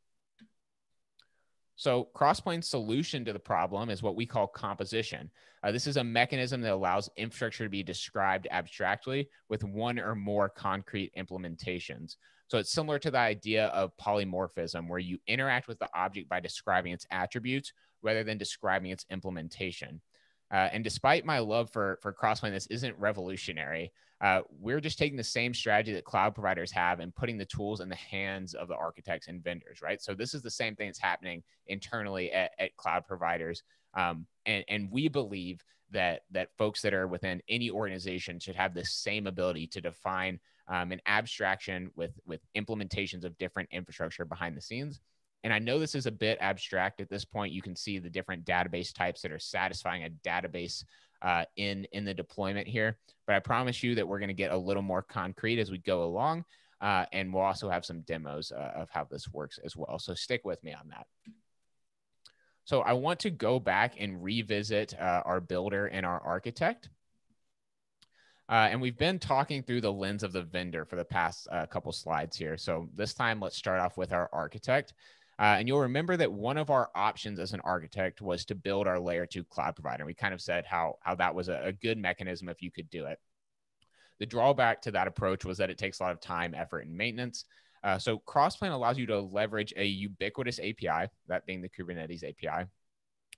So 1.77 2.07
Crossplane's 2.15 2.67
solution 2.67 3.25
to 3.25 3.33
the 3.33 3.39
problem 3.39 3.89
is 3.89 4.01
what 4.01 4.15
we 4.15 4.25
call 4.25 4.47
composition. 4.47 5.29
Uh, 5.61 5.71
this 5.71 5.87
is 5.87 5.97
a 5.97 6.03
mechanism 6.03 6.61
that 6.61 6.71
allows 6.71 7.09
infrastructure 7.17 7.65
to 7.65 7.69
be 7.69 7.83
described 7.83 8.47
abstractly 8.49 9.29
with 9.49 9.63
one 9.63 9.99
or 9.99 10.15
more 10.15 10.47
concrete 10.47 11.11
implementations. 11.17 12.15
So 12.47 12.57
it's 12.57 12.71
similar 12.71 12.99
to 12.99 13.11
the 13.11 13.17
idea 13.17 13.67
of 13.67 13.97
polymorphism, 13.97 14.87
where 14.87 14.99
you 14.99 15.17
interact 15.27 15.67
with 15.67 15.79
the 15.79 15.89
object 15.95 16.29
by 16.29 16.39
describing 16.39 16.93
its 16.93 17.07
attributes 17.11 17.73
rather 18.01 18.23
than 18.23 18.37
describing 18.37 18.91
its 18.91 19.05
implementation. 19.09 20.01
Uh, 20.51 20.69
and 20.71 20.83
despite 20.83 21.25
my 21.25 21.39
love 21.39 21.71
for 21.71 21.97
for 22.01 22.13
Crossplane, 22.13 22.51
this 22.51 22.67
isn't 22.67 22.97
revolutionary. 22.99 23.91
Uh, 24.21 24.41
we're 24.59 24.79
just 24.79 24.97
taking 24.97 25.17
the 25.17 25.23
same 25.23 25.53
strategy 25.53 25.91
that 25.91 26.05
cloud 26.05 26.33
providers 26.33 26.71
have 26.71 26.99
and 26.99 27.13
putting 27.15 27.37
the 27.37 27.45
tools 27.45 27.81
in 27.81 27.89
the 27.89 27.95
hands 27.95 28.53
of 28.53 28.67
the 28.67 28.75
architects 28.75 29.27
and 29.27 29.43
vendors, 29.43 29.81
right? 29.81 30.01
So 30.01 30.13
this 30.13 30.33
is 30.33 30.41
the 30.41 30.49
same 30.49 30.75
thing 30.75 30.87
that's 30.87 30.99
happening 30.99 31.43
internally 31.67 32.31
at, 32.31 32.51
at 32.57 32.77
cloud 32.77 33.05
providers, 33.07 33.63
um, 33.95 34.27
and 34.45 34.63
and 34.69 34.91
we 34.91 35.07
believe 35.07 35.63
that 35.91 36.21
that 36.31 36.49
folks 36.57 36.81
that 36.81 36.93
are 36.93 37.07
within 37.07 37.41
any 37.49 37.71
organization 37.71 38.39
should 38.39 38.55
have 38.55 38.73
the 38.73 38.85
same 38.85 39.27
ability 39.27 39.67
to 39.67 39.81
define 39.81 40.39
um, 40.67 40.91
an 40.91 41.01
abstraction 41.05 41.91
with 41.95 42.11
with 42.25 42.41
implementations 42.57 43.23
of 43.23 43.37
different 43.37 43.69
infrastructure 43.71 44.25
behind 44.25 44.57
the 44.57 44.61
scenes 44.61 45.01
and 45.45 45.53
I 45.53 45.59
know 45.59 45.77
this 45.77 45.93
is 45.93 46.07
a 46.07 46.11
bit 46.11 46.39
abstract 46.41 46.99
at 47.01 47.07
this 47.07 47.23
point. 47.23 47.53
You 47.53 47.61
can 47.61 47.75
see 47.75 47.99
the 47.99 48.09
different 48.09 48.45
database 48.45 48.91
types 48.91 49.21
that 49.21 49.31
are 49.31 49.37
satisfying 49.37 50.03
a 50.03 50.09
database 50.27 50.83
uh, 51.21 51.45
in 51.55 51.85
in 51.91 52.03
the 52.03 52.15
deployment 52.15 52.67
here. 52.67 52.97
But 53.27 53.35
I 53.35 53.39
promise 53.41 53.83
you 53.83 53.93
that 53.93 54.07
we're 54.07 54.17
going 54.17 54.29
to 54.29 54.33
get 54.33 54.51
a 54.51 54.57
little 54.57 54.81
more 54.81 55.03
concrete 55.03 55.59
as 55.59 55.69
we 55.69 55.77
go 55.77 56.03
along, 56.03 56.45
uh, 56.81 57.05
and 57.13 57.31
we'll 57.31 57.43
also 57.43 57.69
have 57.69 57.85
some 57.85 58.01
demos 58.01 58.51
uh, 58.51 58.71
of 58.75 58.89
how 58.89 59.03
this 59.03 59.31
works 59.31 59.59
as 59.63 59.75
well. 59.75 59.99
So 59.99 60.15
stick 60.15 60.41
with 60.45 60.63
me 60.63 60.73
on 60.73 60.89
that. 60.89 61.05
So 62.63 62.81
I 62.81 62.93
want 62.93 63.19
to 63.19 63.29
go 63.29 63.59
back 63.59 63.97
and 63.99 64.23
revisit 64.23 64.99
uh, 64.99 65.21
our 65.25 65.41
builder 65.41 65.85
and 65.85 66.07
our 66.07 66.19
architect. 66.19 66.89
Uh, 68.47 68.67
and 68.69 68.79
we've 68.79 68.97
been 68.97 69.17
talking 69.17 69.63
through 69.63 69.81
the 69.81 69.91
lens 69.91 70.21
of 70.23 70.31
the 70.31 70.43
vendor 70.43 70.85
for 70.85 70.95
the 70.95 71.05
past 71.05 71.47
uh, 71.51 71.65
couple 71.65 71.91
slides 71.91 72.37
here. 72.37 72.57
So 72.57 72.87
this 72.95 73.13
time, 73.13 73.39
let's 73.39 73.57
start 73.57 73.79
off 73.79 73.97
with 73.97 74.13
our 74.13 74.29
architect. 74.31 74.93
Uh, 75.37 75.57
and 75.59 75.67
you'll 75.67 75.79
remember 75.79 76.15
that 76.15 76.31
one 76.31 76.57
of 76.57 76.69
our 76.69 76.89
options 76.95 77.39
as 77.39 77.53
an 77.53 77.59
architect 77.61 78.21
was 78.21 78.45
to 78.45 78.55
build 78.55 78.87
our 78.87 78.99
layer 78.99 79.25
two 79.25 79.43
cloud 79.43 79.75
provider. 79.75 80.05
We 80.05 80.13
kind 80.13 80.33
of 80.33 80.41
said 80.41 80.65
how, 80.65 80.97
how 81.01 81.15
that 81.15 81.33
was 81.33 81.49
a, 81.49 81.61
a 81.65 81.73
good 81.73 81.97
mechanism 81.97 82.47
if 82.47 82.61
you 82.61 82.71
could 82.71 82.89
do 82.89 83.05
it. 83.05 83.19
The 84.19 84.25
drawback 84.25 84.81
to 84.83 84.91
that 84.91 85.07
approach 85.07 85.43
was 85.43 85.57
that 85.57 85.69
it 85.69 85.77
takes 85.77 85.99
a 85.99 86.03
lot 86.03 86.13
of 86.13 86.21
time, 86.21 86.53
effort, 86.55 86.85
and 86.85 86.95
maintenance. 86.95 87.45
Uh, 87.83 87.97
so 87.99 88.19
Crossplane 88.19 88.71
allows 88.71 88.97
you 88.97 89.05
to 89.07 89.19
leverage 89.19 89.73
a 89.75 89.85
ubiquitous 89.85 90.59
API, 90.59 91.09
that 91.27 91.45
being 91.45 91.61
the 91.61 91.69
Kubernetes 91.69 92.23
API, 92.23 92.65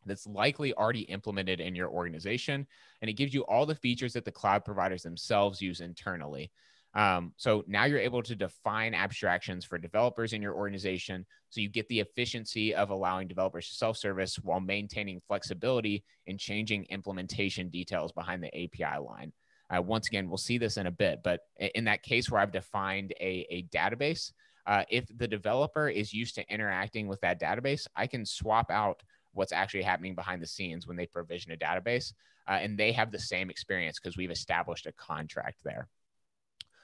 that's 0.08 0.28
likely 0.28 0.74
already 0.74 1.02
implemented 1.02 1.60
in 1.60 1.76
your 1.76 1.90
organization. 1.90 2.66
And 3.02 3.10
it 3.10 3.14
gives 3.14 3.34
you 3.34 3.42
all 3.42 3.66
the 3.66 3.76
features 3.76 4.14
that 4.14 4.26
the 4.26 4.32
cloud 4.32 4.66
providers 4.66 5.04
themselves 5.04 5.62
use 5.62 5.82
internally. 5.82 6.52
Um, 6.94 7.34
so 7.38 7.64
now 7.68 7.86
you're 7.86 8.00
able 8.00 8.24
to 8.24 8.36
define 8.36 8.96
abstractions 8.96 9.66
for 9.66 9.78
developers 9.78 10.34
in 10.34 10.42
your 10.42 10.56
organization. 10.56 11.26
So 11.50 11.62
you 11.62 11.70
get 11.70 11.88
the 11.90 12.00
efficiency 12.00 12.74
of 12.74 12.90
allowing 12.90 13.28
developers 13.28 13.70
to 13.70 13.76
self 13.76 13.98
service 13.98 14.38
while 14.38 14.60
maintaining 14.60 15.22
flexibility 15.28 16.04
in 16.26 16.38
changing 16.38 16.86
implementation 16.86 17.70
details 17.70 18.12
behind 18.14 18.42
the 18.42 18.48
API 18.48 19.00
line. 19.00 19.32
Uh, 19.70 19.82
once 19.82 20.08
again, 20.08 20.28
we'll 20.28 20.38
see 20.38 20.58
this 20.58 20.78
in 20.78 20.88
a 20.88 20.92
bit, 20.92 21.20
but 21.24 21.42
in 21.76 21.84
that 21.84 22.02
case 22.02 22.32
where 22.32 22.42
I've 22.42 22.54
defined 22.54 23.14
a, 23.20 23.46
a 23.50 23.64
database, 23.64 24.32
uh, 24.66 24.84
if 24.90 25.06
the 25.16 25.28
developer 25.28 25.88
is 25.88 26.14
used 26.14 26.36
to 26.36 26.54
interacting 26.54 27.08
with 27.08 27.22
that 27.22 27.40
database, 27.40 27.86
I 27.96 28.08
can 28.08 28.26
swap 28.26 28.72
out 28.72 29.02
what's 29.38 29.54
actually 29.54 29.84
happening 29.84 30.16
behind 30.16 30.42
the 30.42 30.48
scenes 30.48 30.88
when 30.88 30.98
they 30.98 31.06
provision 31.06 31.52
a 31.52 31.58
database, 31.58 32.14
uh, 32.48 32.54
and 32.54 32.78
they 32.78 32.92
have 32.92 33.12
the 33.12 33.20
same 33.20 33.50
experience 33.50 34.00
because 34.00 34.18
we've 34.18 34.32
established 34.32 34.88
a 34.88 34.92
contract 34.94 35.60
there. 35.64 35.88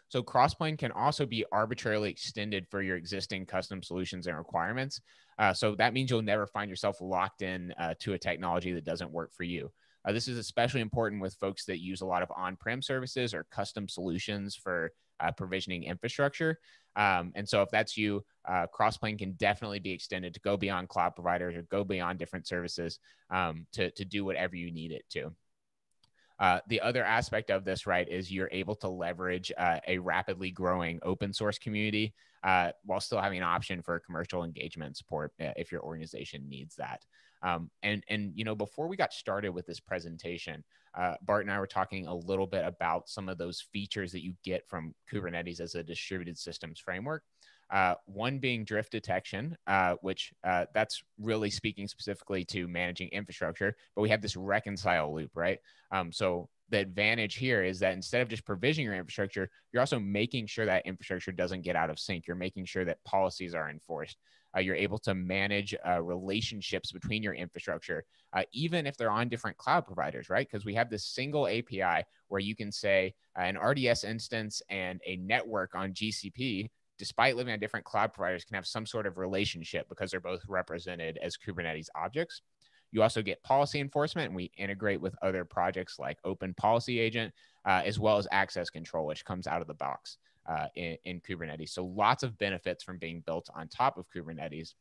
So 0.09 0.21
Crossplane 0.21 0.77
can 0.77 0.91
also 0.91 1.25
be 1.25 1.43
arbitrarily 1.51 2.11
extended 2.11 2.67
for 2.69 2.83
your 2.83 2.97
existing 2.97 3.47
custom 3.47 3.81
solutions 3.81 4.27
and 4.27 4.37
requirements. 4.37 5.01
Uh, 5.39 5.53
so 5.53 5.75
that 5.75 5.93
means 5.93 6.11
you'll 6.11 6.21
never 6.21 6.45
find 6.45 6.69
yourself 6.69 6.97
locked 7.01 7.41
in 7.41 7.73
uh, 7.79 7.95
to 8.01 8.13
a 8.13 8.19
technology 8.19 8.71
that 8.73 8.85
doesn't 8.85 9.11
work 9.11 9.31
for 9.33 9.43
you. 9.43 9.71
Uh, 10.05 10.11
this 10.11 10.27
is 10.27 10.37
especially 10.37 10.81
important 10.81 11.19
with 11.19 11.33
folks 11.35 11.65
that 11.65 11.79
use 11.79 12.01
a 12.01 12.05
lot 12.05 12.21
of 12.21 12.31
on-prem 12.35 12.83
services 12.83 13.33
or 13.33 13.47
custom 13.49 13.87
solutions 13.87 14.55
for 14.55 14.91
uh, 15.19 15.31
provisioning 15.31 15.83
infrastructure. 15.83 16.59
Um, 16.95 17.31
and 17.35 17.47
so 17.47 17.61
if 17.61 17.69
that's 17.69 17.97
you, 17.97 18.23
uh, 18.47 18.67
Crossplane 18.73 19.17
can 19.17 19.33
definitely 19.33 19.79
be 19.79 19.91
extended 19.91 20.33
to 20.33 20.39
go 20.41 20.57
beyond 20.57 20.89
cloud 20.89 21.15
providers 21.15 21.55
or 21.55 21.63
go 21.63 21.83
beyond 21.83 22.19
different 22.19 22.47
services 22.47 22.99
um, 23.29 23.65
to, 23.73 23.89
to 23.91 24.05
do 24.05 24.25
whatever 24.25 24.55
you 24.55 24.71
need 24.71 24.91
it 24.91 25.05
to. 25.11 25.33
Uh, 26.39 26.59
the 26.67 26.81
other 26.81 27.03
aspect 27.03 27.49
of 27.51 27.63
this, 27.63 27.85
right, 27.87 28.09
is 28.09 28.31
you're 28.31 28.49
able 28.51 28.75
to 28.75 28.89
leverage 28.89 29.51
uh, 29.57 29.79
a 29.87 29.97
rapidly 29.97 30.51
growing 30.51 30.99
open 31.03 31.31
source 31.31 31.57
community 31.57 32.13
uh, 32.43 32.71
while 32.83 32.99
still 32.99 33.21
having 33.21 33.37
an 33.37 33.43
option 33.43 33.81
for 33.81 33.99
commercial 33.99 34.43
engagement 34.43 34.97
support 34.97 35.31
uh, 35.39 35.51
if 35.55 35.71
your 35.71 35.81
organization 35.81 36.47
needs 36.49 36.75
that. 36.75 37.05
Um, 37.43 37.69
and 37.81 38.03
and 38.09 38.31
you 38.35 38.45
know, 38.45 38.55
before 38.55 38.87
we 38.87 38.97
got 38.97 39.13
started 39.13 39.49
with 39.51 39.65
this 39.65 39.79
presentation, 39.79 40.63
uh, 40.95 41.15
Bart 41.23 41.43
and 41.43 41.51
I 41.51 41.59
were 41.59 41.67
talking 41.67 42.07
a 42.07 42.15
little 42.15 42.47
bit 42.47 42.65
about 42.65 43.09
some 43.09 43.29
of 43.29 43.37
those 43.37 43.61
features 43.61 44.11
that 44.11 44.23
you 44.23 44.33
get 44.43 44.67
from 44.67 44.93
Kubernetes 45.11 45.59
as 45.59 45.75
a 45.75 45.83
distributed 45.83 46.37
systems 46.37 46.79
framework. 46.79 47.23
Uh, 47.69 47.95
one 48.05 48.37
being 48.37 48.63
drift 48.63 48.91
detection, 48.91 49.57
uh, 49.65 49.95
which 50.01 50.31
uh, 50.43 50.65
that's 50.75 51.01
really 51.19 51.49
speaking 51.49 51.87
specifically 51.87 52.45
to 52.45 52.67
managing 52.67 53.09
infrastructure, 53.09 53.75
but 53.95 54.03
we 54.03 54.09
have 54.09 54.21
this 54.21 54.35
reconcile 54.35 55.13
loop, 55.13 55.31
right? 55.33 55.57
Um, 55.91 56.11
so 56.11 56.49
the 56.69 56.77
advantage 56.77 57.35
here 57.35 57.63
is 57.63 57.79
that 57.79 57.93
instead 57.93 58.21
of 58.21 58.29
just 58.29 58.45
provisioning 58.45 58.85
your 58.85 58.95
infrastructure, 58.95 59.49
you're 59.71 59.79
also 59.79 59.99
making 59.99 60.47
sure 60.47 60.65
that 60.65 60.85
infrastructure 60.85 61.31
doesn't 61.31 61.61
get 61.61 61.75
out 61.75 61.89
of 61.89 61.99
sync. 61.99 62.27
You're 62.27 62.35
making 62.35 62.65
sure 62.65 62.85
that 62.85 63.03
policies 63.05 63.55
are 63.55 63.69
enforced. 63.69 64.17
Uh, 64.55 64.59
you're 64.59 64.75
able 64.75 64.99
to 64.99 65.13
manage 65.13 65.75
uh, 65.87 66.01
relationships 66.01 66.91
between 66.91 67.23
your 67.23 67.33
infrastructure, 67.33 68.03
uh, 68.33 68.43
even 68.53 68.85
if 68.85 68.95
they're 68.97 69.11
on 69.11 69.29
different 69.29 69.57
cloud 69.57 69.85
providers, 69.85 70.29
right? 70.29 70.47
Because 70.49 70.65
we 70.65 70.73
have 70.73 70.89
this 70.89 71.05
single 71.05 71.47
API 71.47 72.03
where 72.27 72.41
you 72.41 72.55
can 72.55 72.71
say 72.71 73.13
uh, 73.37 73.41
an 73.41 73.57
RDS 73.57 74.03
instance 74.03 74.61
and 74.69 74.99
a 75.05 75.17
network 75.17 75.75
on 75.75 75.93
GCP 75.93 76.69
despite 76.99 77.35
living 77.35 77.53
on 77.53 77.59
different 77.59 77.85
cloud 77.85 78.13
providers, 78.13 78.45
can 78.45 78.55
have 78.55 78.67
some 78.67 78.85
sort 78.85 79.07
of 79.07 79.17
relationship 79.17 79.89
because 79.89 80.11
they're 80.11 80.19
both 80.19 80.41
represented 80.47 81.17
as 81.21 81.35
Kubernetes 81.35 81.87
objects. 81.95 82.41
You 82.91 83.01
also 83.01 83.23
get 83.23 83.41
policy 83.43 83.79
enforcement, 83.79 84.27
and 84.27 84.35
we 84.35 84.51
integrate 84.57 85.01
with 85.01 85.15
other 85.23 85.43
projects 85.43 85.97
like 85.97 86.19
Open 86.23 86.53
Policy 86.53 86.99
Agent, 86.99 87.33
uh, 87.65 87.81
as 87.83 87.99
well 87.99 88.17
as 88.17 88.27
access 88.31 88.69
control, 88.69 89.07
which 89.07 89.25
comes 89.25 89.47
out 89.47 89.61
of 89.61 89.67
the 89.67 89.73
box 89.73 90.17
uh, 90.47 90.67
in, 90.75 90.97
in 91.05 91.21
Kubernetes. 91.21 91.69
So 91.69 91.85
lots 91.85 92.23
of 92.23 92.37
benefits 92.37 92.83
from 92.83 92.97
being 92.97 93.21
built 93.25 93.49
on 93.55 93.67
top 93.67 93.97
of 93.97 94.05
Kubernetes. 94.09 94.73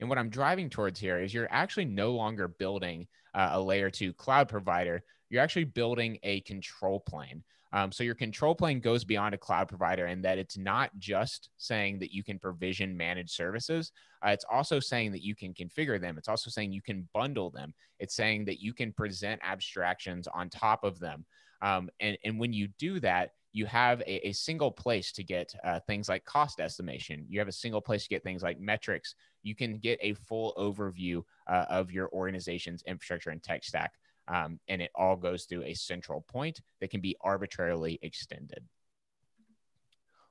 And 0.00 0.08
what 0.08 0.18
I'm 0.18 0.30
driving 0.30 0.68
towards 0.68 0.98
here 0.98 1.20
is 1.20 1.32
you're 1.32 1.48
actually 1.50 1.84
no 1.84 2.12
longer 2.12 2.48
building 2.48 3.06
uh, 3.34 3.50
a 3.52 3.60
layer 3.60 3.90
two 3.90 4.12
cloud 4.12 4.48
provider. 4.48 5.02
You're 5.30 5.42
actually 5.42 5.64
building 5.64 6.18
a 6.22 6.40
control 6.40 7.00
plane. 7.00 7.44
Um, 7.72 7.90
so 7.90 8.04
your 8.04 8.14
control 8.14 8.54
plane 8.54 8.78
goes 8.78 9.02
beyond 9.02 9.34
a 9.34 9.38
cloud 9.38 9.68
provider 9.68 10.06
in 10.06 10.22
that 10.22 10.38
it's 10.38 10.56
not 10.56 10.90
just 10.98 11.50
saying 11.56 11.98
that 11.98 12.12
you 12.12 12.22
can 12.22 12.38
provision 12.38 12.96
managed 12.96 13.30
services. 13.30 13.90
Uh, 14.24 14.30
it's 14.30 14.44
also 14.48 14.78
saying 14.78 15.10
that 15.10 15.24
you 15.24 15.34
can 15.34 15.52
configure 15.52 16.00
them. 16.00 16.16
It's 16.16 16.28
also 16.28 16.50
saying 16.50 16.72
you 16.72 16.82
can 16.82 17.08
bundle 17.12 17.50
them. 17.50 17.74
It's 17.98 18.14
saying 18.14 18.44
that 18.44 18.60
you 18.60 18.72
can 18.74 18.92
present 18.92 19.40
abstractions 19.42 20.28
on 20.28 20.50
top 20.50 20.84
of 20.84 21.00
them. 21.00 21.26
Um, 21.62 21.90
and, 21.98 22.16
and 22.24 22.38
when 22.38 22.52
you 22.52 22.68
do 22.78 23.00
that, 23.00 23.32
you 23.54 23.66
have 23.66 24.00
a, 24.00 24.28
a 24.28 24.32
single 24.32 24.72
place 24.72 25.12
to 25.12 25.22
get 25.22 25.54
uh, 25.62 25.78
things 25.86 26.08
like 26.08 26.24
cost 26.24 26.58
estimation. 26.58 27.24
You 27.28 27.38
have 27.38 27.48
a 27.48 27.52
single 27.52 27.80
place 27.80 28.02
to 28.02 28.08
get 28.08 28.24
things 28.24 28.42
like 28.42 28.58
metrics. 28.58 29.14
You 29.44 29.54
can 29.54 29.78
get 29.78 30.00
a 30.02 30.14
full 30.14 30.52
overview 30.58 31.22
uh, 31.46 31.64
of 31.70 31.92
your 31.92 32.08
organization's 32.10 32.82
infrastructure 32.82 33.30
and 33.30 33.40
tech 33.40 33.64
stack. 33.64 33.92
Um, 34.26 34.58
and 34.66 34.82
it 34.82 34.90
all 34.96 35.14
goes 35.14 35.44
through 35.44 35.62
a 35.62 35.74
central 35.74 36.22
point 36.22 36.60
that 36.80 36.90
can 36.90 37.00
be 37.00 37.16
arbitrarily 37.20 38.00
extended. 38.02 38.64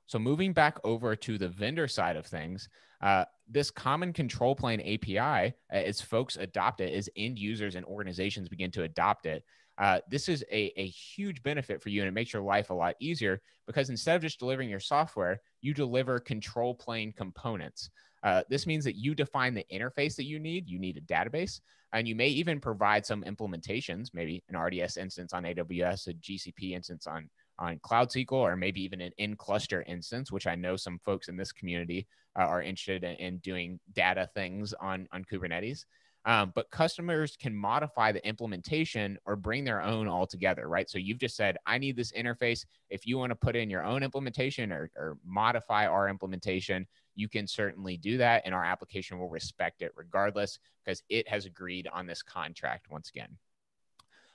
So 0.04 0.18
moving 0.18 0.52
back 0.52 0.78
over 0.84 1.16
to 1.16 1.38
the 1.38 1.48
vendor 1.48 1.88
side 1.88 2.16
of 2.16 2.26
things, 2.26 2.68
uh, 3.00 3.24
this 3.48 3.70
common 3.70 4.12
control 4.12 4.54
plane 4.54 4.80
API, 4.80 5.54
uh, 5.72 5.76
as 5.76 6.02
folks 6.02 6.36
adopt 6.36 6.82
it, 6.82 6.92
as 6.92 7.08
end 7.16 7.38
users 7.38 7.74
and 7.74 7.86
organizations 7.86 8.50
begin 8.50 8.70
to 8.72 8.82
adopt 8.82 9.24
it, 9.24 9.44
uh, 9.78 10.00
this 10.08 10.28
is 10.28 10.44
a, 10.50 10.72
a 10.76 10.86
huge 10.86 11.42
benefit 11.42 11.82
for 11.82 11.88
you 11.88 12.02
and 12.02 12.08
it 12.08 12.12
makes 12.12 12.32
your 12.32 12.42
life 12.42 12.70
a 12.70 12.74
lot 12.74 12.94
easier 13.00 13.40
because 13.66 13.90
instead 13.90 14.16
of 14.16 14.22
just 14.22 14.38
delivering 14.38 14.68
your 14.68 14.80
software, 14.80 15.40
you 15.60 15.74
deliver 15.74 16.18
control 16.18 16.74
plane 16.74 17.12
components. 17.16 17.90
Uh, 18.22 18.42
this 18.48 18.66
means 18.66 18.84
that 18.84 18.96
you 18.96 19.14
define 19.14 19.54
the 19.54 19.66
interface 19.72 20.16
that 20.16 20.24
you 20.24 20.38
need. 20.38 20.68
You 20.68 20.78
need 20.78 20.96
a 20.96 21.12
database, 21.12 21.60
and 21.92 22.08
you 22.08 22.14
may 22.14 22.28
even 22.28 22.58
provide 22.58 23.04
some 23.04 23.22
implementations, 23.22 24.08
maybe 24.14 24.42
an 24.48 24.58
RDS 24.58 24.96
instance 24.96 25.34
on 25.34 25.44
AWS, 25.44 26.08
a 26.08 26.14
GCP 26.14 26.72
instance 26.72 27.06
on 27.06 27.28
on 27.58 27.78
Cloud 27.82 28.08
SQL, 28.08 28.32
or 28.32 28.56
maybe 28.56 28.82
even 28.82 29.00
an 29.00 29.12
in 29.18 29.36
cluster 29.36 29.84
instance, 29.86 30.32
which 30.32 30.46
I 30.46 30.56
know 30.56 30.74
some 30.74 30.98
folks 31.04 31.28
in 31.28 31.36
this 31.36 31.52
community 31.52 32.08
uh, 32.36 32.42
are 32.42 32.62
interested 32.62 33.04
in, 33.04 33.14
in, 33.16 33.38
doing 33.38 33.78
data 33.92 34.28
things 34.34 34.72
on 34.80 35.06
on 35.12 35.24
Kubernetes. 35.24 35.84
Um, 36.26 36.52
but 36.54 36.70
customers 36.70 37.36
can 37.36 37.54
modify 37.54 38.10
the 38.10 38.26
implementation 38.26 39.18
or 39.26 39.36
bring 39.36 39.62
their 39.62 39.82
own 39.82 40.08
altogether, 40.08 40.68
right? 40.68 40.88
So 40.88 40.96
you've 40.96 41.18
just 41.18 41.36
said, 41.36 41.58
I 41.66 41.76
need 41.76 41.96
this 41.96 42.12
interface. 42.12 42.64
If 42.88 43.06
you 43.06 43.18
want 43.18 43.30
to 43.30 43.36
put 43.36 43.56
in 43.56 43.68
your 43.68 43.84
own 43.84 44.02
implementation 44.02 44.72
or, 44.72 44.90
or 44.96 45.18
modify 45.24 45.86
our 45.86 46.08
implementation, 46.08 46.86
you 47.14 47.28
can 47.28 47.46
certainly 47.46 47.98
do 47.98 48.16
that. 48.18 48.42
And 48.46 48.54
our 48.54 48.64
application 48.64 49.18
will 49.18 49.28
respect 49.28 49.82
it 49.82 49.92
regardless 49.96 50.58
because 50.82 51.02
it 51.10 51.28
has 51.28 51.44
agreed 51.44 51.88
on 51.92 52.06
this 52.06 52.22
contract 52.22 52.90
once 52.90 53.10
again. 53.10 53.36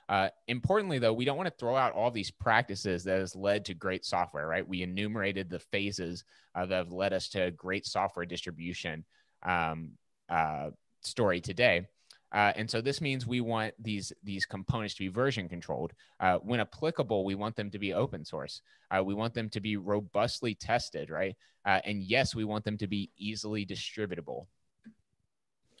Uh, 0.08 0.28
importantly, 0.48 0.98
though, 0.98 1.12
we 1.12 1.24
don't 1.24 1.36
want 1.36 1.48
to 1.48 1.54
throw 1.56 1.76
out 1.76 1.92
all 1.92 2.10
these 2.10 2.32
practices 2.32 3.04
that 3.04 3.20
has 3.20 3.36
led 3.36 3.64
to 3.64 3.74
great 3.74 4.04
software, 4.04 4.46
right? 4.46 4.66
We 4.66 4.82
enumerated 4.82 5.48
the 5.48 5.60
phases 5.60 6.24
uh, 6.54 6.66
that 6.66 6.74
have 6.74 6.92
led 6.92 7.12
us 7.12 7.28
to 7.30 7.52
great 7.52 7.86
software 7.86 8.26
distribution 8.26 9.04
um, 9.44 9.92
uh, 10.28 10.70
story 11.02 11.40
today. 11.40 11.86
Uh, 12.32 12.52
and 12.54 12.70
so 12.70 12.80
this 12.80 13.00
means 13.00 13.26
we 13.26 13.40
want 13.40 13.74
these 13.78 14.12
these 14.22 14.46
components 14.46 14.94
to 14.94 15.00
be 15.00 15.08
version 15.08 15.48
controlled. 15.48 15.92
Uh, 16.20 16.38
when 16.38 16.60
applicable, 16.60 17.24
we 17.24 17.34
want 17.34 17.56
them 17.56 17.70
to 17.70 17.78
be 17.78 17.92
open 17.92 18.24
source. 18.24 18.62
Uh, 18.90 19.02
we 19.02 19.14
want 19.14 19.34
them 19.34 19.48
to 19.48 19.60
be 19.60 19.76
robustly 19.76 20.54
tested, 20.54 21.10
right? 21.10 21.36
Uh, 21.66 21.80
and 21.84 22.02
yes, 22.02 22.34
we 22.34 22.44
want 22.44 22.64
them 22.64 22.78
to 22.78 22.86
be 22.86 23.10
easily 23.18 23.66
distributable. 23.66 24.46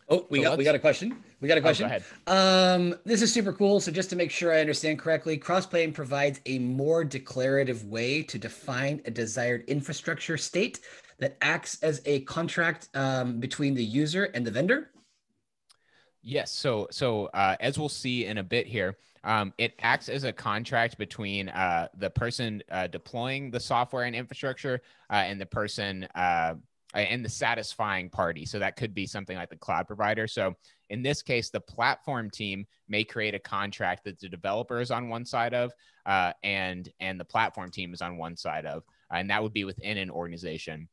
Oh, 0.08 0.26
we 0.28 0.38
so 0.38 0.50
got 0.50 0.58
we 0.58 0.64
got 0.64 0.74
a 0.74 0.78
question. 0.80 1.16
We 1.40 1.46
got 1.46 1.56
a 1.56 1.60
oh, 1.60 1.62
question. 1.62 2.02
Oh, 2.26 2.74
um, 2.74 2.96
this 3.04 3.22
is 3.22 3.32
super 3.32 3.52
cool. 3.52 3.78
So 3.78 3.92
just 3.92 4.10
to 4.10 4.16
make 4.16 4.32
sure 4.32 4.52
I 4.52 4.60
understand 4.60 4.98
correctly, 4.98 5.38
Crossplane 5.38 5.94
provides 5.94 6.40
a 6.46 6.58
more 6.58 7.04
declarative 7.04 7.84
way 7.84 8.24
to 8.24 8.38
define 8.38 9.00
a 9.04 9.10
desired 9.12 9.62
infrastructure 9.68 10.36
state 10.36 10.80
that 11.20 11.36
acts 11.42 11.80
as 11.82 12.02
a 12.06 12.22
contract 12.22 12.88
um, 12.94 13.38
between 13.38 13.74
the 13.74 13.84
user 13.84 14.24
and 14.34 14.44
the 14.44 14.50
vendor. 14.50 14.90
Yes. 16.22 16.52
So, 16.52 16.86
so 16.90 17.26
uh, 17.26 17.56
as 17.60 17.78
we'll 17.78 17.88
see 17.88 18.26
in 18.26 18.38
a 18.38 18.42
bit 18.42 18.66
here, 18.66 18.96
um, 19.24 19.52
it 19.58 19.74
acts 19.80 20.08
as 20.08 20.24
a 20.24 20.32
contract 20.32 20.98
between 20.98 21.48
uh, 21.50 21.88
the 21.96 22.10
person 22.10 22.62
uh, 22.70 22.86
deploying 22.86 23.50
the 23.50 23.60
software 23.60 24.04
and 24.04 24.14
infrastructure 24.14 24.80
uh, 25.10 25.14
and 25.14 25.40
the 25.40 25.46
person 25.46 26.06
uh, 26.14 26.54
and 26.94 27.24
the 27.24 27.28
satisfying 27.28 28.10
party. 28.10 28.44
So 28.44 28.58
that 28.58 28.76
could 28.76 28.94
be 28.94 29.06
something 29.06 29.36
like 29.36 29.50
the 29.50 29.56
cloud 29.56 29.86
provider. 29.86 30.26
So 30.26 30.54
in 30.88 31.02
this 31.02 31.22
case, 31.22 31.50
the 31.50 31.60
platform 31.60 32.30
team 32.30 32.66
may 32.88 33.04
create 33.04 33.34
a 33.34 33.38
contract 33.38 34.04
that 34.04 34.18
the 34.18 34.28
developer 34.28 34.80
is 34.80 34.90
on 34.90 35.08
one 35.08 35.24
side 35.24 35.54
of, 35.54 35.72
uh, 36.06 36.32
and 36.42 36.88
and 36.98 37.20
the 37.20 37.24
platform 37.24 37.70
team 37.70 37.94
is 37.94 38.02
on 38.02 38.16
one 38.16 38.36
side 38.36 38.66
of, 38.66 38.82
and 39.10 39.30
that 39.30 39.42
would 39.42 39.52
be 39.52 39.64
within 39.64 39.98
an 39.98 40.10
organization 40.10 40.88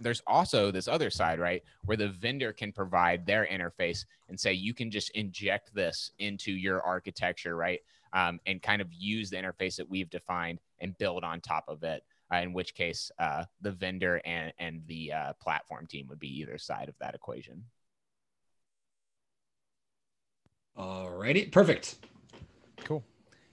there's 0.00 0.22
also 0.26 0.70
this 0.70 0.88
other 0.88 1.10
side, 1.10 1.38
right, 1.38 1.62
where 1.84 1.96
the 1.96 2.08
vendor 2.08 2.52
can 2.52 2.72
provide 2.72 3.26
their 3.26 3.46
interface 3.46 4.04
and 4.28 4.38
say 4.38 4.52
you 4.52 4.74
can 4.74 4.90
just 4.90 5.10
inject 5.10 5.74
this 5.74 6.12
into 6.18 6.52
your 6.52 6.82
architecture, 6.82 7.56
right, 7.56 7.80
um, 8.12 8.40
and 8.46 8.62
kind 8.62 8.82
of 8.82 8.92
use 8.92 9.30
the 9.30 9.36
interface 9.36 9.76
that 9.76 9.88
we've 9.88 10.10
defined 10.10 10.58
and 10.80 10.96
build 10.98 11.24
on 11.24 11.40
top 11.40 11.64
of 11.68 11.82
it. 11.82 12.02
Uh, 12.32 12.38
in 12.38 12.52
which 12.52 12.74
case, 12.74 13.10
uh, 13.18 13.44
the 13.60 13.72
vendor 13.72 14.20
and 14.24 14.52
and 14.58 14.82
the 14.86 15.12
uh, 15.12 15.32
platform 15.42 15.84
team 15.88 16.06
would 16.08 16.20
be 16.20 16.28
either 16.40 16.58
side 16.58 16.88
of 16.88 16.94
that 17.00 17.12
equation. 17.12 17.64
All 20.76 21.10
righty, 21.10 21.46
perfect. 21.46 21.96
Cool 22.84 23.04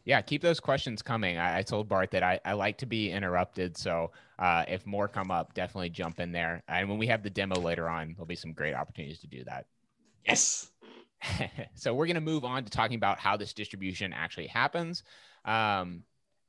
yeah, 0.07 0.21
keep 0.21 0.41
those 0.41 0.61
questions 0.61 1.01
coming. 1.01 1.37
I, 1.37 1.57
I 1.57 1.61
told 1.63 1.89
Bart 1.89 2.11
that 2.11 2.23
I, 2.23 2.39
I, 2.45 2.53
like 2.53 2.77
to 2.77 2.85
be 2.85 3.11
interrupted. 3.11 3.75
So 3.75 4.11
uh, 4.39 4.63
if 4.65 4.85
more 4.85 5.09
come 5.09 5.31
up, 5.31 5.53
definitely 5.53 5.89
jump 5.89 6.21
in 6.21 6.31
there. 6.31 6.63
And 6.69 6.87
when 6.87 6.97
we 6.97 7.07
have 7.07 7.23
the 7.23 7.29
demo 7.29 7.59
later 7.59 7.89
on, 7.89 8.13
there'll 8.13 8.25
be 8.25 8.33
some 8.33 8.53
great 8.53 8.73
opportunities 8.73 9.19
to 9.19 9.27
do 9.27 9.43
that. 9.43 9.65
Yes. 10.25 10.71
so 11.75 11.93
we're 11.93 12.05
going 12.05 12.15
to 12.15 12.21
move 12.21 12.45
on 12.45 12.63
to 12.63 12.69
talking 12.69 12.95
about 12.95 13.19
how 13.19 13.35
this 13.35 13.51
distribution 13.51 14.13
actually 14.13 14.47
happens. 14.47 15.03
Um, 15.43 16.03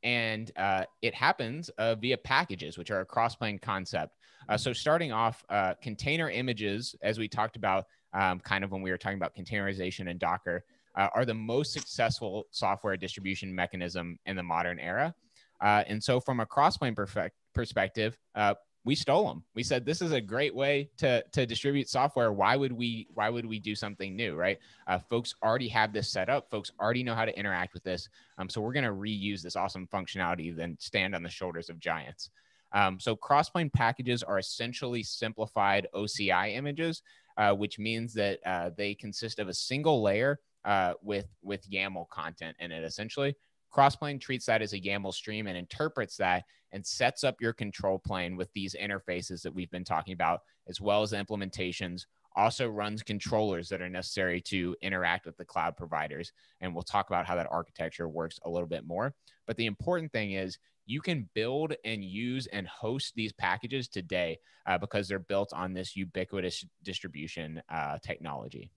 and 0.05 0.53
uh, 0.57 0.85
it 1.03 1.13
happens 1.13 1.69
uh, 1.79 1.97
via 1.97 2.17
packages, 2.17 2.79
which 2.79 2.93
are 2.93 3.01
a 3.01 3.05
cross-plane 3.05 3.59
concept. 3.59 4.15
Uh, 4.49 4.57
so 4.57 4.73
starting 4.73 5.11
off, 5.11 5.45
uh, 5.51 5.75
container 5.83 6.31
images, 6.31 6.95
as 7.03 7.19
we 7.19 7.27
talked 7.27 7.57
about 7.57 7.87
um, 8.13 8.39
kind 8.39 8.63
of 8.63 8.71
when 8.71 8.83
we 8.83 8.93
were 8.93 8.99
talking 8.99 9.19
about 9.19 9.35
containerization 9.35 10.09
and 10.09 10.21
Docker, 10.21 10.65
uh, 10.99 11.09
are 11.15 11.25
the 11.25 11.33
most 11.33 11.73
successful 11.73 12.47
software 12.51 12.97
distribution 12.97 13.55
mechanism 13.55 14.19
in 14.27 14.37
the 14.37 14.43
modern 14.43 14.79
era. 14.79 15.15
Uh, 15.61 15.85
and 15.87 16.03
so, 16.03 16.21
from 16.21 16.41
a 16.41 16.47
crossplane 16.47 16.95
perfect 16.95 17.37
perspective, 17.55 18.19
uh, 18.35 18.55
we 18.85 18.95
stole 18.95 19.29
them. 19.29 19.43
We 19.55 19.63
said 19.63 19.85
this 19.85 20.03
is 20.03 20.13
a 20.13 20.21
great 20.21 20.55
way 20.55 20.91
to 20.99 21.25
to 21.33 21.47
distribute 21.47 21.89
software. 21.89 22.33
Why 22.33 22.57
would 22.57 22.73
we 22.73 23.07
Why 23.15 23.29
would 23.29 23.47
we 23.47 23.59
do 23.59 23.75
something 23.75 24.17
new? 24.17 24.35
Right? 24.35 24.59
Uh, 24.87 24.99
folks 24.99 25.35
already 25.43 25.69
have 25.69 25.93
this 25.93 26.09
set 26.11 26.29
up. 26.29 26.51
Folks 26.51 26.73
already 26.81 27.03
know 27.03 27.15
how 27.15 27.25
to 27.25 27.39
interact 27.39 27.75
with 27.75 27.85
this. 27.85 28.09
Um, 28.39 28.49
so 28.49 28.61
we're 28.61 28.73
going 28.73 28.85
to 28.85 28.93
reuse 28.93 29.43
this 29.43 29.57
awesome 29.57 29.87
functionality, 29.87 30.55
then 30.55 30.77
stand 30.81 31.15
on 31.15 31.23
the 31.23 31.31
shoulders 31.31 31.71
of 31.71 31.79
giants. 31.79 32.31
Um, 32.73 33.01
so 33.01 33.17
crossplane 33.17 33.73
packages 33.73 34.23
are 34.23 34.39
essentially 34.39 35.03
simplified 35.03 35.87
OCI 35.95 36.55
images, 36.55 37.03
uh, 37.37 37.53
which 37.53 37.79
means 37.79 38.13
that 38.15 38.41
uh, 38.45 38.71
they 38.77 38.95
consist 38.95 39.39
of 39.39 39.49
a 39.49 39.55
single 39.55 40.03
layer 40.03 40.39
uh, 40.65 40.95
with 41.03 41.27
with 41.43 41.69
YAML 41.71 42.09
content 42.09 42.57
in 42.61 42.73
it. 42.73 42.85
Essentially, 42.85 43.35
Crossplane 43.75 44.21
treats 44.21 44.47
that 44.47 44.63
as 44.63 44.73
a 44.73 44.81
YAML 44.81 45.13
stream 45.13 45.47
and 45.47 45.57
interprets 45.57 46.17
that 46.17 46.45
and 46.73 46.87
sets 46.87 47.25
up 47.25 47.41
your 47.41 47.53
control 47.53 47.99
plane 47.99 48.37
with 48.37 48.53
these 48.53 48.75
interfaces 48.81 49.43
that 49.43 49.55
we've 49.55 49.71
been 49.71 49.85
talking 49.85 50.15
about, 50.15 50.41
as 50.69 50.81
well 50.81 51.03
as 51.03 51.13
implementations. 51.13 52.03
Also 52.37 52.69
runs 52.69 53.03
controllers 53.03 53.69
that 53.69 53.83
are 53.83 53.89
necessary 53.89 54.41
to 54.41 54.77
interact 54.81 55.27
with 55.27 55.37
the 55.37 55.45
cloud 55.45 55.77
providers. 55.77 56.33
And 56.61 56.73
we'll 56.73 56.83
talk 56.83 57.09
about 57.09 57.27
how 57.27 57.35
that 57.35 57.49
architecture 57.51 58.09
works 58.09 58.39
a 58.45 58.51
little 58.51 58.69
bit 58.69 58.87
more. 58.87 59.15
But 59.47 59.57
the 59.57 59.67
important 59.67 60.13
thing 60.13 60.33
is 60.33 60.59
you 60.87 61.01
can 61.01 61.29
build 61.35 61.75
and 61.85 62.05
use 62.05 62.47
and 62.47 62.67
host 62.69 63.13
these 63.17 63.33
packages 63.33 63.89
today 63.89 64.39
uh, 64.67 64.79
because 64.79 65.09
they're 65.09 65.19
built 65.19 65.53
on 65.53 65.73
this 65.73 65.97
ubiquitous 65.97 66.65
distribution 66.83 67.61
uh, 67.71 67.99
technology. 68.03 68.71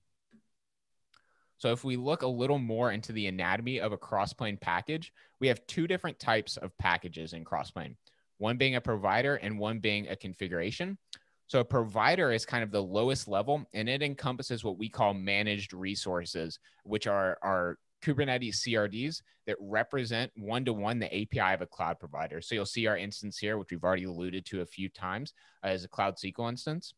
So 1.61 1.71
if 1.71 1.83
we 1.83 1.95
look 1.95 2.23
a 2.23 2.27
little 2.27 2.57
more 2.57 2.91
into 2.91 3.11
the 3.11 3.27
anatomy 3.27 3.79
of 3.79 3.91
a 3.91 3.97
crossplane 3.97 4.59
package, 4.59 5.13
we 5.39 5.47
have 5.47 5.61
two 5.67 5.85
different 5.85 6.17
types 6.17 6.57
of 6.57 6.75
packages 6.79 7.33
in 7.33 7.45
crossplane, 7.45 7.97
one 8.39 8.57
being 8.57 8.77
a 8.77 8.81
provider 8.81 9.35
and 9.35 9.59
one 9.59 9.77
being 9.77 10.07
a 10.07 10.15
configuration. 10.15 10.97
So 11.45 11.59
a 11.59 11.63
provider 11.63 12.31
is 12.31 12.47
kind 12.47 12.63
of 12.63 12.71
the 12.71 12.81
lowest 12.81 13.27
level 13.27 13.63
and 13.75 13.87
it 13.87 14.01
encompasses 14.01 14.63
what 14.63 14.79
we 14.79 14.89
call 14.89 15.13
managed 15.13 15.71
resources, 15.71 16.57
which 16.83 17.05
are, 17.05 17.37
are 17.43 17.77
Kubernetes 18.03 18.55
CRDs 18.55 19.21
that 19.45 19.57
represent 19.59 20.31
one 20.35 20.65
to 20.65 20.73
one 20.73 20.97
the 20.97 21.13
API 21.13 21.53
of 21.53 21.61
a 21.61 21.67
cloud 21.67 21.99
provider. 21.99 22.41
So 22.41 22.55
you'll 22.55 22.65
see 22.65 22.87
our 22.87 22.97
instance 22.97 23.37
here, 23.37 23.59
which 23.59 23.69
we've 23.69 23.83
already 23.83 24.05
alluded 24.05 24.47
to 24.47 24.61
a 24.61 24.65
few 24.65 24.89
times 24.89 25.35
as 25.61 25.83
a 25.83 25.87
Cloud 25.87 26.15
SQL 26.15 26.49
instance. 26.49 26.95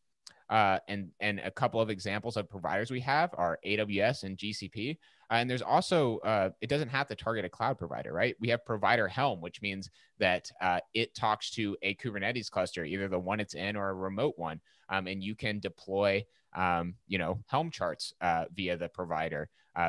Uh, 0.50 0.78
and 0.88 1.10
and 1.20 1.40
a 1.40 1.50
couple 1.50 1.80
of 1.80 1.88
examples 1.88 2.36
of 2.36 2.50
providers 2.50 2.90
we 2.90 3.00
have 3.00 3.30
are 3.34 3.58
AWS 3.66 4.24
and 4.24 4.36
GCP. 4.36 4.98
Uh, 5.30 5.34
and 5.34 5.48
there's 5.48 5.62
also 5.62 6.18
uh, 6.18 6.50
it 6.60 6.68
doesn't 6.68 6.90
have 6.90 7.08
to 7.08 7.14
target 7.14 7.44
a 7.44 7.48
cloud 7.48 7.78
provider, 7.78 8.12
right? 8.12 8.36
We 8.40 8.48
have 8.48 8.64
provider 8.64 9.08
Helm, 9.08 9.40
which 9.40 9.62
means 9.62 9.88
that 10.18 10.50
uh, 10.60 10.80
it 10.92 11.14
talks 11.14 11.50
to 11.52 11.76
a 11.82 11.94
Kubernetes 11.94 12.50
cluster, 12.50 12.84
either 12.84 13.08
the 13.08 13.18
one 13.18 13.40
it's 13.40 13.54
in 13.54 13.74
or 13.74 13.88
a 13.88 13.94
remote 13.94 14.34
one, 14.36 14.60
um, 14.90 15.06
and 15.06 15.22
you 15.22 15.34
can 15.34 15.60
deploy 15.60 16.24
um, 16.54 16.94
you 17.08 17.18
know 17.18 17.42
Helm 17.46 17.70
charts 17.70 18.12
uh, 18.20 18.44
via 18.54 18.76
the 18.76 18.88
provider 18.88 19.48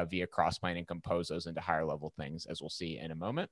via 0.10 0.26
Crossplane 0.26 0.78
and 0.78 0.88
compose 0.88 1.28
those 1.28 1.46
into 1.48 1.62
higher 1.62 1.86
level 1.86 2.14
things, 2.18 2.46
as 2.46 2.62
we'll 2.62 2.70
see 2.70 2.98
in 2.98 3.12
a 3.12 3.16
moment. 3.16 3.52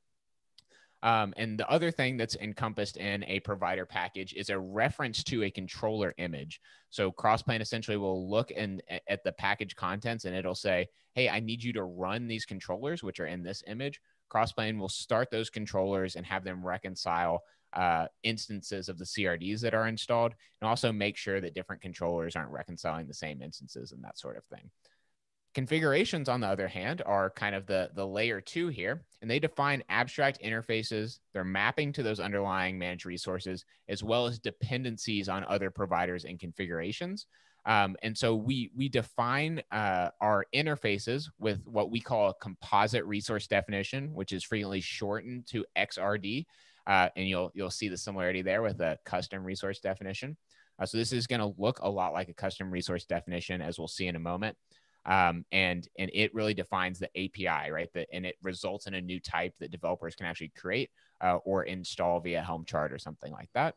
Um, 1.04 1.34
and 1.36 1.60
the 1.60 1.70
other 1.70 1.92
thing 1.92 2.16
that's 2.16 2.38
encompassed 2.38 2.96
in 2.96 3.26
a 3.26 3.42
provider 3.42 3.86
package 3.86 4.34
is 4.34 4.50
a 4.50 4.58
reference 4.58 5.22
to 5.26 5.44
a 5.44 5.52
controller 5.52 6.14
image. 6.18 6.62
So 6.90 7.12
Crossplane 7.12 7.60
essentially 7.60 7.98
will 7.98 8.30
look 8.30 8.52
in, 8.52 8.82
at 9.10 9.22
the 9.26 9.34
package 9.34 9.76
contents 9.76 10.24
and 10.24 10.34
it'll 10.34 10.56
say, 10.56 10.88
hey, 11.14 11.28
I 11.28 11.42
need 11.42 11.62
you 11.62 11.74
to 11.74 11.84
run 11.84 12.28
these 12.28 12.46
controllers, 12.46 13.04
which 13.04 13.20
are 13.20 13.28
in 13.28 13.44
this 13.44 13.64
image. 13.68 14.00
Crossplane 14.34 14.80
will 14.80 14.90
start 14.90 15.30
those 15.30 15.50
controllers 15.50 16.16
and 16.16 16.26
have 16.26 16.46
them 16.46 16.66
reconcile 16.66 17.44
uh, 17.74 18.08
instances 18.24 18.88
of 18.88 18.98
the 18.98 19.04
CRDs 19.06 19.60
that 19.60 19.74
are 19.74 19.88
installed 19.88 20.34
and 20.62 20.70
also 20.70 20.94
make 20.94 21.18
sure 21.18 21.42
that 21.42 21.54
different 21.54 21.82
controllers 21.82 22.38
aren't 22.38 22.52
reconciling 22.52 23.08
the 23.08 23.14
same 23.14 23.42
instances 23.42 23.92
and 23.92 24.02
that 24.04 24.18
sort 24.18 24.38
of 24.38 24.46
thing. 24.46 24.70
Configurations, 25.54 26.30
on 26.30 26.42
the 26.42 26.48
other 26.48 26.68
hand, 26.68 27.04
are 27.06 27.30
kind 27.30 27.54
of 27.54 27.68
the, 27.68 27.92
the 27.94 28.06
layer 28.06 28.42
two 28.42 28.70
here, 28.70 29.04
and 29.22 29.30
they 29.30 29.38
define 29.38 29.84
abstract 29.88 30.42
interfaces. 30.44 31.20
They're 31.32 31.44
mapping 31.44 31.94
to 31.94 32.02
those 32.02 32.20
underlying 32.20 32.80
managed 32.80 33.06
resources, 33.06 33.64
as 33.88 34.04
well 34.04 34.26
as 34.26 34.40
dependencies 34.40 35.30
on 35.30 35.46
other 35.48 35.70
providers 35.70 36.26
and 36.26 36.40
configurations. 36.40 37.28
Um, 37.66 37.96
and 38.02 38.18
so 38.18 38.36
we 38.36 38.72
we 38.76 38.90
define 38.90 39.62
uh, 39.72 40.10
our 40.20 40.46
interfaces 40.56 41.30
with 41.40 41.62
what 41.68 41.92
we 41.92 42.02
call 42.02 42.32
a 42.32 42.34
composite 42.36 43.06
resource 43.06 43.46
definition, 43.46 44.12
which 44.14 44.34
is 44.34 44.44
frequently 44.44 44.82
shortened 44.82 45.46
to 45.48 45.66
XRD. 45.78 46.46
Uh, 46.88 47.10
and 47.16 47.30
you'll 47.30 47.52
you'll 47.54 47.70
see 47.70 47.90
the 47.90 47.98
similarity 47.98 48.42
there 48.42 48.64
with 48.64 48.82
a 48.82 48.98
custom 49.06 49.44
resource 49.44 49.80
definition. 49.80 50.36
Uh, 50.80 50.86
so 50.88 50.98
this 50.98 51.14
is 51.14 51.28
going 51.28 51.40
to 51.40 51.54
look 51.62 51.80
a 51.80 51.90
lot 51.90 52.12
like 52.12 52.28
a 52.28 52.34
custom 52.34 52.72
resource 52.72 53.06
definition, 53.06 53.62
as 53.62 53.78
we'll 53.78 53.88
see 53.88 54.08
in 54.08 54.16
a 54.16 54.20
moment 54.20 54.58
um, 55.06 55.46
and 55.52 55.88
and 55.98 56.10
it 56.14 56.34
really 56.34 56.54
defines 56.54 57.00
the 57.00 57.10
API, 57.18 57.72
right? 57.72 57.90
That 57.94 58.08
and 58.14 58.26
it 58.26 58.36
results 58.42 58.88
in 58.88 58.94
a 58.94 59.02
new 59.02 59.20
type 59.20 59.54
that 59.60 59.72
developers 59.72 60.16
can 60.16 60.26
actually 60.26 60.52
create 60.56 60.92
uh, 61.22 61.38
or 61.46 61.64
install 61.64 62.20
via 62.20 62.42
Helm 62.42 62.66
chart 62.66 62.94
or 62.94 63.00
something 63.00 63.32
like 63.32 63.50
that. 63.54 63.76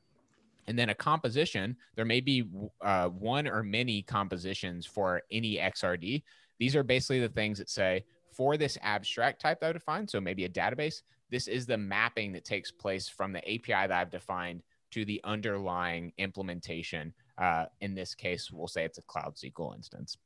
And 0.68 0.78
then 0.78 0.90
a 0.90 0.94
composition, 0.94 1.76
there 1.94 2.04
may 2.04 2.20
be 2.20 2.44
uh, 2.80 3.08
one 3.08 3.46
or 3.46 3.62
many 3.62 4.02
compositions 4.02 4.84
for 4.84 5.22
any 5.30 5.56
XRD. 5.56 6.22
These 6.58 6.74
are 6.74 6.82
basically 6.82 7.20
the 7.20 7.28
things 7.28 7.58
that 7.58 7.70
say 7.70 8.04
for 8.32 8.56
this 8.56 8.76
abstract 8.82 9.40
type 9.40 9.60
that 9.60 9.70
I 9.70 9.72
defined, 9.72 10.10
so 10.10 10.20
maybe 10.20 10.44
a 10.44 10.48
database, 10.48 11.02
this 11.30 11.48
is 11.48 11.66
the 11.66 11.76
mapping 11.76 12.32
that 12.32 12.44
takes 12.44 12.70
place 12.70 13.08
from 13.08 13.32
the 13.32 13.40
API 13.40 13.88
that 13.88 13.92
I've 13.92 14.10
defined 14.10 14.62
to 14.92 15.04
the 15.04 15.20
underlying 15.24 16.12
implementation. 16.18 17.12
Uh, 17.38 17.66
in 17.80 17.94
this 17.94 18.14
case, 18.14 18.50
we'll 18.50 18.68
say 18.68 18.84
it's 18.84 18.98
a 18.98 19.02
Cloud 19.02 19.34
SQL 19.36 19.74
instance. 19.74 20.18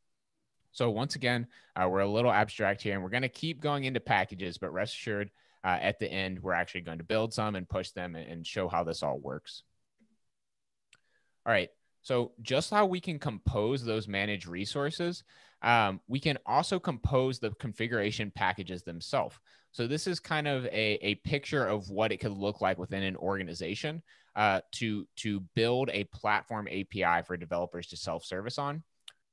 So 0.73 0.91
once 0.91 1.17
again, 1.17 1.47
uh, 1.77 1.89
we're 1.89 2.01
a 2.01 2.09
little 2.09 2.33
abstract 2.33 2.83
here, 2.83 2.95
and 2.95 3.03
we're 3.03 3.11
going 3.11 3.23
to 3.23 3.29
keep 3.29 3.61
going 3.61 3.85
into 3.85 4.01
packages, 4.01 4.59
but 4.59 4.73
rest 4.73 4.95
assured, 4.95 5.31
uh, 5.65 5.79
at 5.81 5.99
the 5.99 6.11
end, 6.11 6.41
we're 6.41 6.53
actually 6.53 6.81
going 6.83 6.99
to 6.99 7.05
build 7.05 7.35
some 7.35 7.55
and 7.55 7.69
push 7.69 7.91
them 7.91 8.17
and, 8.17 8.47
show 8.47 8.69
how 8.69 8.83
this 8.83 9.03
all 9.03 9.19
works. 9.19 9.63
All 11.45 11.53
right. 11.53 11.69
So 12.03 12.33
just 12.41 12.71
how 12.71 12.87
we 12.87 13.01
can 13.01 13.19
compose 13.19 13.85
those 13.85 14.09
managed 14.09 14.47
resources, 14.47 15.23
um, 15.63 16.01
we 16.09 16.19
can 16.19 16.39
also 16.47 16.79
compose 16.79 17.39
the 17.39 17.51
configuration 17.53 18.33
packages 18.35 18.83
themselves. 18.83 19.37
So 19.73 19.87
this 19.87 20.07
is 20.07 20.19
kind 20.19 20.49
of 20.49 20.65
a, 20.67 20.99
a 21.03 21.17
picture 21.17 21.67
of 21.67 21.91
what 21.91 22.11
it 22.11 22.17
could 22.17 22.33
look 22.33 22.63
like 22.63 22.79
within 22.79 23.03
an 23.03 23.17
organization 23.17 24.03
uh, 24.35 24.63
to, 24.73 25.07
to 25.17 25.41
build 25.55 25.91
a 25.93 26.05
platform 26.05 26.69
API 26.69 27.23
for 27.27 27.37
developers 27.37 27.89
to 27.89 27.97
self-service 27.97 28.59
on. 28.59 28.83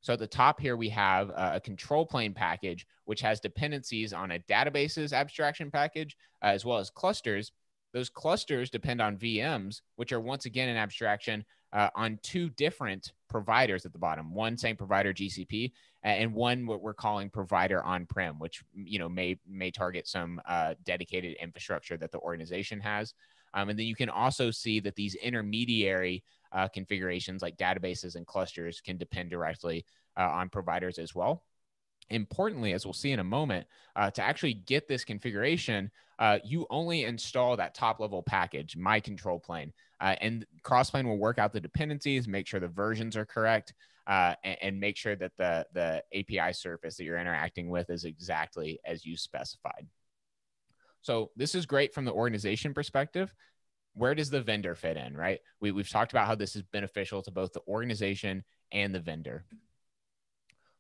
So 0.08 0.14
at 0.14 0.20
the 0.20 0.26
top 0.26 0.62
here, 0.62 0.78
we 0.78 0.88
have 0.88 1.32
a 1.36 1.60
control 1.60 2.06
plane 2.06 2.34
package, 2.34 2.88
which 3.04 3.20
has 3.20 3.42
dependencies 3.42 4.14
on 4.14 4.32
a 4.32 4.40
databases 4.40 5.12
abstraction 5.12 5.70
package, 5.70 6.16
uh, 6.42 6.46
as 6.46 6.64
well 6.64 6.78
as 6.78 6.90
clusters. 6.90 7.52
Those 7.92 8.08
clusters 8.08 8.70
depend 8.70 9.02
on 9.02 9.18
VMs, 9.18 9.82
which 9.98 10.14
are 10.14 10.22
once 10.22 10.46
again 10.46 10.70
an 10.70 10.78
abstraction 10.78 11.44
uh, 11.74 11.90
on 11.94 12.20
two 12.24 12.50
different 12.52 13.12
providers 13.28 13.86
at 13.86 13.92
the 13.92 14.00
bottom. 14.00 14.34
One 14.34 14.58
saying 14.58 14.78
provider 14.78 15.12
GCP, 15.14 15.74
and 16.04 16.34
one 16.34 16.66
what 16.66 16.82
we're 16.82 16.94
calling 16.94 17.30
provider 17.30 17.84
on-prem, 17.84 18.40
which 18.40 18.64
you 18.74 19.00
know 19.00 19.10
may 19.10 19.38
may 19.46 19.72
target 19.72 20.08
some 20.08 20.40
uh, 20.48 20.76
dedicated 20.86 21.36
infrastructure 21.42 21.98
that 21.98 22.14
the 22.14 22.20
organization 22.20 22.80
has. 22.80 23.14
Um, 23.54 23.68
and 23.68 23.78
then 23.78 23.88
you 23.88 23.96
can 23.96 24.10
also 24.10 24.52
see 24.52 24.80
that 24.82 24.96
these 24.96 25.16
intermediary 25.16 26.24
uh, 26.58 26.68
configurations 26.68 27.44
like 27.44 27.56
databases 27.56 28.16
and 28.16 28.26
clusters 28.26 28.82
can 28.82 28.98
depend 28.98 29.30
directly 29.30 29.86
uh, 30.18 30.24
on 30.24 30.50
providers 30.50 30.98
as 30.98 31.14
well. 31.14 31.44
Importantly, 32.10 32.74
as 32.74 32.84
we'll 32.84 32.94
see 32.94 33.12
in 33.12 33.20
a 33.20 33.24
moment, 33.24 33.68
uh, 33.96 34.10
to 34.12 34.24
actually 34.24 34.56
get 34.56 34.88
this 34.88 35.04
configuration, 35.04 35.92
uh, 36.18 36.40
you 36.44 36.66
only 36.72 37.04
install 37.04 37.56
that 37.58 37.76
top 37.76 38.00
level 38.00 38.24
package, 38.24 38.76
my 38.76 39.00
control 39.00 39.40
plane, 39.40 39.72
uh, 40.02 40.16
and 40.20 40.48
Crossplane 40.64 41.06
will 41.06 41.20
work 41.20 41.38
out 41.38 41.54
the 41.54 41.60
dependencies, 41.60 42.28
make 42.28 42.48
sure 42.48 42.60
the 42.60 42.68
versions 42.68 43.16
are 43.16 43.26
correct, 43.26 43.74
uh, 44.08 44.34
and, 44.44 44.58
and, 44.62 44.80
make 44.80 44.96
sure 44.98 45.18
that 45.18 45.34
the, 45.38 45.68
the 45.74 46.02
API 46.18 46.54
surface 46.54 46.96
that 46.96 47.04
you're 47.04 47.20
interacting 47.20 47.70
with 47.70 47.90
is 47.90 48.06
exactly 48.06 48.80
as 48.86 49.06
you 49.06 49.18
specified. 49.18 49.86
So 51.02 51.30
this 51.36 51.54
is 51.54 51.66
great 51.66 51.94
from 51.94 52.06
the 52.06 52.14
organization 52.14 52.74
perspective 52.74 53.34
where 53.98 54.16
does 54.16 54.30
the 54.30 54.42
vendor 54.42 54.76
fit 54.76 54.96
in, 54.96 55.18
right? 55.18 55.40
We, 55.60 55.72
we've 55.72 55.90
talked 55.90 56.12
about 56.12 56.28
how 56.28 56.36
this 56.36 56.56
is 56.56 56.62
beneficial 56.62 57.24
to 57.24 57.32
both 57.32 57.54
the 57.54 57.62
organization 57.68 58.44
and 58.72 58.94
the 58.94 59.00
vendor. 59.00 59.46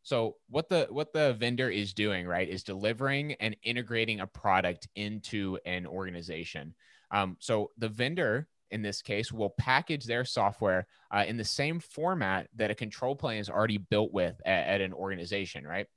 So 0.03 0.36
what 0.49 0.70
the 0.70 0.88
what 0.89 1.11
the 1.11 1.34
vendor 1.34 1.70
is 1.70 1.93
doing, 1.93 2.28
right, 2.28 2.47
is 2.47 2.63
delivering 2.63 3.34
and 3.34 3.57
integrating 3.63 4.22
a 4.22 4.28
product 4.28 4.88
into 4.95 5.57
an 5.65 5.86
organization. 5.86 6.76
Um, 7.11 7.36
so 7.39 7.72
the 7.78 7.89
vendor 7.89 8.47
in 8.72 8.82
this 8.82 9.01
case 9.01 9.32
will 9.32 9.49
package 9.49 10.05
their 10.05 10.24
software 10.24 10.88
uh, 11.11 11.26
in 11.28 11.38
the 11.38 11.43
same 11.43 11.80
format 11.80 12.47
that 12.55 12.72
a 12.72 12.76
control 12.76 13.15
plane 13.15 13.39
is 13.39 13.49
already 13.49 13.78
built 13.78 14.13
with 14.13 14.39
at, 14.45 14.68
at 14.68 14.82
an 14.82 14.93
organization, 14.93 15.65
right? 15.65 15.88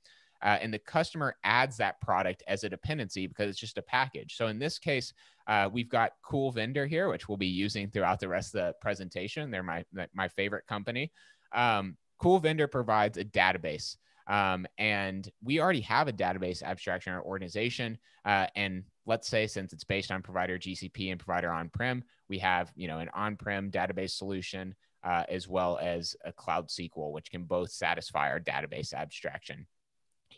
Uh, 0.43 0.57
and 0.61 0.73
the 0.73 0.79
customer 0.79 1.35
adds 1.43 1.77
that 1.77 2.01
product 2.01 2.43
as 2.47 2.63
a 2.63 2.69
dependency 2.69 3.27
because 3.27 3.49
it's 3.49 3.59
just 3.59 3.77
a 3.77 3.81
package. 3.81 4.35
So 4.35 4.47
in 4.47 4.59
this 4.59 4.79
case, 4.79 5.13
uh, 5.47 5.69
we've 5.71 5.89
got 5.89 6.13
Cool 6.23 6.51
Vendor 6.51 6.85
here, 6.85 7.09
which 7.09 7.27
we'll 7.27 7.37
be 7.37 7.47
using 7.47 7.89
throughout 7.89 8.19
the 8.19 8.27
rest 8.27 8.55
of 8.55 8.61
the 8.61 8.73
presentation. 8.81 9.51
They're 9.51 9.63
my 9.63 9.83
my 10.13 10.27
favorite 10.27 10.67
company. 10.67 11.11
Um, 11.53 11.97
cool 12.19 12.39
Vendor 12.39 12.67
provides 12.67 13.17
a 13.17 13.25
database. 13.25 13.97
Um, 14.27 14.67
and 14.77 15.29
we 15.43 15.59
already 15.59 15.81
have 15.81 16.07
a 16.07 16.13
database 16.13 16.63
abstraction 16.63 17.11
in 17.11 17.17
our 17.17 17.25
organization. 17.25 17.97
Uh, 18.23 18.47
and 18.55 18.83
let's 19.05 19.27
say 19.27 19.47
since 19.47 19.73
it's 19.73 19.83
based 19.83 20.11
on 20.11 20.21
provider 20.21 20.57
GCP 20.57 21.11
and 21.11 21.19
provider 21.19 21.51
on-prem, 21.51 22.03
we 22.29 22.37
have 22.37 22.71
you 22.75 22.87
know 22.87 22.99
an 22.99 23.09
on-prem 23.13 23.71
database 23.71 24.11
solution 24.11 24.75
uh, 25.03 25.23
as 25.27 25.47
well 25.47 25.79
as 25.81 26.15
a 26.23 26.31
cloud 26.31 26.69
SQL, 26.69 27.11
which 27.11 27.31
can 27.31 27.43
both 27.43 27.71
satisfy 27.71 28.29
our 28.29 28.39
database 28.39 28.93
abstraction. 28.93 29.65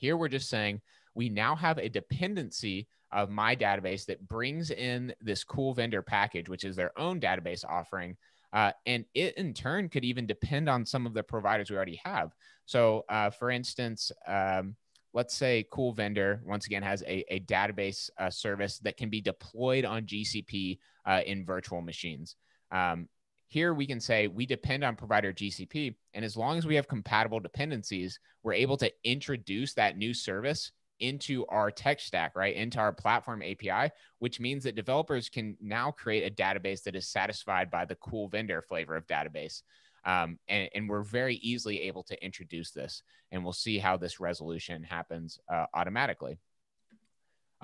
Here 0.04 0.18
we're 0.18 0.28
just 0.28 0.50
saying 0.50 0.82
we 1.16 1.30
now 1.30 1.56
have 1.56 1.78
a 1.78 1.88
dependency 1.88 2.90
of 3.14 3.30
my 3.30 3.56
database 3.56 4.06
that 4.08 4.28
brings 4.28 4.70
in 4.70 5.14
this 5.22 5.46
cool 5.46 5.74
vendor 5.74 6.02
package, 6.02 6.50
which 6.50 6.66
is 6.66 6.76
their 6.76 6.92
own 7.00 7.22
database 7.22 7.64
offering. 7.64 8.18
Uh, 8.52 8.74
and 8.86 9.06
it 9.14 9.38
in 9.38 9.54
turn 9.54 9.88
could 9.88 10.04
even 10.04 10.26
depend 10.26 10.68
on 10.68 10.86
some 10.86 11.06
of 11.06 11.14
the 11.14 11.24
providers 11.24 11.70
we 11.70 11.78
already 11.78 12.02
have. 12.04 12.34
So, 12.66 13.06
uh, 13.08 13.30
for 13.30 13.50
instance, 13.50 14.12
um, 14.28 14.76
let's 15.14 15.34
say 15.34 15.66
Cool 15.72 15.94
Vendor 15.94 16.42
once 16.46 16.66
again 16.66 16.84
has 16.84 17.02
a, 17.04 17.24
a 17.34 17.40
database 17.40 18.10
uh, 18.20 18.30
service 18.30 18.80
that 18.80 18.98
can 18.98 19.10
be 19.10 19.22
deployed 19.22 19.86
on 19.86 20.04
GCP 20.06 20.80
uh, 21.06 21.22
in 21.26 21.46
virtual 21.46 21.82
machines. 21.82 22.36
Um, 22.72 23.08
here 23.48 23.74
we 23.74 23.86
can 23.86 24.00
say 24.00 24.28
we 24.28 24.46
depend 24.46 24.84
on 24.84 24.96
provider 24.96 25.32
GCP. 25.32 25.96
And 26.14 26.26
as 26.26 26.36
long 26.36 26.58
as 26.58 26.66
we 26.66 26.76
have 26.76 26.88
compatible 26.88 27.40
dependencies, 27.40 28.20
we're 28.42 28.54
able 28.54 28.78
to 28.78 28.92
introduce 29.04 29.74
that 29.76 29.98
new 29.98 30.14
service 30.14 30.72
into 31.00 31.46
our 31.48 31.70
tech 31.70 32.00
stack, 32.00 32.36
right? 32.36 32.56
Into 32.56 32.80
our 32.80 32.94
platform 32.94 33.44
API, 33.44 33.92
which 34.20 34.40
means 34.40 34.64
that 34.64 34.76
developers 34.76 35.30
can 35.30 35.58
now 35.62 35.92
create 35.92 36.26
a 36.26 36.34
database 36.34 36.84
that 36.84 36.96
is 36.96 37.08
satisfied 37.08 37.70
by 37.70 37.86
the 37.86 37.96
cool 37.96 38.28
vendor 38.30 38.62
flavor 38.62 38.96
of 38.96 39.08
database. 39.08 39.62
Um, 40.06 40.38
and, 40.48 40.70
and, 40.76 40.90
we're 40.90 41.02
very 41.02 41.36
easily 41.36 41.84
able 41.84 42.04
to 42.04 42.26
introduce 42.26 42.72
this. 42.72 43.04
And 43.32 43.42
we'll 43.42 43.54
see 43.54 43.78
how 43.78 43.96
this 43.96 44.20
resolution 44.20 44.84
happens 44.84 45.40
uh, 45.50 45.66
automatically. 45.74 46.40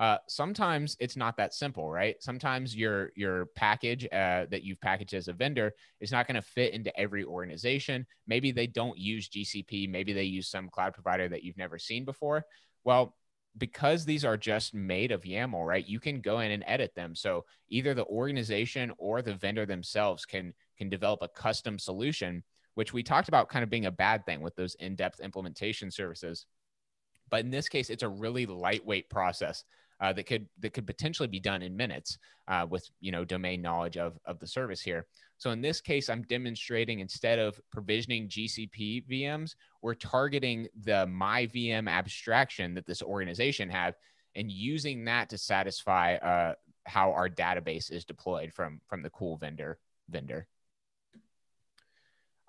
Uh, 0.00 0.16
sometimes 0.28 0.96
it's 0.98 1.14
not 1.14 1.36
that 1.36 1.52
simple, 1.52 1.90
right? 1.90 2.16
Sometimes 2.22 2.74
your 2.74 3.12
your 3.16 3.46
package 3.54 4.06
uh, 4.06 4.46
that 4.50 4.62
you've 4.64 4.80
packaged 4.80 5.12
as 5.12 5.28
a 5.28 5.34
vendor 5.34 5.74
is 6.00 6.10
not 6.10 6.26
going 6.26 6.36
to 6.36 6.42
fit 6.42 6.72
into 6.72 6.98
every 6.98 7.22
organization. 7.22 8.06
Maybe 8.26 8.50
they 8.50 8.66
don't 8.66 8.96
use 8.98 9.28
GCP. 9.28 9.90
Maybe 9.90 10.14
they 10.14 10.24
use 10.24 10.48
some 10.48 10.70
cloud 10.70 10.94
provider 10.94 11.28
that 11.28 11.44
you've 11.44 11.58
never 11.58 11.78
seen 11.78 12.06
before. 12.06 12.46
Well, 12.82 13.14
because 13.58 14.06
these 14.06 14.24
are 14.24 14.38
just 14.38 14.72
made 14.72 15.12
of 15.12 15.20
YAML, 15.20 15.66
right? 15.66 15.86
You 15.86 16.00
can 16.00 16.22
go 16.22 16.40
in 16.40 16.50
and 16.50 16.64
edit 16.66 16.94
them. 16.94 17.14
So 17.14 17.44
either 17.68 17.92
the 17.92 18.06
organization 18.06 18.92
or 18.96 19.20
the 19.20 19.34
vendor 19.34 19.66
themselves 19.66 20.24
can 20.24 20.54
can 20.78 20.88
develop 20.88 21.20
a 21.20 21.28
custom 21.28 21.78
solution, 21.78 22.42
which 22.72 22.94
we 22.94 23.02
talked 23.02 23.28
about 23.28 23.50
kind 23.50 23.62
of 23.62 23.68
being 23.68 23.84
a 23.84 23.90
bad 23.90 24.24
thing 24.24 24.40
with 24.40 24.56
those 24.56 24.76
in-depth 24.76 25.20
implementation 25.20 25.90
services. 25.90 26.46
But 27.28 27.44
in 27.44 27.50
this 27.50 27.68
case, 27.68 27.90
it's 27.90 28.02
a 28.02 28.08
really 28.08 28.46
lightweight 28.46 29.10
process 29.10 29.62
uh, 30.00 30.12
that 30.12 30.24
could 30.24 30.48
that 30.60 30.72
could 30.72 30.86
potentially 30.86 31.28
be 31.28 31.40
done 31.40 31.62
in 31.62 31.76
minutes 31.76 32.18
uh, 32.48 32.66
with 32.68 32.88
you 33.00 33.12
know 33.12 33.24
domain 33.24 33.60
knowledge 33.60 33.96
of 33.96 34.18
of 34.24 34.38
the 34.38 34.46
service 34.46 34.80
here. 34.80 35.06
So 35.38 35.50
in 35.50 35.60
this 35.60 35.80
case, 35.80 36.08
I'm 36.08 36.22
demonstrating 36.22 37.00
instead 37.00 37.38
of 37.38 37.60
provisioning 37.70 38.28
GCP 38.28 39.08
VMs, 39.08 39.54
we're 39.82 39.94
targeting 39.94 40.68
the 40.82 41.06
my 41.06 41.46
VM 41.46 41.88
abstraction 41.88 42.74
that 42.74 42.86
this 42.86 43.02
organization 43.02 43.68
have 43.70 43.94
and 44.34 44.50
using 44.50 45.04
that 45.04 45.28
to 45.30 45.38
satisfy 45.38 46.14
uh, 46.16 46.54
how 46.86 47.12
our 47.12 47.28
database 47.28 47.90
is 47.92 48.04
deployed 48.04 48.52
from 48.52 48.80
from 48.86 49.02
the 49.02 49.10
cool 49.10 49.36
vendor 49.36 49.78
vendor. 50.08 50.46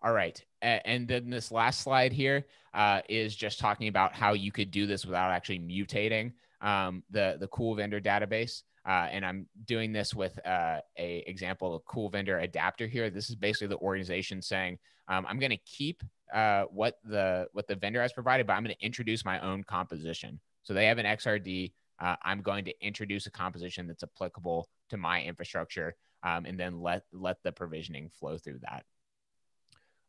All 0.03 0.13
right. 0.13 0.43
And 0.63 1.07
then 1.07 1.29
this 1.29 1.51
last 1.51 1.81
slide 1.81 2.11
here 2.11 2.45
uh, 2.73 3.01
is 3.07 3.35
just 3.35 3.59
talking 3.59 3.87
about 3.87 4.13
how 4.13 4.33
you 4.33 4.51
could 4.51 4.71
do 4.71 4.87
this 4.87 5.05
without 5.05 5.31
actually 5.31 5.59
mutating 5.59 6.33
um, 6.61 7.03
the 7.09 7.37
the 7.39 7.47
cool 7.47 7.75
vendor 7.75 7.99
database. 7.99 8.63
Uh, 8.83 9.07
and 9.11 9.23
I'm 9.23 9.45
doing 9.65 9.91
this 9.91 10.15
with 10.15 10.39
uh, 10.45 10.79
a 10.97 11.23
example 11.27 11.75
of 11.75 11.85
cool 11.85 12.09
vendor 12.09 12.39
adapter 12.39 12.87
here. 12.87 13.11
This 13.11 13.29
is 13.29 13.35
basically 13.35 13.67
the 13.67 13.77
organization 13.77 14.41
saying, 14.41 14.79
um, 15.07 15.25
I'm 15.29 15.37
going 15.37 15.51
to 15.51 15.57
keep 15.57 16.01
uh, 16.33 16.63
what 16.63 16.95
the 17.03 17.47
what 17.53 17.67
the 17.67 17.75
vendor 17.75 18.01
has 18.01 18.13
provided, 18.13 18.47
but 18.47 18.53
I'm 18.53 18.63
going 18.63 18.75
to 18.75 18.85
introduce 18.85 19.23
my 19.23 19.39
own 19.39 19.63
composition. 19.63 20.39
So 20.63 20.73
they 20.73 20.87
have 20.87 20.97
an 20.97 21.05
XRD. 21.05 21.73
Uh, 21.99 22.15
I'm 22.23 22.41
going 22.41 22.65
to 22.65 22.73
introduce 22.81 23.27
a 23.27 23.31
composition 23.31 23.85
that's 23.85 24.03
applicable 24.03 24.67
to 24.89 24.97
my 24.97 25.21
infrastructure, 25.21 25.95
um, 26.23 26.45
and 26.45 26.59
then 26.59 26.79
let 26.81 27.03
let 27.11 27.37
the 27.43 27.51
provisioning 27.51 28.09
flow 28.09 28.37
through 28.37 28.59
that. 28.63 28.83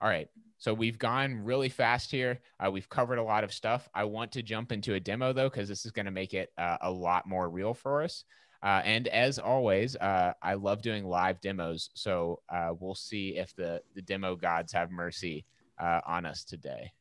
All 0.03 0.09
right. 0.09 0.29
So 0.59 0.75
we've 0.75 0.99
gone 0.99 1.45
really 1.45 1.69
fast 1.69 2.11
here. 2.11 2.41
Uh, 2.59 2.71
we've 2.71 2.89
covered 2.89 3.19
a 3.19 3.23
lot 3.23 3.45
of 3.45 3.53
stuff. 3.53 3.89
I 3.95 4.05
want 4.05 4.33
to 4.33 4.43
jump 4.43 4.73
into 4.73 4.95
a 4.95 5.01
demo 5.01 5.33
though, 5.33 5.49
because 5.49 5.69
this 5.69 5.87
is 5.87 5.93
going 5.93 6.07
to 6.07 6.13
make 6.13 6.35
it 6.35 6.53
uh, 6.59 6.77
a 6.83 6.91
lot 6.91 7.27
more 7.27 7.49
real 7.49 7.73
for 7.73 8.03
us. 8.03 8.25
Uh, 8.63 8.81
and 8.85 9.09
as 9.09 9.39
always, 9.39 9.97
uh, 9.97 10.33
I 10.41 10.55
love 10.55 10.83
doing 10.83 11.05
live 11.05 11.41
demos. 11.41 11.91
So 11.95 12.41
uh, 12.49 12.73
we'll 12.79 12.95
see 12.95 13.37
if 13.37 13.55
the, 13.57 13.81
the 13.95 14.03
demo 14.03 14.37
gods 14.37 14.73
have 14.73 14.91
mercy 14.91 15.45
uh, 15.81 16.01
on 16.07 16.27
us 16.27 16.45
today. 16.45 16.93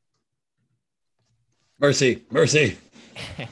Mercy, 1.80 2.24
mercy. 2.30 2.78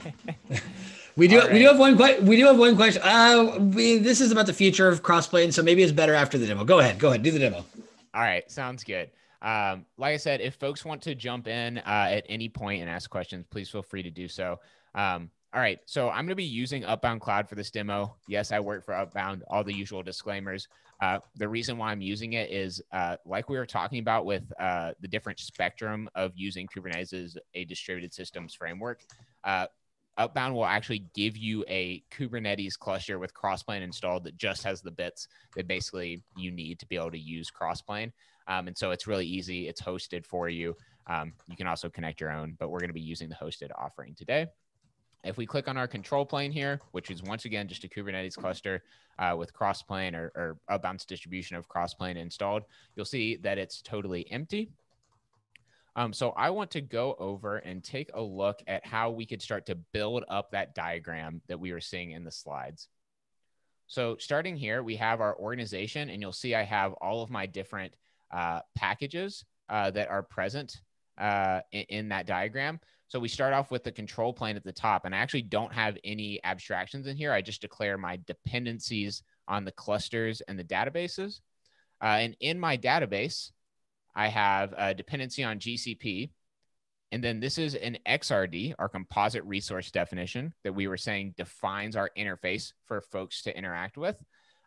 we 1.16 1.28
do. 1.28 1.40
Right. 1.40 1.52
We 1.52 1.60
do 1.60 1.66
have 1.66 1.80
one. 1.80 1.98
We 2.26 2.38
do 2.38 2.46
have 2.46 2.60
one 2.60 2.76
question. 2.76 3.02
Uh, 3.04 3.58
we, 3.60 3.98
this 3.98 4.22
is 4.22 4.32
about 4.32 4.46
the 4.46 4.54
future 4.54 4.88
of 4.88 5.02
crossplane, 5.02 5.52
so 5.52 5.64
maybe 5.64 5.82
it's 5.82 5.92
better 5.92 6.14
after 6.14 6.38
the 6.38 6.46
demo. 6.46 6.64
Go 6.64 6.80
ahead. 6.80 7.00
Go 7.00 7.10
ahead. 7.10 7.24
Do 7.24 7.32
the 7.32 7.40
demo. 7.40 7.66
All 8.14 8.22
right. 8.22 8.50
Sounds 8.52 8.84
good. 8.84 9.10
Um, 9.42 9.86
like 9.98 10.14
I 10.14 10.18
said, 10.18 10.42
if 10.42 10.56
folks 10.56 10.84
want 10.84 11.02
to 11.04 11.16
jump 11.16 11.48
in 11.48 11.78
uh, 11.80 12.08
at 12.10 12.26
any 12.28 12.50
point 12.50 12.82
and 12.82 12.90
ask 12.90 13.10
questions, 13.10 13.46
please 13.50 13.70
feel 13.70 13.82
free 13.82 14.04
to 14.04 14.12
do 14.12 14.28
so. 14.28 14.60
Um, 14.96 15.30
all 15.54 15.62
right, 15.62 15.80
so 15.86 16.10
I'm 16.10 16.26
going 16.26 16.30
to 16.30 16.36
be 16.36 16.44
using 16.44 16.84
Upbound 16.84 17.22
Cloud 17.22 17.50
for 17.50 17.56
this 17.56 17.72
demo. 17.72 18.16
Yes, 18.28 18.52
I 18.52 18.60
work 18.60 18.86
for 18.86 18.94
Upbound, 18.94 19.42
all 19.50 19.64
the 19.64 19.74
usual 19.74 20.04
disclaimers. 20.04 20.68
Uh, 21.02 21.20
the 21.38 21.48
reason 21.48 21.78
why 21.78 21.92
I'm 21.92 22.02
using 22.02 22.34
it 22.34 22.52
is 22.52 22.82
uh, 22.92 23.16
like 23.26 23.50
we 23.50 23.58
were 23.58 23.66
talking 23.66 24.00
about 24.00 24.26
with 24.26 24.44
uh, 24.60 24.92
the 25.00 25.08
different 25.08 25.40
spectrum 25.40 26.10
of 26.14 26.34
using 26.36 26.68
Kubernetes 26.68 27.14
as 27.14 27.38
a 27.56 27.66
distributed 27.66 28.14
systems 28.14 28.54
framework. 28.54 29.02
Uh, 29.44 29.68
Upbound 30.20 30.54
will 30.54 30.66
actually 30.66 31.06
give 31.16 31.38
you 31.38 31.64
a 31.70 32.04
Kubernetes 32.12 32.78
cluster 32.78 33.18
with 33.18 33.34
Crossplane 33.34 33.82
installed 33.82 34.26
that 34.26 34.38
just 34.38 34.64
has 34.64 34.82
the 34.82 34.92
bits 34.92 35.30
that 35.56 35.68
basically 35.68 36.22
you 36.36 36.52
need 36.52 36.78
to 36.80 36.86
be 36.86 36.98
able 36.98 37.12
to 37.12 37.18
use 37.18 37.50
Crossplane. 37.50 38.12
Um, 38.50 38.68
and 38.68 38.78
so 38.78 38.92
it's 38.92 39.08
really 39.08 39.28
easy. 39.28 39.68
It's 39.68 39.82
hosted 39.82 40.26
for 40.26 40.50
you. 40.50 40.76
Um, 41.08 41.34
you 41.48 41.56
can 41.56 41.68
also 41.68 41.88
connect 41.88 42.20
your 42.20 42.32
own, 42.32 42.56
but 42.60 42.70
we're 42.70 42.80
going 42.80 42.90
to 42.90 42.94
be 42.94 43.00
using 43.00 43.30
the 43.30 43.36
hosted 43.36 43.70
offering 43.78 44.16
today. 44.16 44.48
If 45.24 45.38
we 45.38 45.46
click 45.46 45.68
on 45.68 45.78
our 45.78 45.88
control 45.88 46.26
plane 46.26 46.52
here, 46.52 46.80
which 46.92 47.12
is 47.12 47.22
once 47.22 47.46
again 47.46 47.68
just 47.68 47.84
a 47.84 47.88
Kubernetes 47.88 48.36
cluster 48.36 48.84
uh, 49.20 49.36
with 49.38 49.54
Crossplane 49.54 50.16
or, 50.16 50.32
or 50.36 50.58
Upbound's 50.72 51.06
distribution 51.06 51.58
of 51.58 51.68
Crossplane 51.68 52.16
installed, 52.16 52.64
you'll 52.96 53.06
see 53.06 53.36
that 53.38 53.58
it's 53.58 53.82
totally 53.82 54.30
empty. 54.32 54.72
Um, 55.96 56.14
so 56.14 56.30
I 56.32 56.50
want 56.52 56.72
to 56.72 56.82
go 56.82 57.16
over 57.20 57.58
and 57.58 57.84
take 57.84 58.12
a 58.14 58.22
look 58.22 58.64
at 58.68 58.86
how 58.86 59.10
we 59.10 59.26
could 59.26 59.42
start 59.42 59.66
to 59.66 59.76
build 59.76 60.24
up 60.30 60.52
that 60.52 60.74
diagram 60.74 61.42
that 61.48 61.60
we 61.60 61.74
were 61.74 61.82
seeing 61.82 62.12
in 62.12 62.24
the 62.24 62.32
slides. 62.32 62.88
So 63.88 64.16
starting 64.20 64.56
here, 64.56 64.84
we 64.84 64.96
have 64.96 65.20
our 65.20 65.36
organization, 65.38 66.10
and 66.10 66.22
you'll 66.22 66.32
see 66.32 66.56
I 66.56 66.64
have 66.64 66.94
all 66.94 67.22
of 67.22 67.30
my 67.30 67.46
different 67.46 67.94
uh, 68.32 68.62
packages 68.76 69.46
uh, 69.70 69.92
that 69.92 70.10
are 70.10 70.24
present 70.24 70.82
uh, 71.18 71.62
in, 71.72 71.86
in, 71.90 72.10
that 72.10 72.26
diagram. 72.26 72.80
So 73.08 73.20
we 73.20 73.28
start 73.28 73.54
off 73.54 73.72
with 73.72 73.84
the 73.84 73.92
control 73.92 74.34
plane 74.34 74.56
at 74.56 74.64
the 74.64 74.72
top, 74.72 75.06
and 75.06 75.14
I 75.14 75.18
actually 75.18 75.42
don't 75.44 75.74
have 75.74 75.98
any 76.04 76.40
abstractions 76.44 77.08
in 77.08 77.18
here. 77.18 77.34
I 77.34 77.42
just 77.42 77.62
declare 77.62 77.98
my 77.98 78.20
dependencies 78.26 79.24
on 79.48 79.66
the 79.66 79.72
clusters 79.72 80.42
and 80.42 80.58
the 80.58 80.64
databases. 80.64 81.42
Uh, 82.02 82.18
and 82.20 82.38
in 82.40 82.60
my 82.60 82.78
database, 82.78 83.52
I 84.16 84.28
have 84.28 84.74
a 84.78 84.94
dependency 84.94 85.44
on 85.44 85.60
GCP. 85.60 86.32
And 87.12 87.24
then 87.24 87.40
this 87.40 87.58
is 87.58 87.74
an 87.74 87.98
XRD, 88.08 88.76
our 88.78 88.88
composite 88.88 89.44
resource 89.44 89.90
definition 89.90 90.54
that 90.64 90.76
we 90.76 90.88
were 90.88 90.98
saying 90.98 91.34
defines 91.38 91.96
our 91.96 92.12
interface 92.18 92.74
for 92.86 93.02
folks 93.02 93.42
to 93.44 93.58
interact 93.58 93.98
with. 93.98 94.16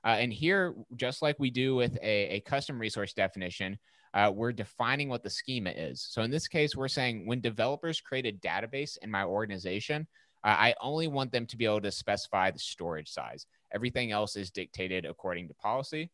Uh, 0.05 0.16
and 0.18 0.32
here, 0.32 0.74
just 0.96 1.22
like 1.22 1.38
we 1.38 1.50
do 1.50 1.74
with 1.74 1.96
a, 2.03 2.36
a 2.36 2.40
custom 2.40 2.78
resource 2.78 3.12
definition, 3.12 3.78
uh, 4.14 4.30
we're 4.34 4.53
defining 4.53 5.09
what 5.09 5.22
the 5.22 5.30
schema 5.30 5.70
is. 5.70 6.07
So 6.11 6.22
in 6.22 6.30
this 6.30 6.48
case, 6.48 6.76
we're 6.76 6.88
saying 6.88 7.26
when 7.26 7.40
developers 7.40 8.00
create 8.00 8.26
a 8.26 8.32
database 8.32 8.98
in 9.00 9.11
my 9.11 9.24
organization, 9.24 10.07
uh, 10.44 10.48
I 10.48 10.74
only 10.80 11.07
want 11.07 11.32
them 11.32 11.46
to 11.46 11.57
be 11.57 11.64
able 11.64 11.80
to 11.82 11.92
specify 11.92 12.50
the 12.50 12.59
storage 12.59 13.11
size. 13.11 13.46
Everything 13.72 14.11
else 14.11 14.36
is 14.36 14.50
dictated 14.50 15.07
according 15.07 15.48
to 15.48 15.55
policy. 15.55 16.11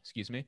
Excuse 0.00 0.30
me. 0.30 0.46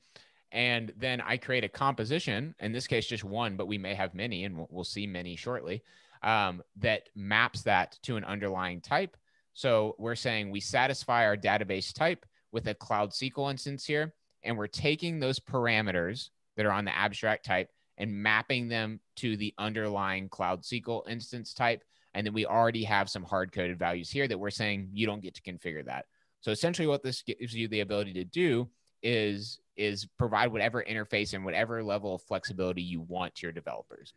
And 0.52 0.92
then 0.96 1.20
I 1.20 1.36
create 1.36 1.64
a 1.64 1.68
composition, 1.68 2.54
in 2.60 2.72
this 2.72 2.86
case, 2.86 3.06
just 3.06 3.24
one, 3.24 3.56
but 3.56 3.66
we 3.66 3.78
may 3.78 3.94
have 3.94 4.14
many, 4.14 4.44
and 4.44 4.66
we'll, 4.70 4.84
see 4.84 5.06
many 5.06 5.34
shortly, 5.34 5.82
um, 6.22 6.62
that 6.76 7.08
maps 7.14 7.62
that 7.62 7.98
to 8.04 8.16
an 8.16 8.24
underlying 8.24 8.80
type. 8.80 9.16
So 9.56 9.94
we're 9.98 10.16
saying 10.16 10.50
we 10.50 10.60
satisfy 10.60 11.24
our 11.24 11.36
database 11.36 11.92
type 11.92 12.26
with 12.52 12.68
a 12.68 12.74
Cloud 12.74 13.12
SQL 13.12 13.50
instance 13.50 13.86
here, 13.86 14.12
and 14.42 14.56
we're 14.56 14.66
taking 14.66 15.18
those 15.18 15.40
parameters 15.40 16.28
that 16.56 16.66
are 16.66 16.72
on 16.72 16.84
the 16.84 16.94
abstract 16.94 17.46
type 17.46 17.70
and 17.96 18.22
mapping 18.22 18.68
them 18.68 19.00
to 19.16 19.34
the 19.38 19.54
underlying 19.56 20.28
Cloud 20.28 20.62
SQL 20.62 21.08
instance 21.08 21.54
type. 21.54 21.82
And 22.12 22.26
then 22.26 22.34
we 22.34 22.44
already 22.44 22.84
have 22.84 23.08
some 23.08 23.24
hard 23.24 23.50
coded 23.50 23.78
values 23.78 24.10
here 24.10 24.28
that 24.28 24.38
we're 24.38 24.50
saying 24.50 24.90
you 24.92 25.06
don't 25.06 25.22
get 25.22 25.34
to 25.36 25.40
configure 25.40 25.86
that. 25.86 26.04
So 26.42 26.50
essentially, 26.50 26.86
what 26.86 27.02
this 27.02 27.22
gives 27.22 27.54
you 27.54 27.66
the 27.66 27.80
ability 27.80 28.12
to 28.12 28.24
do 28.24 28.68
is 29.02 29.58
is 29.74 30.06
provide 30.18 30.52
whatever 30.52 30.84
interface 30.86 31.32
and 31.32 31.46
whatever 31.46 31.82
level 31.82 32.14
of 32.14 32.22
flexibility 32.22 32.82
you 32.82 33.00
want 33.00 33.34
to 33.36 33.46
your 33.46 33.52
developers. 33.52 34.12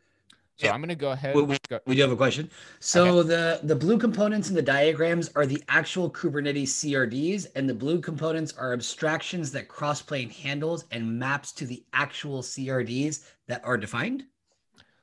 So 0.60 0.68
yeah. 0.68 0.74
I'm 0.74 0.82
going 0.82 0.90
to 0.90 0.96
go 0.96 1.12
ahead. 1.12 1.38
We, 1.38 1.44
we, 1.44 1.58
go. 1.70 1.80
we, 1.86 1.96
do 1.96 2.02
have 2.02 2.12
a 2.12 2.18
question. 2.18 2.50
So 2.82 3.20
okay. 3.20 3.30
the 3.30 3.60
the 3.64 3.76
blue 3.76 3.98
components 3.98 4.50
in 4.50 4.56
the 4.56 4.62
diagrams 4.62 5.32
are 5.34 5.46
the 5.46 5.64
actual 5.70 6.12
Kubernetes 6.12 6.68
CRDs, 6.68 7.48
and 7.56 7.70
the 7.70 7.74
blue 7.74 8.02
components 8.02 8.54
are 8.58 8.74
abstractions 8.74 9.54
that 9.54 9.70
Crossplane 9.70 10.30
handles 10.30 10.84
and 10.92 11.18
maps 11.18 11.54
to 11.54 11.66
the 11.66 11.82
actual 11.94 12.42
CRDs 12.42 13.26
that 13.48 13.64
are 13.64 13.78
defined. 13.78 14.26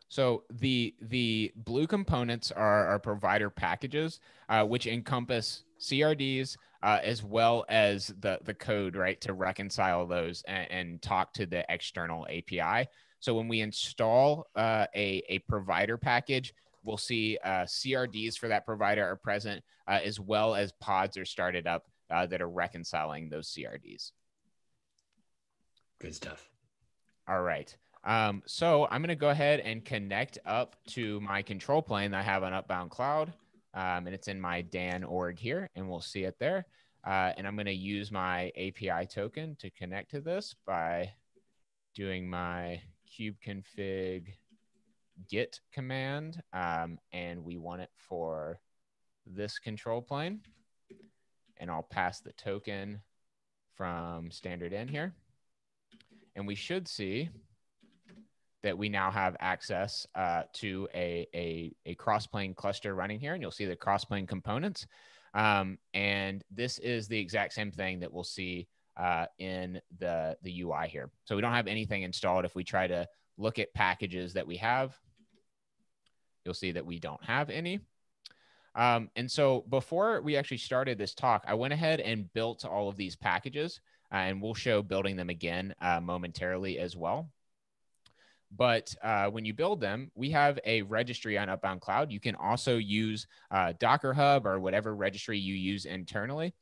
So 0.08 0.44
the 0.50 0.94
the 1.00 1.52
blue 1.56 1.86
components 1.86 2.52
are 2.52 2.88
our 2.88 2.98
provider 2.98 3.48
packages, 3.48 4.20
uh, 4.50 4.64
which 4.64 4.86
encompass 4.86 5.64
CRDs 5.80 6.58
uh, 6.82 7.00
as 7.02 7.24
well 7.24 7.64
as 7.70 8.08
the 8.20 8.40
the 8.44 8.52
code, 8.52 8.94
right, 8.94 9.18
to 9.22 9.32
reconcile 9.32 10.06
those 10.06 10.42
and, 10.42 10.70
and 10.70 11.02
talk 11.02 11.32
to 11.32 11.46
the 11.46 11.64
external 11.70 12.26
API. 12.26 12.88
So 13.20 13.34
when 13.34 13.48
we 13.48 13.60
install 13.60 14.46
uh, 14.54 14.86
a, 14.94 15.22
a 15.28 15.38
provider 15.40 15.96
package, 15.96 16.54
we'll 16.84 16.96
see 16.96 17.38
uh, 17.42 17.64
CRDs 17.64 18.38
for 18.38 18.48
that 18.48 18.64
provider 18.64 19.04
are 19.04 19.16
present, 19.16 19.64
uh, 19.88 19.98
as 20.04 20.20
well 20.20 20.54
as 20.54 20.72
pods 20.80 21.16
are 21.16 21.24
started 21.24 21.66
up 21.66 21.84
uh, 22.10 22.26
that 22.26 22.40
are 22.40 22.48
reconciling 22.48 23.28
those 23.28 23.48
CRDs. 23.52 24.12
Good 25.98 26.14
stuff. 26.14 26.48
All 27.26 27.42
right. 27.42 27.74
Um, 28.04 28.42
so 28.46 28.86
I'm 28.90 29.00
going 29.00 29.08
to 29.08 29.16
go 29.16 29.30
ahead 29.30 29.58
and 29.60 29.84
connect 29.84 30.38
up 30.46 30.76
to 30.90 31.20
my 31.20 31.42
control 31.42 31.82
plane 31.82 32.12
that 32.12 32.20
I 32.20 32.22
have 32.22 32.44
on 32.44 32.52
Upbound 32.52 32.90
Cloud. 32.90 33.32
um, 33.74 34.06
and 34.06 34.14
it's 34.14 34.28
in 34.28 34.40
my 34.40 34.62
Dan 34.62 35.04
org 35.04 35.38
here, 35.38 35.68
and 35.74 35.88
we'll 35.88 36.00
see 36.00 36.24
it 36.24 36.36
there. 36.38 36.66
Uh, 37.06 37.32
and 37.36 37.46
I'm 37.46 37.56
going 37.56 37.66
to 37.66 37.72
use 37.72 38.10
my 38.10 38.50
API 38.56 39.06
token 39.06 39.56
to 39.56 39.70
connect 39.70 40.12
to 40.12 40.20
this 40.20 40.54
by 40.66 41.12
doing 41.94 42.28
my 42.28 42.80
kubeconfig 43.06 44.34
get 45.30 45.60
command. 45.72 46.42
Um, 46.52 46.98
and 47.12 47.44
we 47.44 47.56
want 47.56 47.82
it 47.82 47.90
for 47.96 48.60
this 49.26 49.58
control 49.58 50.02
plane. 50.02 50.40
And 51.58 51.70
I'll 51.70 51.82
pass 51.82 52.20
the 52.20 52.32
token 52.32 53.00
from 53.74 54.30
standard 54.30 54.72
in 54.72 54.88
here. 54.88 55.14
And 56.34 56.46
we 56.46 56.54
should 56.54 56.86
see 56.86 57.30
that 58.62 58.76
we 58.76 58.88
now 58.88 59.10
have 59.10 59.36
access 59.40 60.06
uh, 60.14 60.42
to 60.54 60.88
a, 60.94 61.26
a, 61.34 61.72
a 61.86 61.94
cross-plane 61.94 62.54
cluster 62.54 62.94
running 62.94 63.20
here. 63.20 63.32
And 63.32 63.42
you'll 63.42 63.50
see 63.50 63.64
the 63.64 63.76
cross-plane 63.76 64.26
components. 64.26 64.86
Um, 65.34 65.78
and 65.94 66.42
this 66.50 66.78
is 66.78 67.08
the 67.08 67.18
exact 67.18 67.52
same 67.52 67.70
thing 67.70 68.00
that 68.00 68.12
we'll 68.12 68.24
see 68.24 68.68
uh, 68.96 69.26
in 69.38 69.80
the, 69.98 70.36
the 70.42 70.62
UI 70.62 70.88
here. 70.88 71.10
So 71.24 71.36
we 71.36 71.42
don't 71.42 71.52
have 71.52 71.66
anything 71.66 72.02
installed. 72.02 72.44
If 72.44 72.54
we 72.54 72.64
try 72.64 72.86
to 72.86 73.06
look 73.36 73.58
at 73.58 73.74
packages 73.74 74.34
that 74.34 74.46
we 74.46 74.56
have, 74.56 74.96
you'll 76.44 76.54
see 76.54 76.72
that 76.72 76.86
we 76.86 76.98
don't 76.98 77.22
have 77.24 77.50
any. 77.50 77.80
Um, 78.74 79.10
and 79.16 79.30
so 79.30 79.64
before 79.68 80.20
we 80.20 80.36
actually 80.36 80.58
started 80.58 80.98
this 80.98 81.14
talk, 81.14 81.44
I 81.46 81.54
went 81.54 81.72
ahead 81.72 82.00
and 82.00 82.32
built 82.32 82.64
all 82.64 82.88
of 82.88 82.96
these 82.96 83.16
packages, 83.16 83.80
uh, 84.12 84.16
and 84.16 84.40
we'll 84.40 84.54
show 84.54 84.82
building 84.82 85.16
them 85.16 85.30
again 85.30 85.74
uh, 85.80 86.00
momentarily 86.00 86.78
as 86.78 86.94
well. 86.94 87.30
But 88.54 88.94
uh, 89.02 89.28
when 89.28 89.44
you 89.44 89.54
build 89.54 89.80
them, 89.80 90.10
we 90.14 90.30
have 90.30 90.58
a 90.64 90.82
registry 90.82 91.36
on 91.36 91.48
Upbound 91.48 91.80
Cloud. 91.80 92.12
You 92.12 92.20
can 92.20 92.36
also 92.36 92.76
use 92.76 93.26
uh, 93.50 93.72
Docker 93.80 94.12
Hub 94.12 94.46
or 94.46 94.60
whatever 94.60 94.94
registry 94.94 95.38
you 95.38 95.54
use 95.54 95.84
internally. 95.84 96.54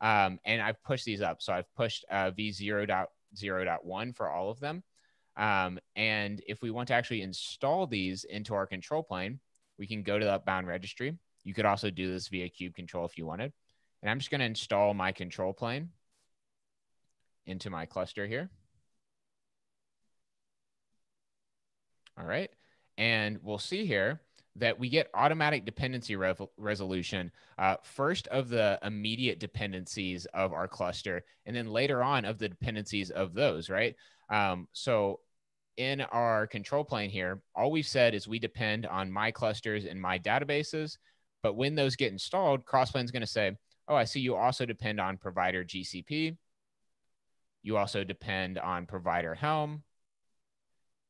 Um, 0.00 0.38
and 0.44 0.62
I've 0.62 0.82
pushed 0.82 1.04
these 1.04 1.20
up. 1.20 1.42
So 1.42 1.52
I've 1.52 1.72
pushed 1.74 2.04
uh, 2.10 2.30
v0.0.1 2.30 4.16
for 4.16 4.30
all 4.30 4.50
of 4.50 4.60
them. 4.60 4.82
Um, 5.36 5.78
and 5.96 6.42
if 6.46 6.62
we 6.62 6.70
want 6.70 6.88
to 6.88 6.94
actually 6.94 7.22
install 7.22 7.86
these 7.86 8.24
into 8.24 8.54
our 8.54 8.66
control 8.66 9.02
plane, 9.02 9.40
we 9.78 9.86
can 9.86 10.02
go 10.02 10.18
to 10.18 10.24
the 10.24 10.38
Upbound 10.38 10.66
registry. 10.66 11.16
You 11.44 11.54
could 11.54 11.64
also 11.64 11.90
do 11.90 12.12
this 12.12 12.28
via 12.28 12.48
kubectl 12.48 13.06
if 13.06 13.16
you 13.16 13.26
wanted. 13.26 13.52
And 14.02 14.10
I'm 14.10 14.18
just 14.18 14.30
going 14.30 14.40
to 14.40 14.46
install 14.46 14.94
my 14.94 15.12
control 15.12 15.52
plane 15.52 15.90
into 17.46 17.70
my 17.70 17.86
cluster 17.86 18.26
here. 18.26 18.50
All 22.18 22.26
right. 22.26 22.50
And 22.98 23.38
we'll 23.42 23.58
see 23.58 23.86
here 23.86 24.20
that 24.56 24.78
we 24.78 24.88
get 24.88 25.10
automatic 25.14 25.64
dependency 25.64 26.16
resolution 26.16 27.30
uh, 27.58 27.76
first 27.82 28.26
of 28.28 28.48
the 28.48 28.78
immediate 28.82 29.38
dependencies 29.38 30.26
of 30.34 30.52
our 30.52 30.66
cluster, 30.66 31.24
and 31.46 31.54
then 31.54 31.70
later 31.70 32.02
on 32.02 32.24
of 32.24 32.38
the 32.38 32.48
dependencies 32.48 33.10
of 33.10 33.32
those, 33.32 33.70
right? 33.70 33.94
Um, 34.28 34.66
so 34.72 35.20
in 35.76 36.00
our 36.00 36.46
control 36.46 36.84
plane 36.84 37.10
here, 37.10 37.40
all 37.54 37.70
we've 37.70 37.86
said 37.86 38.14
is 38.14 38.26
we 38.28 38.38
depend 38.38 38.86
on 38.86 39.10
my 39.10 39.30
clusters 39.30 39.84
and 39.84 40.00
my 40.00 40.18
databases. 40.18 40.98
But 41.42 41.56
when 41.56 41.74
those 41.74 41.96
get 41.96 42.12
installed, 42.12 42.66
Crossplane 42.66 43.04
is 43.04 43.10
going 43.10 43.22
to 43.22 43.26
say, 43.26 43.56
oh, 43.88 43.94
I 43.94 44.04
see 44.04 44.20
you 44.20 44.36
also 44.36 44.66
depend 44.66 45.00
on 45.00 45.16
provider 45.16 45.64
GCP. 45.64 46.36
You 47.62 47.76
also 47.76 48.04
depend 48.04 48.58
on 48.58 48.86
provider 48.86 49.34
Helm 49.34 49.82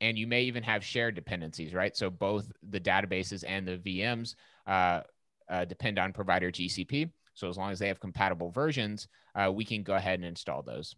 and 0.01 0.19
you 0.19 0.27
may 0.27 0.43
even 0.43 0.63
have 0.63 0.85
shared 0.85 1.15
dependencies, 1.15 1.75
right? 1.75 1.97
So 1.97 2.11
both 2.11 2.51
the 2.71 2.81
databases 2.81 3.45
and 3.47 3.67
the 3.67 3.79
VMs 3.79 4.35
uh, 4.67 5.03
uh, 5.49 5.65
depend 5.65 5.99
on 5.99 6.13
provider 6.13 6.51
GCP. 6.51 7.11
So 7.35 7.49
as 7.49 7.57
long 7.57 7.71
as 7.71 7.79
they 7.79 7.89
have 7.89 8.01
compatible 8.01 8.51
versions, 8.51 9.09
uh, 9.35 9.51
we 9.53 9.65
can 9.65 9.83
go 9.83 9.95
ahead 9.95 10.19
and 10.19 10.25
install 10.25 10.63
those. 10.63 10.95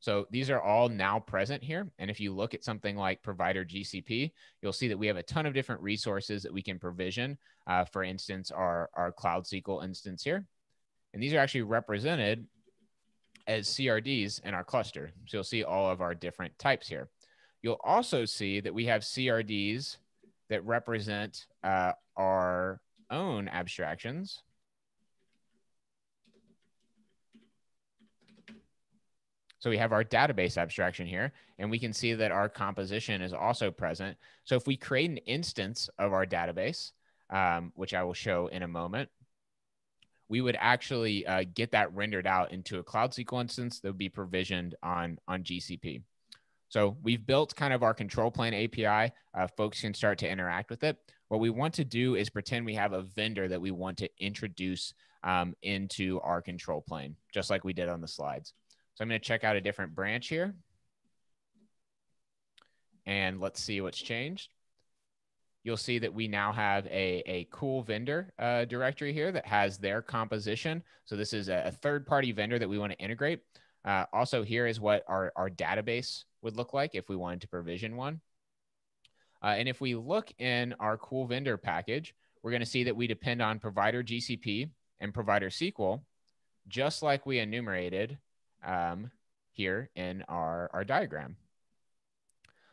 So 0.00 0.26
these 0.30 0.50
are 0.50 0.60
all 0.60 0.88
now 0.88 1.20
present 1.20 1.62
here. 1.62 1.88
And 2.00 2.10
if 2.10 2.18
you 2.18 2.34
look 2.34 2.54
at 2.54 2.64
something 2.64 2.96
like 2.96 3.22
provider 3.22 3.64
GCP, 3.64 4.32
you'll 4.60 4.72
see 4.72 4.88
that 4.88 4.98
we 4.98 5.06
have 5.06 5.16
a 5.16 5.22
ton 5.22 5.46
of 5.46 5.54
different 5.54 5.80
resources 5.80 6.42
that 6.42 6.52
we 6.52 6.60
can 6.60 6.80
provision. 6.80 7.38
Uh, 7.68 7.84
for 7.84 8.02
instance, 8.02 8.50
our, 8.50 8.90
our 8.94 9.12
Cloud 9.12 9.44
SQL 9.44 9.84
instance 9.84 10.24
here. 10.24 10.44
And 11.14 11.22
these 11.22 11.32
are 11.34 11.38
actually 11.38 11.62
represented 11.62 12.48
as 13.46 13.68
CRDs 13.68 14.42
in 14.42 14.54
our 14.54 14.64
cluster. 14.64 15.12
So 15.26 15.36
you'll 15.36 15.44
see 15.44 15.62
all 15.62 15.88
of 15.88 16.00
our 16.00 16.14
different 16.14 16.58
types 16.58 16.88
here. 16.88 17.08
You'll 17.62 17.80
also 17.84 18.24
see 18.24 18.60
that 18.60 18.74
we 18.74 18.86
have 18.86 19.02
CRDs 19.02 19.96
that 20.48 20.64
represent 20.66 21.46
uh, 21.62 21.92
our 22.16 22.80
own 23.10 23.48
abstractions. 23.48 24.42
So 29.60 29.70
we 29.70 29.78
have 29.78 29.92
our 29.92 30.02
database 30.02 30.58
abstraction 30.58 31.06
here, 31.06 31.32
and 31.56 31.70
we 31.70 31.78
can 31.78 31.92
see 31.92 32.14
that 32.14 32.32
our 32.32 32.48
composition 32.48 33.22
is 33.22 33.32
also 33.32 33.70
present. 33.70 34.18
So 34.42 34.56
if 34.56 34.66
we 34.66 34.76
create 34.76 35.10
an 35.10 35.18
instance 35.18 35.88
of 36.00 36.12
our 36.12 36.26
database, 36.26 36.90
um, 37.30 37.70
which 37.76 37.94
I 37.94 38.02
will 38.02 38.12
show 38.12 38.48
in 38.48 38.64
a 38.64 38.68
moment, 38.68 39.08
we 40.28 40.40
would 40.40 40.56
actually 40.58 41.24
uh, 41.26 41.44
get 41.54 41.70
that 41.72 41.94
rendered 41.94 42.26
out 42.26 42.50
into 42.50 42.80
a 42.80 42.82
Cloud 42.82 43.12
SQL 43.12 43.42
instance 43.42 43.78
that 43.78 43.88
would 43.88 43.98
be 43.98 44.08
provisioned 44.08 44.74
on, 44.82 45.18
on 45.28 45.44
GCP. 45.44 46.02
So 46.72 46.96
we've 47.02 47.26
built 47.26 47.54
kind 47.54 47.74
of 47.74 47.82
our 47.82 47.92
control 47.92 48.30
plane 48.30 48.54
API. 48.54 49.12
Uh, 49.34 49.46
folks 49.58 49.82
can 49.82 49.92
start 49.92 50.16
to 50.20 50.28
interact 50.28 50.70
with 50.70 50.84
it. 50.84 50.96
What 51.28 51.38
we 51.38 51.50
want 51.50 51.74
to 51.74 51.84
do 51.84 52.14
is 52.14 52.30
pretend 52.30 52.64
we 52.64 52.76
have 52.76 52.94
a 52.94 53.02
vendor 53.02 53.46
that 53.46 53.60
we 53.60 53.70
want 53.70 53.98
to 53.98 54.08
introduce 54.18 54.94
um, 55.22 55.54
into 55.60 56.18
our 56.20 56.40
control 56.40 56.80
plane, 56.80 57.14
just 57.30 57.50
like 57.50 57.62
we 57.62 57.74
did 57.74 57.90
on 57.90 58.00
the 58.00 58.08
slides. 58.08 58.54
So 58.94 59.02
I'm 59.02 59.10
going 59.10 59.20
to 59.20 59.24
check 59.24 59.44
out 59.44 59.54
a 59.54 59.60
different 59.60 59.94
branch 59.94 60.28
here. 60.28 60.54
And 63.04 63.38
let's 63.38 63.62
see 63.62 63.82
what's 63.82 64.00
changed. 64.00 64.48
You'll 65.64 65.76
see 65.76 65.98
that 65.98 66.14
we 66.14 66.26
now 66.26 66.52
have 66.52 66.86
a, 66.86 67.22
a 67.26 67.48
cool 67.50 67.82
vendor 67.82 68.32
uh, 68.38 68.64
directory 68.64 69.12
here 69.12 69.30
that 69.30 69.44
has 69.44 69.76
their 69.76 70.00
composition. 70.00 70.82
So 71.04 71.16
this 71.16 71.34
is 71.34 71.50
a, 71.50 71.64
a 71.66 71.70
third 71.70 72.06
party 72.06 72.32
vendor 72.32 72.58
that 72.58 72.68
we 72.68 72.78
want 72.78 72.92
to 72.92 72.98
integrate. 72.98 73.40
Uh, 73.84 74.04
also 74.12 74.42
here 74.42 74.66
is 74.66 74.80
what 74.80 75.04
our, 75.08 75.32
our 75.36 75.50
database 75.50 76.24
would 76.42 76.56
look 76.56 76.72
like 76.72 76.94
if 76.94 77.08
we 77.08 77.16
wanted 77.16 77.40
to 77.40 77.48
provision 77.48 77.96
one. 77.96 78.20
Uh, 79.42 79.54
and 79.58 79.68
if 79.68 79.80
we 79.80 79.94
look 79.94 80.32
in 80.38 80.74
our 80.78 80.96
cool 80.96 81.26
vendor 81.26 81.56
package, 81.56 82.14
we're 82.42 82.52
going 82.52 82.60
to 82.60 82.66
see 82.66 82.84
that 82.84 82.96
we 82.96 83.06
depend 83.06 83.42
on 83.42 83.58
provider 83.58 84.02
GCP 84.02 84.70
and 85.00 85.12
provider 85.12 85.50
SQL, 85.50 86.00
just 86.68 87.02
like 87.02 87.26
we 87.26 87.38
enumerated 87.38 88.18
um, 88.64 89.10
here 89.50 89.90
in 89.96 90.22
our, 90.28 90.70
our 90.72 90.84
diagram. 90.84 91.36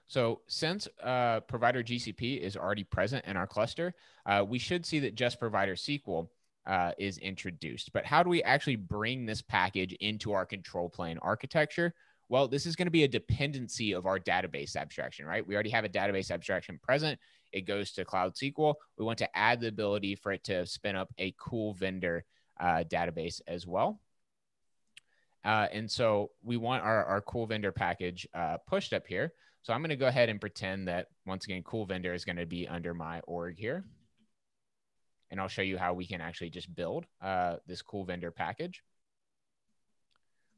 So 0.07 0.41
since 0.47 0.87
uh, 1.03 1.41
provider 1.41 1.83
GCP 1.83 2.39
is 2.39 2.57
already 2.57 2.83
present 2.83 3.25
in 3.25 3.37
our 3.37 3.45
cluster, 3.45 3.93
uh, 4.25 4.43
we 4.47 4.57
should 4.57 4.85
see 4.85 4.99
that 4.99 5.13
just 5.15 5.39
provider 5.39 5.75
SQL 5.75 6.29
uh, 6.69 6.91
is 6.99 7.17
introduced. 7.17 7.91
But 7.91 8.05
how 8.05 8.21
do 8.21 8.29
we 8.29 8.43
actually 8.43 8.75
bring 8.75 9.25
this 9.25 9.41
package 9.41 9.93
into 9.93 10.33
our 10.33 10.45
control 10.45 10.87
plane 10.87 11.17
architecture? 11.21 11.95
Well, 12.29 12.47
this 12.47 12.67
is 12.67 12.75
going 12.75 12.85
to 12.85 12.91
be 12.91 13.03
a 13.03 13.07
dependency 13.07 13.93
of 13.93 14.05
our 14.05 14.19
database 14.19 14.75
abstraction, 14.75 15.25
right? 15.25 15.45
We 15.45 15.55
already 15.55 15.71
have 15.71 15.83
a 15.83 15.89
database 15.89 16.29
abstraction 16.29 16.79
present. 16.81 17.19
It 17.51 17.61
goes 17.61 17.91
to 17.93 18.05
Cloud 18.05 18.35
SQL. 18.35 18.75
We 18.99 19.03
want 19.03 19.17
to 19.17 19.37
add 19.37 19.59
the 19.59 19.67
ability 19.67 20.13
for 20.13 20.31
it 20.31 20.43
to 20.43 20.67
spin 20.67 20.95
up 20.95 21.09
a 21.17 21.33
cool 21.39 21.73
vendor 21.73 22.23
uh, 22.59 22.83
database 22.87 23.41
as 23.47 23.65
well. 23.65 23.99
Uh, 25.43 25.67
and 25.71 25.89
so 25.89 26.29
we 26.43 26.55
want 26.55 26.83
our, 26.83 27.03
our 27.05 27.21
cool 27.21 27.47
vendor 27.47 27.71
package 27.71 28.27
uh, 28.35 28.57
pushed 28.67 28.93
up 28.93 29.07
here. 29.07 29.33
So 29.63 29.73
I'm 29.73 29.81
going 29.81 29.89
to 29.89 29.95
go 29.95 30.07
ahead 30.07 30.29
and 30.29 30.39
pretend 30.39 30.87
that 30.87 31.07
once 31.25 31.45
again, 31.45 31.63
cool 31.63 31.87
vendor 31.87 32.13
is 32.13 32.25
going 32.25 32.35
to 32.35 32.45
be 32.45 32.67
under 32.67 32.93
my 32.93 33.21
org 33.21 33.57
here. 33.57 33.85
And 35.39 35.43
I'll 35.43 35.47
show 35.47 35.61
you 35.61 35.77
how 35.77 35.93
we 35.93 36.05
can 36.05 36.19
actually 36.19 36.49
just 36.49 36.75
build 36.75 37.05
uh, 37.21 37.55
this 37.65 37.81
cool 37.81 38.03
vendor 38.03 38.29
package. 38.29 38.83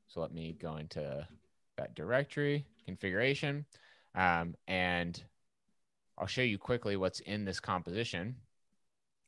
So 0.08 0.22
let 0.22 0.34
me 0.34 0.58
go 0.60 0.78
into 0.78 1.28
that 1.78 1.94
directory 1.94 2.66
configuration. 2.84 3.68
Um, 4.16 4.56
and 4.68 5.24
I'll 6.18 6.26
show 6.26 6.42
you 6.42 6.58
quickly 6.58 6.98
what's 6.98 7.20
in 7.20 7.46
this 7.46 7.60
composition. 7.60 8.38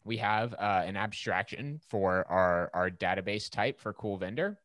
We 0.04 0.18
have 0.18 0.56
uh, 0.56 0.82
an 0.88 0.98
abstraction 0.98 1.80
for 1.88 2.26
our, 2.28 2.72
our 2.74 2.90
database 2.90 3.48
type 3.48 3.80
for 3.80 3.94
cool 3.94 4.18
vendor. 4.18 4.58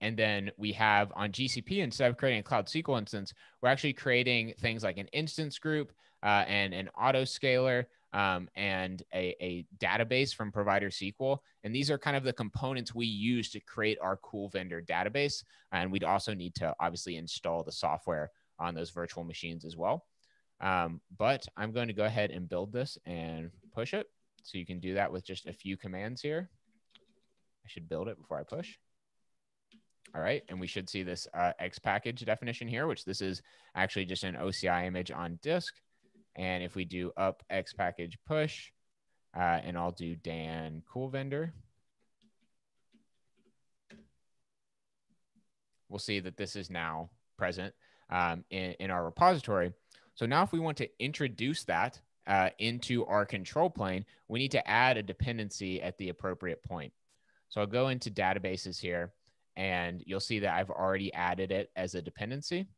And 0.00 0.16
then 0.16 0.52
we 0.56 0.74
have 0.74 1.12
on 1.16 1.32
GCP, 1.32 1.78
instead 1.78 2.08
of 2.08 2.16
creating 2.16 2.38
a 2.38 2.44
Cloud 2.44 2.66
SQL 2.66 2.98
instance, 2.98 3.34
we're 3.60 3.68
actually 3.68 3.94
creating 3.94 4.54
things 4.60 4.84
like 4.84 4.98
an 4.98 5.08
instance 5.08 5.58
group 5.58 5.92
uh, 6.22 6.44
and 6.46 6.72
an 6.72 6.88
autoscaler 6.98 7.86
um, 8.12 8.48
and 8.54 9.02
a, 9.14 9.34
a, 9.40 9.64
database 9.78 10.34
from 10.34 10.52
Provider 10.52 10.90
SQL. 10.90 11.38
And 11.64 11.74
these 11.74 11.90
are 11.90 11.96
kind 11.96 12.16
of 12.16 12.24
the 12.24 12.32
components 12.32 12.94
we 12.94 13.06
use 13.06 13.50
to 13.50 13.60
create 13.60 13.98
our 14.02 14.18
cool 14.18 14.50
vendor 14.50 14.82
database. 14.82 15.44
And 15.72 15.90
we'd 15.90 16.04
also 16.04 16.34
need 16.34 16.54
to 16.56 16.74
obviously 16.78 17.16
install 17.16 17.62
the 17.62 17.72
software 17.72 18.30
on 18.58 18.74
those 18.74 18.90
virtual 18.90 19.24
machines 19.24 19.64
as 19.64 19.76
well. 19.76 20.04
Um, 20.60 21.00
but 21.16 21.46
I'm 21.56 21.72
going 21.72 21.88
to 21.88 21.94
go 21.94 22.04
ahead 22.04 22.30
and 22.30 22.48
build 22.48 22.72
this 22.72 22.98
and 23.06 23.50
push 23.74 23.94
it. 23.94 24.06
So 24.42 24.58
you 24.58 24.66
can 24.66 24.78
do 24.78 24.94
that 24.94 25.10
with 25.10 25.24
just 25.24 25.46
a 25.46 25.52
few 25.52 25.76
commands 25.76 26.20
here. 26.20 26.50
I 27.64 27.68
should 27.68 27.88
build 27.88 28.08
it 28.08 28.18
before 28.18 28.38
I 28.38 28.42
push. 28.42 28.76
All 30.14 30.20
right, 30.20 30.42
and 30.48 30.60
we 30.60 30.66
should 30.66 30.90
see 30.90 31.02
this 31.02 31.26
uh, 31.32 31.52
X 31.58 31.78
package 31.78 32.24
definition 32.24 32.68
here, 32.68 32.86
which 32.86 33.04
this 33.04 33.22
is 33.22 33.40
actually 33.74 34.04
just 34.04 34.24
an 34.24 34.34
OCI 34.34 34.86
image 34.86 35.10
on 35.10 35.38
disk. 35.42 35.74
And 36.36 36.62
if 36.62 36.74
we 36.74 36.84
do 36.84 37.12
up 37.16 37.42
X 37.50 37.72
package 37.72 38.18
push, 38.26 38.70
uh, 39.36 39.60
and 39.62 39.76
I'll 39.76 39.92
do 39.92 40.14
Dan 40.14 40.82
cool 40.90 41.08
vendor, 41.08 41.52
we'll 45.88 45.98
see 45.98 46.20
that 46.20 46.36
this 46.36 46.56
is 46.56 46.70
now 46.70 47.10
present 47.36 47.74
um, 48.10 48.44
in, 48.50 48.72
in 48.80 48.90
our 48.90 49.04
repository. 49.04 49.72
So 50.14 50.26
now 50.26 50.42
if 50.42 50.52
we 50.52 50.60
want 50.60 50.78
to 50.78 50.88
introduce 50.98 51.64
that 51.64 52.00
uh, 52.26 52.50
into 52.58 53.04
our 53.06 53.26
control 53.26 53.70
plane, 53.70 54.04
we 54.28 54.38
need 54.38 54.52
to 54.52 54.68
add 54.68 54.96
a 54.96 55.02
dependency 55.02 55.82
at 55.82 55.98
the 55.98 56.08
appropriate 56.08 56.62
point. 56.62 56.92
So 57.48 57.60
I'll 57.60 57.66
go 57.66 57.88
into 57.88 58.10
databases 58.10 58.80
here 58.80 59.12
and 59.56 60.02
you'll 60.06 60.20
see 60.20 60.38
that 60.38 60.54
I've 60.54 60.70
already 60.70 61.12
added 61.12 61.52
it 61.52 61.70
as 61.76 61.94
a 61.94 62.02
dependency. 62.02 62.68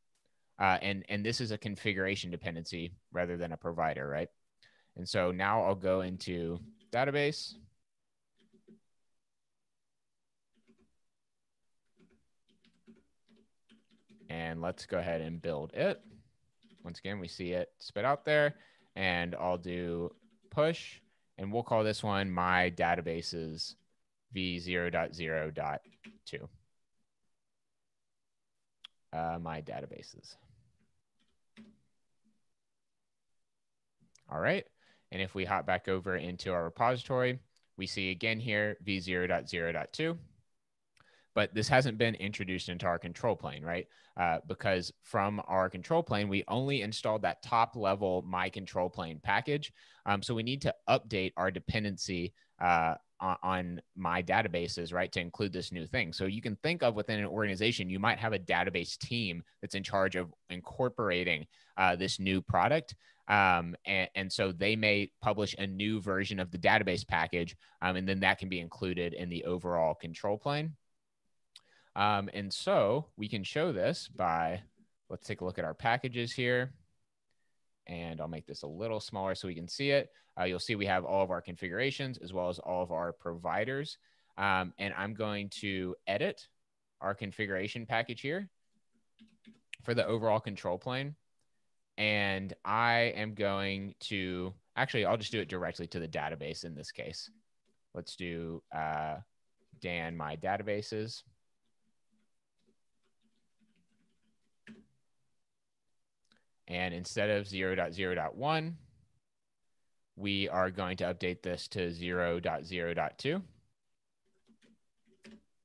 Uh, 0.59 0.79
and, 0.83 1.05
and 1.09 1.25
this 1.25 1.41
is 1.41 1.51
a 1.51 1.59
configuration 1.59 2.31
dependency 2.31 2.93
rather 3.13 3.37
than 3.37 3.53
a 3.53 3.57
provider, 3.57 4.09
right? 4.09 4.29
And 4.97 5.09
so 5.09 5.33
now 5.33 5.65
I'll 5.65 5.75
go 5.75 6.03
into 6.03 6.61
database. 6.93 7.55
And 14.31 14.63
let's 14.63 14.87
go 14.87 14.99
ahead 14.99 15.21
and 15.21 15.43
build 15.43 15.73
it. 15.75 16.01
Once 16.85 16.99
again, 16.99 17.19
we 17.19 17.29
see 17.29 17.53
it 17.53 17.71
spit 17.79 18.05
out 18.05 18.25
there 18.25 18.55
and 18.95 19.35
I'll 19.35 19.59
do 19.59 20.15
push 20.51 21.01
and 21.39 21.53
we'll 21.53 21.65
call 21.65 21.83
this 21.83 22.03
one 22.03 22.31
my 22.31 22.73
databases 22.77 23.75
v0.0.2 24.35 26.49
uh, 29.15 29.39
my 29.41 29.63
databases. 29.63 30.37
All 34.31 34.41
right. 34.41 34.64
And 35.12 35.22
if 35.22 35.35
we 35.35 35.45
hop 35.45 35.66
back 35.66 35.89
over 35.89 36.16
into 36.16 36.53
our 36.53 36.64
repository, 36.64 37.39
we 37.77 37.87
see 37.87 38.11
again 38.11 38.41
here 38.41 38.77
v0.0.2. 38.87 40.16
But 41.35 41.53
this 41.53 41.68
hasn't 41.68 41.99
been 41.99 42.14
introduced 42.14 42.68
into 42.68 42.87
our 42.87 42.99
control 42.99 43.35
plane, 43.35 43.64
right? 43.64 43.89
Uh, 44.16 44.39
because 44.47 44.93
from 45.03 45.43
our 45.49 45.68
control 45.68 46.03
plane, 46.03 46.29
we 46.29 46.45
only 46.47 46.83
installed 46.83 47.22
that 47.22 47.43
top 47.43 47.75
level 47.75 48.22
my 48.27 48.49
control 48.49 48.89
plane 48.89 49.20
package. 49.20 49.72
Um, 50.07 50.22
so 50.22 50.35
we 50.35 50.45
need 50.45 50.62
to 50.62 50.75
update 50.89 51.33
our 51.37 51.51
dependency 51.51 52.33
uh, 52.61 52.95
on, 53.18 53.37
on 53.43 53.83
my 53.97 54.22
databases, 54.22 54.93
right, 54.93 55.11
to 55.12 55.20
include 55.20 55.53
this 55.53 55.72
new 55.72 55.87
thing. 55.87 56.12
So 56.12 56.27
you 56.27 56.41
can 56.41 56.57
think 56.57 56.85
of 56.85 56.95
within 56.95 57.18
an 57.18 57.27
organization, 57.27 57.91
you 57.91 57.99
might 57.99 58.18
have 58.18 58.33
a 58.33 58.39
database 58.39 58.97
team 58.97 59.43
that's 59.61 59.75
in 59.75 59.83
charge 59.83 60.14
of 60.14 60.33
incorporating 60.51 61.47
uh, 61.77 61.97
this 61.97 62.20
new 62.20 62.41
product. 62.41 62.95
Um, 63.27 63.75
and, 63.87 64.09
and, 64.14 64.33
so 64.33 64.53
they 64.53 64.77
may 64.77 65.11
publish 65.22 65.55
a 65.59 65.66
new 65.66 65.99
version 66.01 66.39
of 66.39 66.51
the 66.51 66.59
database 66.59 67.07
package, 67.07 67.57
um, 67.81 67.97
and 67.97 68.07
then 68.07 68.20
that 68.20 68.39
can 68.39 68.51
be 68.51 68.61
included 68.61 69.14
in 69.14 69.31
the 69.31 69.45
overall 69.45 69.95
control 69.95 70.37
plane. 70.37 70.77
Um, 71.97 72.29
and 72.35 72.53
so 72.53 73.07
we 73.16 73.29
can 73.29 73.43
show 73.43 73.72
this 73.72 74.09
by, 74.09 74.61
let's 75.09 75.27
take 75.27 75.41
a 75.41 75.45
look 75.45 75.59
at 75.59 75.64
our 75.64 75.72
packages 75.72 76.33
here 76.33 76.75
and 77.87 78.20
I'll 78.20 78.29
make 78.29 78.47
this 78.47 78.62
a 78.62 78.66
little 78.66 79.01
smaller 79.01 79.35
so 79.35 79.49
we 79.49 79.55
can 79.55 79.68
see 79.68 79.91
it. 79.91 80.11
Uh, 80.39 80.45
you'll 80.45 80.59
see 80.59 80.75
we 80.75 80.87
have 80.87 81.05
all 81.05 81.22
of 81.22 81.31
our 81.31 81.41
configurations 81.41 82.18
as 82.18 82.33
well 82.33 82.49
as 82.49 82.59
all 82.59 82.83
of 82.83 82.93
our 82.93 83.12
providers. 83.12 83.99
Um, 84.37 84.72
and 84.79 84.93
I'm 84.97 85.14
going 85.14 85.51
to 85.61 85.95
edit 86.07 86.49
our 87.01 87.14
configuration 87.14 87.87
package 87.87 88.20
here 88.20 88.49
for 89.83 89.95
the 89.95 90.07
overall 90.07 90.41
control 90.41 90.79
plane. 90.79 91.14
And 91.97 92.53
I 92.65 93.13
am 93.17 93.35
going 93.35 93.95
to, 94.01 94.53
actually, 94.77 95.05
I'll 95.05 95.17
just 95.17 95.33
do 95.33 95.41
it 95.41 95.49
directly 95.49 95.87
to 95.89 96.01
the 96.01 96.09
database 96.09 96.65
in 96.65 96.75
this 96.75 96.91
case. 96.91 97.31
Let's 97.95 98.17
do 98.17 98.63
uh, 98.75 99.17
Dan 99.81 100.17
my 100.17 100.37
databases. 100.37 101.23
And 106.67 106.95
instead 106.95 107.31
of 107.31 107.47
0.0.1, 107.47 108.73
we 110.17 110.49
are 110.49 110.71
going 110.71 110.97
to 110.99 111.05
update 111.05 111.43
this 111.43 111.69
to 111.69 111.91
0.0.2. 111.91 113.43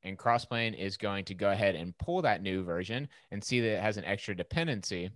And 0.04 0.18
Crossplane 0.18 0.78
is 0.78 0.98
going 0.98 1.26
to 1.26 1.34
go 1.34 1.52
ahead 1.52 1.76
and 1.76 1.98
pull 1.98 2.22
that 2.22 2.42
new 2.42 2.64
version 2.64 3.08
and 3.32 3.44
see 3.44 3.60
that 3.60 3.78
it 3.78 3.82
has 3.82 3.98
an 3.98 4.06
extra 4.06 4.36
dependency. 4.36 5.10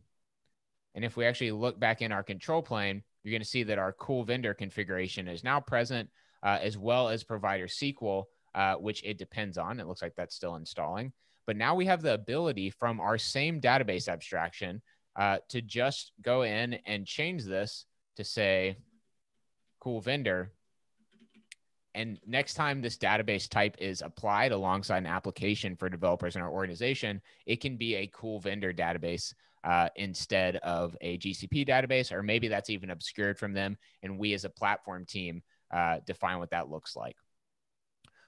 And 0.96 1.04
if 1.04 1.18
we 1.18 1.26
actually 1.26 1.52
look 1.52 1.80
back 1.80 2.02
in 2.02 2.12
our 2.12 2.24
control 2.24 2.62
plane, 2.62 3.04
you're 3.24 3.32
going 3.32 3.42
to 3.42 3.48
see 3.48 3.64
that 3.64 3.80
our 3.80 3.94
cool 3.94 4.24
vendor 4.24 4.54
configuration 4.54 5.28
is 5.28 5.44
now 5.44 5.60
present, 5.60 6.10
uh, 6.44 6.60
as 6.62 6.78
well 6.78 7.10
as 7.10 7.24
provider 7.24 7.68
SQL, 7.68 8.26
uh, 8.54 8.76
which 8.76 9.04
it 9.04 9.18
depends 9.18 9.58
on. 9.58 9.80
It 9.80 9.88
looks 9.88 10.02
like 10.02 10.16
that's 10.16 10.36
still 10.36 10.56
installing. 10.56 11.14
But 11.46 11.58
now 11.58 11.76
we 11.76 11.86
have 11.86 12.02
the 12.02 12.14
ability 12.14 12.70
from 12.70 13.00
our 13.00 13.18
same 13.18 13.60
database 13.60 14.08
abstraction 14.08 14.82
uh, 15.16 15.40
to 15.50 15.62
just 15.62 16.12
go 16.22 16.44
in 16.44 16.76
and 16.86 17.06
change 17.06 17.44
this 17.44 17.86
to 18.18 18.24
say 18.24 18.78
cool 19.80 20.02
vendor. 20.02 20.52
And 21.96 22.20
next 22.26 22.56
time 22.56 22.82
this 22.82 22.98
database 22.98 23.50
type 23.50 23.78
is 23.80 24.02
applied 24.02 24.52
alongside 24.52 25.00
an 25.00 25.06
application 25.06 25.76
for 25.76 25.90
developers 25.90 26.36
in 26.36 26.42
our 26.42 26.50
organization, 26.50 27.22
it 27.46 27.62
can 27.62 27.78
be 27.78 27.96
a 27.96 28.08
cool 28.08 28.40
vendor 28.40 28.74
database 28.74 29.34
uh, 29.64 29.90
instead 29.96 30.58
of 30.58 30.96
a 31.02 31.18
GCP 31.18 31.68
database, 31.68 32.12
or 32.12 32.24
maybe 32.24 32.48
that's 32.48 32.70
even 32.70 32.90
obscured 32.90 33.38
from 33.38 33.54
them. 33.54 33.78
And 34.02 34.18
we 34.18 34.34
as 34.34 34.46
a 34.46 34.50
platform 34.50 35.06
team 35.06 35.42
uh, 35.74 36.00
define 36.06 36.40
what 36.40 36.52
that 36.52 36.70
looks 36.70 36.96
like. 36.96 37.16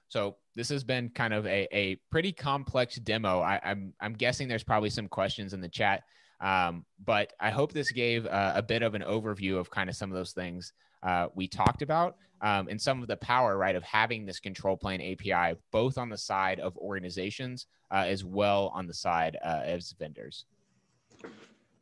So 0.08 0.36
this 0.54 0.68
has 0.68 0.84
been 0.84 1.10
kind 1.10 1.34
of 1.34 1.46
a, 1.46 1.68
a 1.76 1.96
pretty 2.10 2.32
complex 2.32 2.96
demo. 2.96 3.40
I, 3.40 3.60
I'm, 3.64 3.92
I'm 4.00 4.14
guessing 4.14 4.46
there's 4.46 4.62
probably 4.62 4.90
some 4.90 5.08
questions 5.08 5.52
in 5.52 5.60
the 5.60 5.68
chat 5.68 6.04
um, 6.40 6.84
but 7.04 7.32
I 7.40 7.50
hope 7.50 7.72
this 7.72 7.90
gave 7.90 8.26
uh, 8.26 8.52
a 8.54 8.62
bit 8.62 8.82
of 8.82 8.94
an 8.94 9.02
overview 9.02 9.58
of 9.58 9.70
kind 9.70 9.88
of 9.88 9.96
some 9.96 10.10
of 10.10 10.16
those 10.16 10.32
things 10.32 10.72
uh, 11.02 11.28
we 11.34 11.48
talked 11.48 11.82
about 11.82 12.16
um, 12.42 12.68
and 12.68 12.80
some 12.80 13.00
of 13.00 13.08
the 13.08 13.16
power, 13.16 13.56
right, 13.56 13.76
of 13.76 13.82
having 13.82 14.26
this 14.26 14.40
control 14.40 14.76
plane 14.76 15.00
API, 15.00 15.58
both 15.72 15.96
on 15.96 16.10
the 16.10 16.18
side 16.18 16.60
of 16.60 16.76
organizations 16.76 17.66
uh, 17.90 18.04
as 18.06 18.24
well 18.24 18.70
on 18.74 18.86
the 18.86 18.94
side 18.94 19.38
uh, 19.42 19.62
as 19.64 19.94
vendors. 19.98 20.44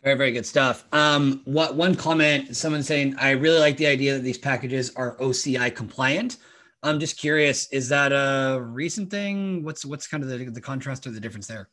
Very, 0.03 0.16
very 0.16 0.32
good 0.32 0.45
stuff. 0.45 0.84
Um, 0.92 1.40
what 1.45 1.76
one 1.76 1.95
comment? 1.95 2.57
Someone 2.57 2.82
saying, 2.82 3.16
"I 3.16 3.30
really 3.30 3.59
like 3.59 3.76
the 3.76 3.86
idea 3.86 4.14
that 4.14 4.22
these 4.22 4.38
packages 4.38 4.92
are 4.97 5.16
OCI 5.16 5.74
compliant." 5.74 6.36
I'm 6.84 7.01
just 7.01 7.16
curious, 7.16 7.66
is 7.68 7.88
that 7.88 8.12
a 8.12 8.61
recent 8.61 9.11
thing? 9.11 9.64
What's 9.64 9.86
what's 9.86 10.07
kind 10.07 10.22
of 10.22 10.28
the, 10.28 10.45
the 10.51 10.61
contrast 10.61 11.07
or 11.07 11.11
the 11.11 11.20
difference 11.20 11.47
there? 11.47 11.68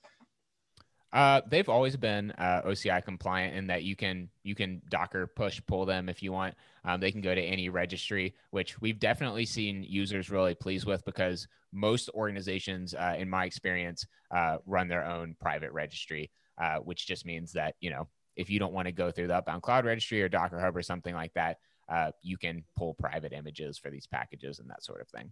Uh, 1.11 1.41
they've 1.49 1.67
always 1.67 1.97
been 1.97 2.31
uh, 2.37 2.61
OCI 2.65 3.03
compliant 3.03 3.53
in 3.57 3.67
that 3.67 3.83
you 3.83 3.97
can 3.97 4.29
you 4.43 4.55
can 4.55 4.81
Docker 4.87 5.27
push 5.27 5.59
pull 5.67 5.85
them 5.85 6.07
if 6.07 6.23
you 6.23 6.31
want. 6.31 6.55
Um, 6.85 7.01
they 7.01 7.11
can 7.11 7.19
go 7.19 7.35
to 7.35 7.41
any 7.41 7.67
registry, 7.67 8.33
which 8.51 8.79
we've 8.79 8.99
definitely 8.99 9.45
seen 9.45 9.83
users 9.83 10.29
really 10.29 10.55
pleased 10.55 10.85
with 10.85 11.03
because 11.03 11.47
most 11.73 12.09
organizations, 12.13 12.93
uh, 12.93 13.15
in 13.17 13.29
my 13.29 13.43
experience, 13.43 14.07
uh, 14.33 14.57
run 14.65 14.87
their 14.87 15.05
own 15.05 15.35
private 15.41 15.73
registry, 15.73 16.31
uh, 16.61 16.77
which 16.77 17.07
just 17.07 17.25
means 17.25 17.53
that 17.53 17.75
you 17.79 17.89
know 17.89 18.07
if 18.35 18.49
you 18.49 18.59
don't 18.59 18.73
want 18.73 18.85
to 18.85 18.91
go 18.91 19.11
through 19.11 19.27
the 19.27 19.41
Upbound 19.41 19.61
Cloud 19.61 19.85
registry 19.85 20.21
or 20.21 20.29
Docker 20.29 20.59
Hub 20.59 20.77
or 20.77 20.81
something 20.81 21.13
like 21.13 21.33
that, 21.33 21.57
uh, 21.89 22.11
you 22.21 22.37
can 22.37 22.63
pull 22.77 22.93
private 22.93 23.33
images 23.33 23.77
for 23.77 23.89
these 23.89 24.07
packages 24.07 24.59
and 24.59 24.69
that 24.69 24.83
sort 24.83 25.01
of 25.01 25.09
thing. 25.09 25.31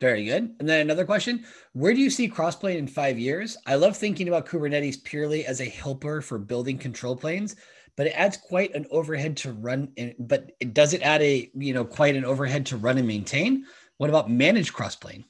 Very 0.00 0.24
good. 0.24 0.54
And 0.58 0.68
then 0.68 0.80
another 0.80 1.04
question 1.04 1.44
Where 1.72 1.94
do 1.94 2.00
you 2.00 2.10
see 2.10 2.28
crossplane 2.28 2.76
in 2.76 2.86
five 2.86 3.18
years? 3.18 3.56
I 3.66 3.76
love 3.76 3.96
thinking 3.96 4.28
about 4.28 4.46
Kubernetes 4.46 5.02
purely 5.02 5.46
as 5.46 5.60
a 5.60 5.68
helper 5.68 6.20
for 6.20 6.38
building 6.38 6.78
control 6.78 7.16
planes, 7.16 7.56
but 7.96 8.06
it 8.06 8.18
adds 8.18 8.36
quite 8.36 8.74
an 8.74 8.86
overhead 8.90 9.36
to 9.38 9.52
run. 9.52 9.92
But 10.18 10.52
it 10.58 10.74
does 10.74 10.94
it 10.94 11.02
add 11.02 11.22
a, 11.22 11.50
you 11.54 11.74
know, 11.74 11.84
quite 11.84 12.16
an 12.16 12.24
overhead 12.24 12.66
to 12.66 12.76
run 12.76 12.98
and 12.98 13.06
maintain? 13.06 13.66
What 13.98 14.10
about 14.10 14.30
managed 14.30 14.72
crossplane? 14.72 15.24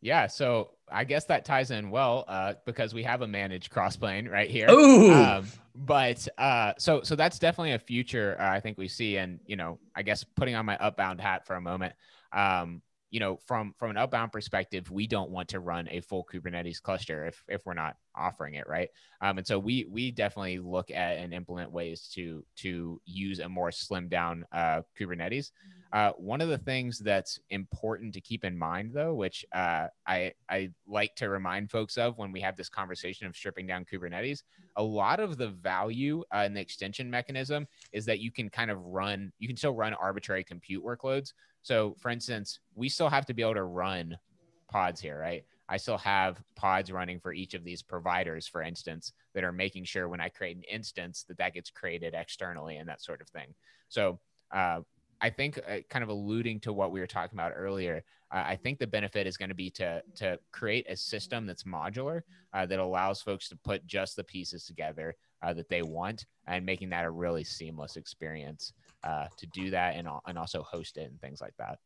Yeah. 0.00 0.26
So 0.28 0.70
I 0.90 1.04
guess 1.04 1.24
that 1.26 1.44
ties 1.44 1.70
in 1.70 1.90
well 1.90 2.24
uh, 2.28 2.54
because 2.64 2.94
we 2.94 3.02
have 3.02 3.22
a 3.22 3.26
managed 3.26 3.72
crossplane 3.72 4.30
right 4.30 4.50
here. 4.50 4.70
Ooh. 4.70 5.12
Um, 5.12 5.46
but 5.74 6.26
uh, 6.38 6.72
so 6.78 7.02
so 7.02 7.16
that's 7.16 7.38
definitely 7.38 7.72
a 7.72 7.78
future 7.78 8.36
uh, 8.40 8.50
I 8.50 8.60
think 8.60 8.78
we 8.78 8.88
see, 8.88 9.16
and 9.18 9.40
you 9.46 9.56
know, 9.56 9.78
I 9.94 10.02
guess 10.02 10.24
putting 10.24 10.54
on 10.54 10.64
my 10.64 10.76
upbound 10.78 11.20
hat 11.20 11.46
for 11.46 11.54
a 11.56 11.60
moment. 11.60 11.94
Um, 12.32 12.82
you 13.16 13.20
know, 13.20 13.38
from 13.46 13.72
from 13.78 13.88
an 13.88 13.96
Upbound 13.96 14.30
perspective, 14.30 14.90
we 14.90 15.06
don't 15.06 15.30
want 15.30 15.48
to 15.48 15.60
run 15.60 15.88
a 15.90 16.02
full 16.02 16.22
Kubernetes 16.30 16.82
cluster 16.82 17.24
if 17.24 17.42
if 17.48 17.64
we're 17.64 17.72
not 17.72 17.96
offering 18.14 18.56
it, 18.56 18.68
right? 18.68 18.90
Um, 19.22 19.38
and 19.38 19.46
so 19.46 19.58
we 19.58 19.86
we 19.90 20.10
definitely 20.10 20.58
look 20.58 20.90
at 20.90 21.16
and 21.16 21.32
implement 21.32 21.72
ways 21.72 22.10
to 22.12 22.44
to 22.56 23.00
use 23.06 23.38
a 23.38 23.48
more 23.48 23.70
slimmed 23.70 24.10
down 24.10 24.44
uh, 24.52 24.82
Kubernetes. 25.00 25.52
Uh, 25.94 26.12
one 26.18 26.42
of 26.42 26.50
the 26.50 26.58
things 26.58 26.98
that's 26.98 27.40
important 27.48 28.12
to 28.12 28.20
keep 28.20 28.44
in 28.44 28.58
mind, 28.58 28.90
though, 28.92 29.14
which 29.14 29.46
uh, 29.54 29.86
I 30.06 30.34
I 30.50 30.72
like 30.86 31.14
to 31.16 31.30
remind 31.30 31.70
folks 31.70 31.96
of 31.96 32.18
when 32.18 32.32
we 32.32 32.42
have 32.42 32.54
this 32.54 32.68
conversation 32.68 33.26
of 33.26 33.34
stripping 33.34 33.66
down 33.66 33.86
Kubernetes, 33.90 34.42
a 34.76 34.82
lot 34.82 35.20
of 35.20 35.38
the 35.38 35.48
value 35.48 36.22
uh, 36.34 36.40
in 36.40 36.52
the 36.52 36.60
extension 36.60 37.08
mechanism 37.08 37.66
is 37.92 38.04
that 38.04 38.20
you 38.20 38.30
can 38.30 38.50
kind 38.50 38.70
of 38.70 38.84
run, 38.84 39.32
you 39.38 39.48
can 39.48 39.56
still 39.56 39.74
run 39.74 39.94
arbitrary 39.94 40.44
compute 40.44 40.84
workloads. 40.84 41.32
So, 41.66 41.96
for 41.98 42.12
instance, 42.12 42.60
we 42.76 42.88
still 42.88 43.08
have 43.08 43.26
to 43.26 43.34
be 43.34 43.42
able 43.42 43.54
to 43.54 43.64
run 43.64 44.16
pods 44.70 45.00
here, 45.00 45.18
right? 45.18 45.42
I 45.68 45.78
still 45.78 45.98
have 45.98 46.40
pods 46.54 46.92
running 46.92 47.18
for 47.18 47.32
each 47.32 47.54
of 47.54 47.64
these 47.64 47.82
providers, 47.82 48.46
for 48.46 48.62
instance, 48.62 49.12
that 49.34 49.42
are 49.42 49.50
making 49.50 49.82
sure 49.82 50.08
when 50.08 50.20
I 50.20 50.28
create 50.28 50.56
an 50.56 50.62
instance 50.70 51.24
that 51.26 51.38
that 51.38 51.54
gets 51.54 51.70
created 51.70 52.14
externally 52.14 52.76
and 52.76 52.88
that 52.88 53.02
sort 53.02 53.20
of 53.20 53.28
thing. 53.30 53.52
So 53.88 54.20
uh, 54.54 54.82
I 55.20 55.28
think, 55.28 55.58
uh, 55.68 55.78
kind 55.90 56.04
of 56.04 56.08
alluding 56.08 56.60
to 56.60 56.72
what 56.72 56.92
we 56.92 57.00
were 57.00 57.06
talking 57.08 57.36
about 57.36 57.50
earlier, 57.56 58.04
uh, 58.32 58.44
I 58.46 58.54
think 58.54 58.78
the 58.78 58.86
benefit 58.86 59.26
is 59.26 59.36
going 59.36 59.48
to 59.48 59.56
be 59.56 59.70
to 59.70 60.04
to 60.18 60.38
create 60.52 60.86
a 60.88 60.96
system 60.96 61.46
that's 61.46 61.64
modular 61.64 62.20
uh, 62.52 62.66
that 62.66 62.78
allows 62.78 63.22
folks 63.22 63.48
to 63.48 63.56
put 63.56 63.84
just 63.88 64.14
the 64.14 64.22
pieces 64.22 64.66
together 64.66 65.16
uh, 65.42 65.52
that 65.54 65.68
they 65.68 65.82
want, 65.82 66.26
and 66.46 66.64
making 66.64 66.90
that 66.90 67.04
a 67.04 67.10
really 67.10 67.42
seamless 67.42 67.96
experience 67.96 68.72
uh, 69.06 69.28
to 69.36 69.46
do 69.46 69.70
that 69.70 69.96
and 69.96 70.08
and 70.26 70.36
also 70.36 70.62
host 70.62 70.96
it 70.96 71.08
and 71.08 71.20
things 71.20 71.40
like 71.40 71.54
that. 71.58 71.78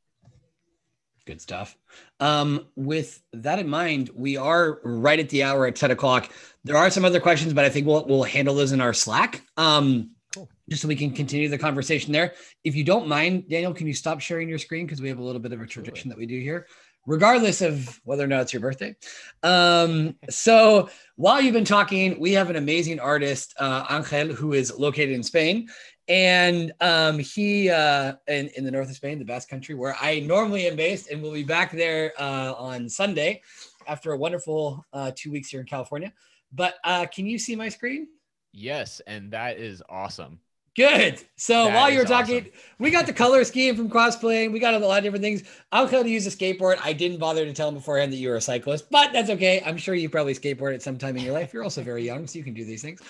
Good 1.27 1.41
stuff. 1.41 1.77
Um, 2.19 2.67
with 2.77 3.23
that 3.35 3.59
in 3.59 3.69
mind, 3.69 4.11
we 4.15 4.37
are 4.39 4.81
right 4.83 5.21
at 5.21 5.29
the 5.29 5.43
hour 5.43 5.67
at 5.67 5.77
10 5.77 5.91
o'clock. 5.91 6.33
There 6.65 6.77
are 6.77 6.91
some 6.91 7.05
other 7.05 7.21
questions, 7.21 7.53
but 7.53 7.65
I 7.65 7.69
think 7.69 7.87
we'll, 7.87 8.07
we'll 8.07 8.23
handle 8.23 8.55
those 8.55 8.73
in 8.73 8.81
our 8.81 8.95
Slack. 8.95 9.43
Um, 9.59 10.13
cool. 10.35 10.49
Just 10.71 10.83
so 10.83 10.89
we 10.89 10.97
can 10.97 11.11
continue 11.13 11.49
the 11.49 11.59
conversation 11.59 12.13
there. 12.13 12.33
If 12.65 12.75
you 12.75 12.85
don't 12.85 13.07
mind, 13.07 13.51
Daniel, 13.51 13.75
can 13.75 13.87
you 13.87 13.93
stop 13.93 14.21
sharing 14.21 14.49
your 14.49 14.59
screen? 14.59 14.87
Because 14.87 15.03
we 15.03 15.09
have 15.09 15.19
a 15.19 15.23
little 15.23 15.43
bit 15.43 15.53
of 15.53 15.61
a 15.61 15.67
tradition 15.67 16.09
that 16.09 16.17
we 16.17 16.25
do 16.25 16.41
here, 16.41 16.67
regardless 17.07 17.61
of 17.61 18.01
whether 18.05 18.25
or 18.25 18.29
not 18.29 18.41
it's 18.41 18.53
your 18.55 18.61
birthday. 18.61 18.97
Um, 19.43 20.17
so 20.31 20.89
while 21.17 21.41
you've 21.41 21.55
been 21.55 21.65
talking, 21.65 22.19
we 22.19 22.33
have 22.33 22.49
an 22.49 22.57
amazing 22.57 22.99
artist, 22.99 23.55
uh, 23.59 23.85
Angel, 23.91 24.35
who 24.35 24.55
is 24.55 24.73
located 24.77 25.11
in 25.11 25.23
Spain 25.23 25.69
and 26.11 26.73
um, 26.81 27.21
he 27.21 27.71
uh, 27.71 28.15
in, 28.27 28.49
in 28.57 28.65
the 28.65 28.71
north 28.71 28.91
of 28.91 28.97
Spain, 28.97 29.21
the 29.21 29.25
Basque 29.25 29.49
Country, 29.49 29.77
where 29.77 29.97
I 30.01 30.19
normally 30.19 30.67
am 30.67 30.75
based, 30.75 31.09
and 31.09 31.23
we'll 31.23 31.33
be 31.33 31.45
back 31.45 31.71
there 31.71 32.13
uh, 32.19 32.53
on 32.55 32.89
Sunday 32.89 33.43
after 33.87 34.11
a 34.11 34.17
wonderful 34.17 34.85
uh, 34.93 35.13
two 35.15 35.31
weeks 35.31 35.49
here 35.49 35.61
in 35.61 35.67
California. 35.67 36.13
But 36.53 36.75
uh, 36.83 37.07
can 37.07 37.27
you 37.27 37.39
see 37.39 37.55
my 37.55 37.69
screen? 37.69 38.09
Yes, 38.53 39.01
and 39.07 39.31
that 39.31 39.59
is 39.59 39.85
awesome. 39.89 40.41
Good. 40.77 41.21
So 41.37 41.65
that 41.65 41.75
while 41.75 41.91
you 41.91 41.99
were 41.99 42.05
talking, 42.05 42.43
awesome. 42.43 42.53
we 42.79 42.91
got 42.91 43.07
the 43.07 43.13
color 43.13 43.43
scheme 43.43 43.75
from 43.75 43.91
Crossplane. 43.91 44.53
We 44.53 44.61
got 44.61 44.75
a 44.75 44.79
lot 44.79 44.99
of 44.99 45.05
different 45.05 45.25
things. 45.25 45.43
I'll 45.73 45.89
to 45.89 46.09
use 46.09 46.27
a 46.27 46.31
skateboard. 46.31 46.79
I 46.83 46.93
didn't 46.93 47.19
bother 47.19 47.45
to 47.45 47.53
tell 47.53 47.69
him 47.69 47.75
beforehand 47.75 48.13
that 48.13 48.19
you 48.19 48.29
were 48.29 48.37
a 48.37 48.41
cyclist, 48.41 48.89
but 48.89 49.13
that's 49.13 49.31
okay. 49.31 49.63
I'm 49.67 49.77
sure 49.77 49.97
you 49.97 50.09
probably 50.09 50.35
skateboard 50.35 50.75
at 50.75 50.83
some 50.83 50.97
time 50.97 51.17
in 51.17 51.25
your 51.25 51.35
life. 51.35 51.53
You're 51.53 51.65
also 51.65 51.83
very 51.83 52.05
young, 52.05 52.27
so 52.27 52.39
you 52.39 52.45
can 52.45 52.55
do 52.55 52.65
these 52.65 52.83
things. 52.83 53.01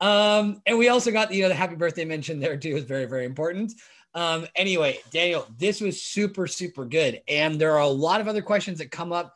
Um, 0.00 0.60
and 0.66 0.76
we 0.76 0.88
also 0.88 1.12
got 1.12 1.32
you 1.32 1.42
know 1.42 1.48
the 1.48 1.54
happy 1.54 1.76
birthday 1.76 2.04
mention 2.04 2.40
there 2.40 2.56
too 2.56 2.76
is 2.76 2.84
very 2.84 3.04
very 3.04 3.26
important. 3.26 3.72
Um, 4.14 4.46
anyway, 4.56 4.98
Daniel, 5.12 5.46
this 5.56 5.80
was 5.80 6.02
super 6.02 6.48
super 6.48 6.84
good, 6.84 7.22
and 7.28 7.60
there 7.60 7.72
are 7.72 7.78
a 7.82 7.88
lot 7.88 8.20
of 8.20 8.26
other 8.26 8.42
questions 8.42 8.78
that 8.78 8.90
come 8.90 9.12
up 9.12 9.34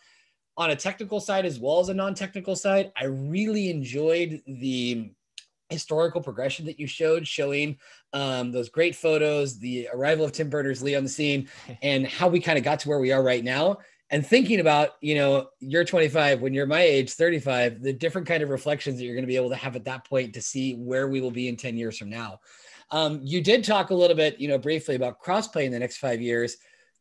on 0.57 0.71
a 0.71 0.77
technical 0.77 1.21
side 1.21 1.47
as 1.47 1.61
well 1.61 1.79
as 1.79 1.89
a 1.89 1.95
non-technical 1.95 2.57
side. 2.57 2.91
I 3.01 3.05
really 3.05 3.71
enjoyed 3.71 4.43
the 4.45 5.13
historical 5.71 6.21
progression 6.21 6.67
that 6.67 6.81
you 6.81 6.87
showed, 6.87 7.27
showing 7.27 7.79
um, 8.13 8.51
those 8.53 8.69
great 8.69 8.97
photos, 8.97 9.59
the 9.59 9.89
arrival 9.93 10.25
of 10.25 10.33
Tim 10.33 10.49
Berners-Lee 10.49 10.95
on 10.95 11.03
the 11.03 11.09
scene, 11.09 11.49
and 11.83 12.07
how 12.07 12.29
we 12.29 12.41
kind 12.41 12.59
of 12.59 12.65
got 12.65 12.81
to 12.81 12.89
where 12.89 13.01
we 13.01 13.13
are 13.13 13.23
right 13.23 13.45
now. 13.45 13.79
And 14.11 14.27
thinking 14.27 14.61
about, 14.61 14.93
you 15.03 15.15
know, 15.15 15.49
you're 15.61 15.85
25, 15.85 16.41
when 16.41 16.55
you're 16.55 16.67
my 16.67 16.81
age, 16.81 17.13
35, 17.13 17.83
the 17.83 17.93
different 17.93 18.27
kind 18.27 18.43
of 18.43 18.49
reflections 18.49 18.99
that 18.99 19.05
you're 19.05 19.15
going 19.15 19.25
to 19.25 19.29
be 19.29 19.37
able 19.37 19.51
to 19.51 19.57
have 19.57 19.77
at 19.77 19.85
that 19.85 20.07
point 20.07 20.33
to 20.33 20.41
see 20.41 20.75
where 20.77 21.09
we 21.09 21.21
will 21.21 21.31
be 21.31 21.49
in 21.49 21.57
10 21.57 21.77
years 21.77 21.99
from 21.99 22.09
now. 22.09 22.41
Um, 22.91 23.21
you 23.23 23.43
did 23.43 23.65
talk 23.65 23.91
a 23.91 23.95
little 23.95 24.17
bit, 24.17 24.41
you 24.41 24.49
know, 24.49 24.57
briefly 24.57 24.95
about 24.95 25.21
Crossplane 25.21 25.67
in 25.67 25.73
the 25.73 25.79
next 25.79 25.99
five 25.99 26.23
years. 26.23 26.57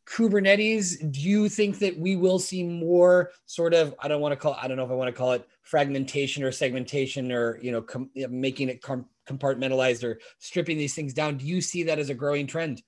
Kubernetes, 0.08 1.12
do 1.12 1.20
you 1.20 1.48
think 1.48 1.78
that 1.80 1.98
we 1.98 2.16
will 2.16 2.38
see 2.38 2.62
more 2.62 3.32
sort 3.44 3.74
of, 3.74 3.94
I 3.98 4.08
don't 4.08 4.22
want 4.22 4.32
to 4.32 4.36
call, 4.36 4.56
I 4.60 4.66
don't 4.66 4.76
know 4.76 4.84
if 4.84 4.90
I 4.90 4.94
want 4.94 5.08
to 5.08 5.18
call 5.18 5.32
it 5.32 5.46
fragmentation 5.62 6.42
or 6.42 6.50
segmentation 6.50 7.30
or, 7.30 7.58
you 7.60 7.72
know, 7.72 7.82
com- 7.82 8.10
making 8.14 8.70
it 8.70 8.80
com- 8.80 9.06
compartmentalized 9.28 10.02
or 10.04 10.18
stripping 10.38 10.78
these 10.78 10.94
things 10.94 11.12
down. 11.12 11.36
Do 11.36 11.44
you 11.44 11.60
see 11.60 11.82
that 11.84 11.98
as 11.98 12.08
a 12.08 12.14
growing 12.14 12.46
trend? 12.46 12.82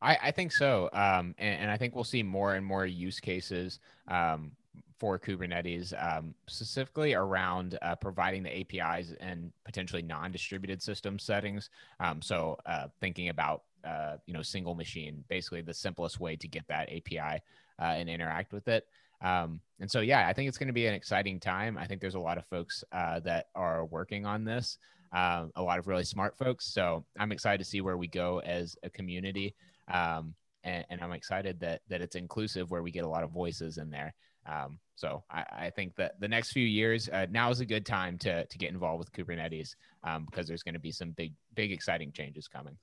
I, 0.00 0.16
I 0.22 0.30
think 0.30 0.52
so. 0.52 0.88
Um, 0.92 1.34
and, 1.38 1.62
and, 1.62 1.70
I 1.70 1.76
think 1.76 1.94
we'll 1.94 2.04
see 2.04 2.22
more 2.22 2.54
and 2.54 2.64
more 2.64 2.86
use 2.86 3.18
cases 3.18 3.80
um, 4.06 4.52
for 4.98 5.18
Kubernetes, 5.18 5.92
um, 6.00 6.34
specifically 6.46 7.14
around 7.14 7.78
uh, 7.82 7.96
providing 7.96 8.44
the 8.44 8.60
APIs 8.60 9.12
and 9.20 9.50
potentially 9.64 10.02
non-distributed 10.02 10.80
system 10.80 11.18
settings. 11.18 11.70
Um, 11.98 12.22
so 12.22 12.58
uh, 12.64 12.86
thinking 13.00 13.30
about 13.30 13.62
uh, 13.86 14.16
you 14.26 14.34
know 14.34 14.42
single 14.42 14.74
machine, 14.74 15.24
basically 15.28 15.62
the 15.62 15.74
simplest 15.74 16.20
way 16.20 16.36
to 16.36 16.48
get 16.48 16.66
that 16.68 16.90
API 16.90 17.40
uh, 17.78 17.82
and 17.82 18.08
interact 18.08 18.52
with 18.52 18.68
it. 18.68 18.86
Um, 19.22 19.60
and 19.80 19.90
so 19.90 20.00
yeah, 20.00 20.26
I 20.28 20.32
think 20.32 20.48
it's 20.48 20.58
going 20.58 20.68
to 20.68 20.72
be 20.72 20.86
an 20.86 20.94
exciting 20.94 21.40
time. 21.40 21.78
I 21.78 21.86
think 21.86 22.00
there's 22.00 22.14
a 22.14 22.20
lot 22.20 22.38
of 22.38 22.44
folks 22.46 22.84
uh, 22.92 23.20
that 23.20 23.48
are 23.54 23.84
working 23.86 24.26
on 24.26 24.44
this. 24.44 24.78
Um, 25.12 25.52
a 25.54 25.62
lot 25.62 25.78
of 25.78 25.86
really 25.86 26.04
smart 26.04 26.36
folks. 26.36 26.66
So 26.66 27.04
I'm 27.18 27.32
excited 27.32 27.58
to 27.58 27.64
see 27.64 27.80
where 27.80 27.96
we 27.96 28.08
go 28.08 28.40
as 28.40 28.76
a 28.82 28.90
community. 28.90 29.54
Um, 29.88 30.34
and, 30.64 30.84
and, 30.90 31.00
I'm 31.00 31.12
excited 31.12 31.60
that 31.60 31.82
that 31.88 32.02
it's 32.02 32.16
inclusive 32.16 32.72
where 32.72 32.82
we 32.82 32.90
get 32.90 33.04
a 33.04 33.08
lot 33.08 33.22
of 33.22 33.30
voices 33.30 33.78
in 33.78 33.88
there. 33.88 34.14
Um, 34.46 34.78
so 34.96 35.22
I, 35.30 35.44
I, 35.52 35.70
think 35.70 35.94
that 35.96 36.18
the 36.20 36.28
next 36.28 36.52
few 36.52 36.66
years, 36.66 37.08
uh, 37.08 37.26
now 37.30 37.50
is 37.50 37.60
a 37.60 37.66
good 37.66 37.86
time 37.86 38.18
to 38.18 38.44
to 38.46 38.58
get 38.58 38.72
involved 38.72 38.98
with 38.98 39.12
Kubernetes 39.12 39.76
um, 40.02 40.24
because 40.24 40.48
there's 40.48 40.62
going 40.62 40.74
to 40.74 40.80
be 40.80 40.92
some 40.92 41.10
big, 41.10 41.34
big, 41.54 41.72
exciting 41.72 42.10
changes 42.12 42.48
coming. 42.48 42.76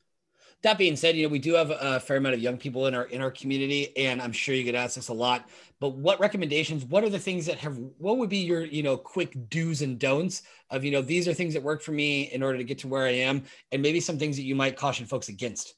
That 0.63 0.77
being 0.77 0.95
said, 0.95 1.15
you 1.15 1.23
know 1.23 1.29
we 1.29 1.39
do 1.39 1.53
have 1.53 1.71
a 1.71 1.99
fair 1.99 2.17
amount 2.17 2.35
of 2.35 2.41
young 2.41 2.57
people 2.57 2.87
in 2.87 2.95
our 2.95 3.03
in 3.05 3.21
our 3.21 3.31
community, 3.31 3.95
and 3.97 4.21
I'm 4.21 4.31
sure 4.31 4.55
you 4.55 4.63
get 4.63 4.75
asked 4.75 4.95
this 4.95 5.09
a 5.09 5.13
lot. 5.13 5.49
But 5.79 5.95
what 5.95 6.19
recommendations? 6.19 6.85
What 6.85 7.03
are 7.03 7.09
the 7.09 7.19
things 7.19 7.45
that 7.47 7.57
have? 7.57 7.77
What 7.97 8.17
would 8.17 8.29
be 8.29 8.37
your 8.37 8.63
you 8.63 8.81
know 8.81 8.95
quick 8.95 9.49
do's 9.49 9.81
and 9.81 9.99
don'ts 9.99 10.43
of 10.69 10.85
you 10.85 10.91
know 10.91 11.01
these 11.01 11.27
are 11.27 11.33
things 11.33 11.53
that 11.53 11.63
work 11.63 11.81
for 11.81 11.91
me 11.91 12.23
in 12.31 12.41
order 12.41 12.57
to 12.57 12.63
get 12.63 12.79
to 12.79 12.87
where 12.87 13.03
I 13.03 13.11
am, 13.11 13.43
and 13.71 13.81
maybe 13.81 13.99
some 13.99 14.17
things 14.17 14.37
that 14.37 14.43
you 14.43 14.55
might 14.55 14.77
caution 14.77 15.05
folks 15.05 15.27
against. 15.27 15.75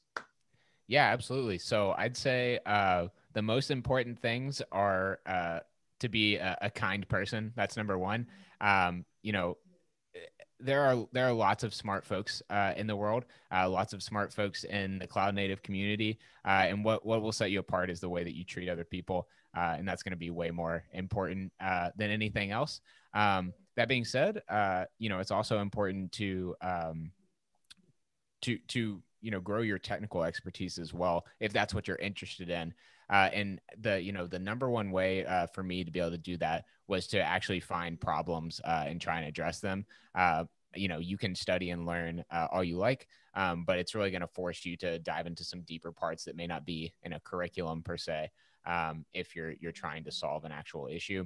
Yeah, 0.86 1.06
absolutely. 1.06 1.58
So 1.58 1.94
I'd 1.98 2.16
say 2.16 2.60
uh, 2.64 3.08
the 3.32 3.42
most 3.42 3.70
important 3.70 4.18
things 4.18 4.62
are 4.70 5.18
uh, 5.26 5.60
to 6.00 6.08
be 6.08 6.36
a, 6.36 6.56
a, 6.62 6.70
kind 6.70 7.08
person. 7.08 7.52
That's 7.56 7.76
number 7.76 7.98
one. 7.98 8.28
Um, 8.60 9.04
you 9.22 9.32
know, 9.32 9.56
there 10.58 10.82
are 10.82 11.06
there 11.12 11.26
are 11.26 11.32
lots 11.32 11.64
of 11.64 11.74
smart 11.74 12.04
folks 12.04 12.42
uh, 12.50 12.72
in 12.76 12.86
the 12.86 12.96
world, 12.96 13.24
uh, 13.52 13.68
lots 13.68 13.92
of 13.92 14.02
smart 14.02 14.32
folks 14.32 14.64
in 14.64 14.98
the 14.98 15.06
cloud 15.06 15.34
native 15.34 15.62
community, 15.62 16.18
uh, 16.44 16.64
and 16.68 16.84
what 16.84 17.04
what 17.04 17.22
will 17.22 17.32
set 17.32 17.50
you 17.50 17.60
apart 17.60 17.90
is 17.90 18.00
the 18.00 18.08
way 18.08 18.24
that 18.24 18.34
you 18.34 18.44
treat 18.44 18.68
other 18.68 18.84
people, 18.84 19.28
uh, 19.56 19.74
and 19.78 19.86
that's 19.86 20.02
going 20.02 20.12
to 20.12 20.16
be 20.16 20.30
way 20.30 20.50
more 20.50 20.84
important 20.92 21.52
uh, 21.60 21.90
than 21.96 22.10
anything 22.10 22.50
else. 22.50 22.80
Um, 23.14 23.52
that 23.76 23.88
being 23.88 24.04
said, 24.04 24.42
uh, 24.48 24.84
you 24.98 25.08
know 25.08 25.18
it's 25.18 25.30
also 25.30 25.60
important 25.60 26.12
to 26.12 26.54
um, 26.62 27.10
to 28.42 28.58
to 28.68 29.02
you 29.20 29.30
know 29.30 29.40
grow 29.40 29.60
your 29.60 29.78
technical 29.78 30.24
expertise 30.24 30.78
as 30.78 30.94
well 30.94 31.26
if 31.40 31.52
that's 31.52 31.74
what 31.74 31.88
you're 31.88 31.96
interested 31.96 32.48
in 32.48 32.72
uh, 33.10 33.28
and 33.32 33.60
the 33.78 34.00
you 34.00 34.12
know 34.12 34.26
the 34.26 34.38
number 34.38 34.68
one 34.70 34.90
way 34.90 35.24
uh, 35.24 35.46
for 35.46 35.62
me 35.62 35.84
to 35.84 35.90
be 35.90 36.00
able 36.00 36.10
to 36.10 36.18
do 36.18 36.36
that 36.36 36.64
was 36.88 37.06
to 37.08 37.20
actually 37.20 37.60
find 37.60 38.00
problems 38.00 38.60
uh, 38.64 38.84
and 38.86 39.00
try 39.00 39.18
and 39.18 39.26
address 39.26 39.60
them. 39.60 39.84
Uh, 40.14 40.44
you 40.74 40.88
know 40.88 40.98
you 40.98 41.16
can 41.16 41.34
study 41.34 41.70
and 41.70 41.86
learn 41.86 42.24
uh, 42.30 42.48
all 42.52 42.62
you 42.62 42.76
like 42.76 43.08
um, 43.34 43.64
but 43.64 43.78
it's 43.78 43.94
really 43.94 44.10
going 44.10 44.22
to 44.22 44.26
force 44.26 44.64
you 44.64 44.76
to 44.78 44.98
dive 44.98 45.26
into 45.26 45.44
some 45.44 45.60
deeper 45.62 45.92
parts 45.92 46.24
that 46.24 46.36
may 46.36 46.46
not 46.46 46.64
be 46.64 46.92
in 47.02 47.12
a 47.12 47.20
curriculum 47.20 47.82
per 47.82 47.96
se 47.96 48.30
um, 48.66 49.04
if 49.14 49.36
you're 49.36 49.52
you're 49.60 49.72
trying 49.72 50.04
to 50.04 50.10
solve 50.10 50.44
an 50.44 50.52
actual 50.52 50.88
issue. 50.88 51.24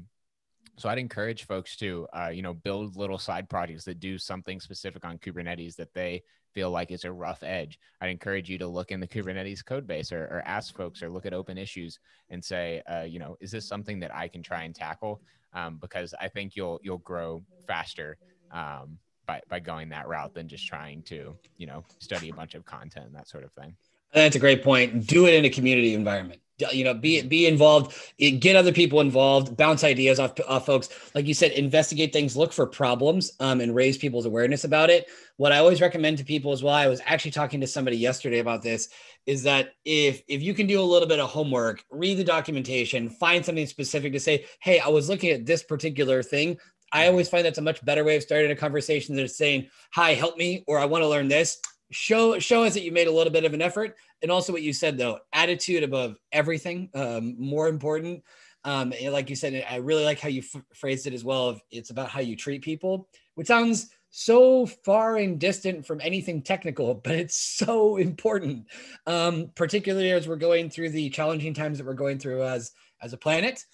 So 0.77 0.89
I'd 0.89 0.99
encourage 0.99 1.45
folks 1.45 1.77
to, 1.77 2.07
uh, 2.13 2.29
you 2.29 2.43
know, 2.43 2.55
build 2.55 2.97
little 2.97 3.19
side 3.19 3.49
projects 3.49 3.85
that 3.85 4.01
do 4.01 4.19
something 4.19 4.61
specific 4.61 5.05
on 5.05 5.19
Kubernetes 5.19 5.77
that 5.77 5.93
they 5.95 6.23
feel 6.55 6.71
like 6.71 6.91
is 6.91 7.05
a 7.05 7.13
rough 7.13 7.43
edge. 7.43 7.79
I'd 8.01 8.11
encourage 8.11 8.49
you 8.49 8.59
to 8.59 8.67
look 8.69 8.91
in 8.91 9.01
the 9.01 9.07
Kubernetes 9.09 9.65
code 9.65 9.87
base 9.87 10.13
or, 10.13 10.25
or 10.25 10.43
ask 10.47 10.77
folks 10.77 11.03
or 11.03 11.11
look 11.11 11.27
at 11.27 11.35
open 11.35 11.59
issues 11.59 11.99
and 12.31 12.45
say, 12.45 12.83
uh, 12.91 13.03
you 13.03 13.19
know, 13.19 13.37
is 13.41 13.51
this 13.51 13.67
something 13.67 14.01
that 14.01 14.15
I 14.15 14.29
can 14.29 14.43
try 14.43 14.63
and 14.65 14.75
tackle? 14.75 15.21
Um, 15.53 15.79
because 15.81 16.15
I 16.21 16.29
think 16.29 16.57
you'll 16.57 16.81
you'll 16.83 16.99
grow 16.99 17.45
faster 17.67 18.19
um, 18.51 18.99
by 19.27 19.41
by 19.49 19.61
going 19.61 19.89
that 19.91 20.09
route 20.09 20.35
than 20.35 20.49
just 20.49 20.67
trying 20.67 21.03
to, 21.05 21.37
you 21.57 21.67
know, 21.67 21.85
study 21.99 22.29
a 22.29 22.35
bunch 22.35 22.55
of 22.55 22.65
content 22.65 23.07
and 23.07 23.15
that 23.15 23.29
sort 23.29 23.45
of 23.45 23.53
thing. 23.53 23.77
That's 24.13 24.37
a 24.37 24.41
great 24.41 24.63
point. 24.63 25.07
Do 25.07 25.27
it 25.27 25.35
in 25.35 25.45
a 25.45 25.51
community 25.51 25.95
environment. 25.95 26.41
You 26.73 26.85
know 26.85 26.93
be 26.93 27.23
be 27.23 27.47
involved 27.47 27.97
get 28.19 28.55
other 28.55 28.73
people 28.73 29.01
involved 29.01 29.57
bounce 29.57 29.83
ideas 29.83 30.21
off, 30.21 30.33
off 30.47 30.67
folks. 30.67 30.91
Like 31.15 31.27
you 31.27 31.33
said 31.33 31.53
investigate 31.53 32.13
things 32.13 32.37
look 32.37 32.53
for 32.53 32.67
problems 32.67 33.33
um, 33.41 33.63
and 33.63 33.75
raise 33.75 33.97
people's 33.97 34.27
awareness 34.27 34.65
about 34.65 34.91
it. 34.91 35.07
What 35.39 35.53
i 35.53 35.57
always 35.57 35.81
recommend 35.81 36.19
to 36.19 36.25
people 36.25 36.53
as 36.53 36.63
well 36.63 36.75
i 36.75 36.87
was 36.87 37.01
actually 37.07 37.31
talking 37.31 37.63
to 37.63 37.67
somebody 37.67 37.97
yesterday 37.97 38.41
about 38.41 38.61
this 38.61 38.91
is 39.25 39.43
that 39.45 39.71
if 39.87 40.23
if 40.29 40.43
you 40.43 40.53
can 40.53 40.67
do 40.67 40.79
a 40.79 40.83
little 40.83 41.09
bit 41.09 41.19
of 41.19 41.31
homework 41.31 41.83
read 41.91 42.19
the 42.19 42.25
documentation 42.25 43.09
find 43.09 43.43
something 43.43 43.65
specific 43.65 44.13
to 44.13 44.21
say 44.21 44.45
hey 44.61 44.81
i 44.81 44.89
was 44.89 45.09
looking 45.09 45.31
at 45.31 45.47
this 45.47 45.63
particular 45.63 46.23
thing. 46.23 46.59
I 46.93 47.07
always 47.07 47.29
find 47.29 47.45
that's 47.47 47.59
a 47.59 47.63
much 47.63 47.83
better 47.85 48.03
way 48.03 48.17
of 48.17 48.23
starting 48.25 48.51
a 48.51 48.57
conversation 48.57 49.17
than 49.17 49.29
saying 49.29 49.69
hi 49.95 50.13
help 50.13 50.37
me 50.37 50.63
or 50.67 50.79
i 50.79 50.85
want 50.85 51.03
to 51.03 51.09
learn 51.09 51.29
this 51.29 51.59
show 51.91 52.39
show 52.39 52.65
us 52.65 52.75
that 52.75 52.83
you 52.83 52.93
made 52.93 53.09
a 53.09 53.13
little 53.13 53.33
bit 53.33 53.45
of 53.45 53.55
an 53.55 53.63
effort. 53.63 53.97
And 54.23 54.31
also 54.31 54.53
what 54.53 54.63
you 54.63 54.73
said 54.73 54.99
though 54.99 55.19
attitude 55.33 55.83
above 55.83 56.17
everything 56.33 56.91
um, 56.95 57.37
more 57.39 57.69
important. 57.69 58.23
Um, 58.63 58.93
like 59.09 59.31
you 59.31 59.37
said 59.37 59.65
i 59.71 59.77
really 59.77 60.05
like 60.05 60.21
how 60.21 60.29
you 60.29 60.43
f- 60.43 60.63
phrased 60.75 61.07
it 61.07 61.15
as 61.15 61.25
well 61.25 61.59
it's 61.71 61.89
about 61.89 62.11
how 62.11 62.21
you 62.21 62.37
treat 62.37 62.61
people 62.61 63.09
which 63.35 63.47
sounds 63.47 63.89
so 64.11 64.67
far 64.67 65.17
and 65.17 65.41
distant 65.41 65.87
from 65.87 65.99
anything 66.03 66.43
technical 66.43 66.93
but 67.05 67.15
it's 67.15 67.37
so 67.37 67.97
important 67.97 68.67
um, 69.07 69.51
particularly 69.55 70.11
as 70.11 70.29
we're 70.29 70.37
going 70.37 70.69
through 70.69 70.91
the 70.91 71.09
challenging 71.09 71.55
times 71.55 71.79
that 71.79 71.87
we're 71.87 71.95
going 71.95 72.19
through 72.19 72.43
as 72.43 72.73
as 73.01 73.15
a 73.15 73.17
planet 73.17 73.65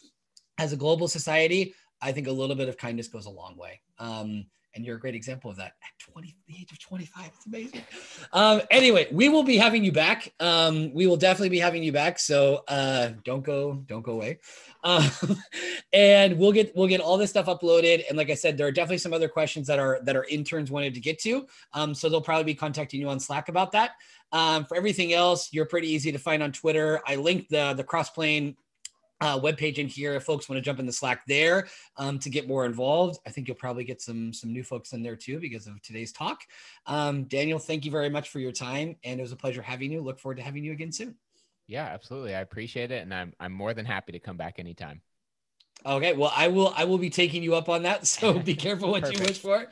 as 0.59 0.73
a 0.73 0.77
global 0.77 1.09
society 1.09 1.75
i 2.01 2.12
think 2.12 2.29
a 2.29 2.33
little 2.33 2.57
bit 2.57 2.69
of 2.69 2.77
kindness 2.77 3.09
goes 3.09 3.27
a 3.27 3.31
long 3.31 3.57
way. 3.57 3.81
Um, 3.99 4.47
and 4.77 4.85
you're 4.85 4.97
a 4.97 5.01
great 5.01 5.14
example 5.14 5.51
of 5.51 5.57
that. 5.57 5.72
At 5.83 6.12
20 6.12 6.37
the 6.47 6.55
age 6.55 6.70
of 6.70 6.79
25 6.79 7.31
it's 7.35 7.47
amazing. 7.47 7.83
Um, 8.33 8.61
anyway 8.70 9.09
we 9.11 9.29
will 9.29 9.43
be 9.43 9.57
having 9.57 9.83
you 9.83 9.91
back. 9.91 10.33
Um, 10.39 10.93
we 10.95 11.07
will 11.07 11.16
definitely 11.16 11.49
be 11.49 11.59
having 11.59 11.83
you 11.83 11.93
back. 11.93 12.18
So 12.18 12.62
uh, 12.68 13.11
don't 13.24 13.43
go 13.45 13.74
don't 13.87 14.03
go 14.03 14.12
away. 14.12 14.39
Um, 14.85 15.11
and 15.93 16.39
we'll 16.39 16.53
get 16.53 16.77
we'll 16.77 16.87
get 16.87 17.01
all 17.01 17.16
this 17.16 17.31
stuff 17.31 17.47
uploaded. 17.47 18.05
And 18.09 18.16
like 18.16 18.31
i 18.31 18.35
said 18.35 18.57
there 18.57 18.66
are 18.66 18.72
definitely 18.72 18.99
some 18.99 19.12
other 19.12 19.29
questions 19.29 19.66
that 19.66 19.79
are 19.79 19.99
that 20.05 20.14
our 20.14 20.24
interns 20.24 20.70
wanted 20.70 20.95
to 20.95 21.01
get 21.01 21.18
to. 21.20 21.47
Um, 21.72 21.95
so 21.95 22.09
they'll 22.09 22.20
probably 22.20 22.45
be 22.45 22.55
contacting 22.55 23.01
you 23.01 23.09
on 23.09 23.18
slack 23.18 23.49
about 23.49 23.72
that. 23.72 23.93
Um, 24.33 24.64
for 24.64 24.77
everything 24.77 25.12
else 25.12 25.53
you're 25.53 25.66
pretty 25.66 25.89
easy 25.89 26.12
to 26.12 26.18
find 26.18 26.43
on 26.43 26.53
twitter. 26.53 27.01
I 27.07 27.16
linked 27.16 27.51
the 27.51 27.74
the 27.74 27.85
crossplane 27.85 28.57
uh, 29.21 29.39
webpage 29.39 29.79
in 29.79 29.87
here 29.87 30.14
if 30.14 30.25
folks 30.25 30.49
want 30.49 30.57
to 30.57 30.62
jump 30.62 30.79
in 30.79 30.87
the 30.87 30.93
slack 30.93 31.25
there 31.27 31.69
um, 31.97 32.19
to 32.19 32.31
get 32.31 32.49
more 32.49 32.67
involved 32.67 33.19
i 33.27 33.31
think 33.31 33.49
you'll 33.49 33.57
probably 33.57 33.85
get 33.85 34.01
some 34.01 34.33
some 34.33 34.53
new 34.53 34.62
folks 34.62 34.93
in 34.93 35.03
there 35.03 35.17
too 35.17 35.39
because 35.41 35.67
of 35.67 35.81
today's 35.83 36.12
talk 36.12 36.43
um, 36.87 37.25
daniel 37.25 37.59
thank 37.59 37.85
you 37.85 37.91
very 37.91 38.11
much 38.11 38.29
for 38.29 38.41
your 38.41 38.53
time 38.53 38.97
and 39.05 39.19
it 39.19 39.23
was 39.23 39.33
a 39.33 39.37
pleasure 39.37 39.62
having 39.62 39.91
you 39.91 40.01
look 40.01 40.19
forward 40.19 40.37
to 40.37 40.43
having 40.43 40.64
you 40.64 40.73
again 40.73 40.93
soon 40.93 41.14
yeah 41.67 41.87
absolutely 41.87 42.35
i 42.35 42.41
appreciate 42.41 42.91
it 42.91 43.03
and 43.03 43.14
i'm, 43.14 43.33
I'm 43.41 43.53
more 43.53 43.75
than 43.75 43.87
happy 43.87 44.12
to 44.12 44.19
come 44.19 44.37
back 44.37 44.59
anytime 44.59 45.01
Okay, 45.85 46.14
well, 46.14 46.33
I 46.35 46.49
will. 46.49 46.73
I 46.77 46.85
will 46.85 46.99
be 46.99 47.11
taking 47.11 47.43
you 47.43 47.55
up 47.55 47.69
on 47.69 47.83
that. 47.83 48.07
So 48.07 48.39
be 48.39 48.55
careful 48.55 48.91
what 48.91 49.12
you 49.12 49.21
wish 49.21 49.39
for. 49.39 49.67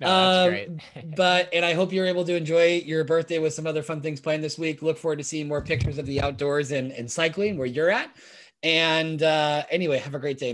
No, 0.00 0.08
um, 0.08 0.50
great. 0.50 0.70
but 1.16 1.48
and 1.52 1.64
I 1.64 1.74
hope 1.74 1.92
you're 1.92 2.06
able 2.06 2.24
to 2.24 2.34
enjoy 2.34 2.82
your 2.84 3.04
birthday 3.04 3.38
with 3.38 3.54
some 3.54 3.66
other 3.66 3.82
fun 3.82 4.00
things 4.00 4.20
planned 4.20 4.42
this 4.42 4.56
week. 4.56 4.82
Look 4.82 4.98
forward 4.98 5.18
to 5.18 5.24
seeing 5.24 5.48
more 5.48 5.60
pictures 5.60 5.98
of 5.98 6.06
the 6.06 6.20
outdoors 6.22 6.70
and, 6.70 6.92
and 6.92 7.10
cycling 7.10 7.58
where 7.58 7.66
you're 7.66 7.90
at. 7.90 8.10
And 8.62 9.22
uh, 9.22 9.64
anyway, 9.70 9.98
have 9.98 10.14
a 10.14 10.18
great 10.18 10.38
day. 10.38 10.46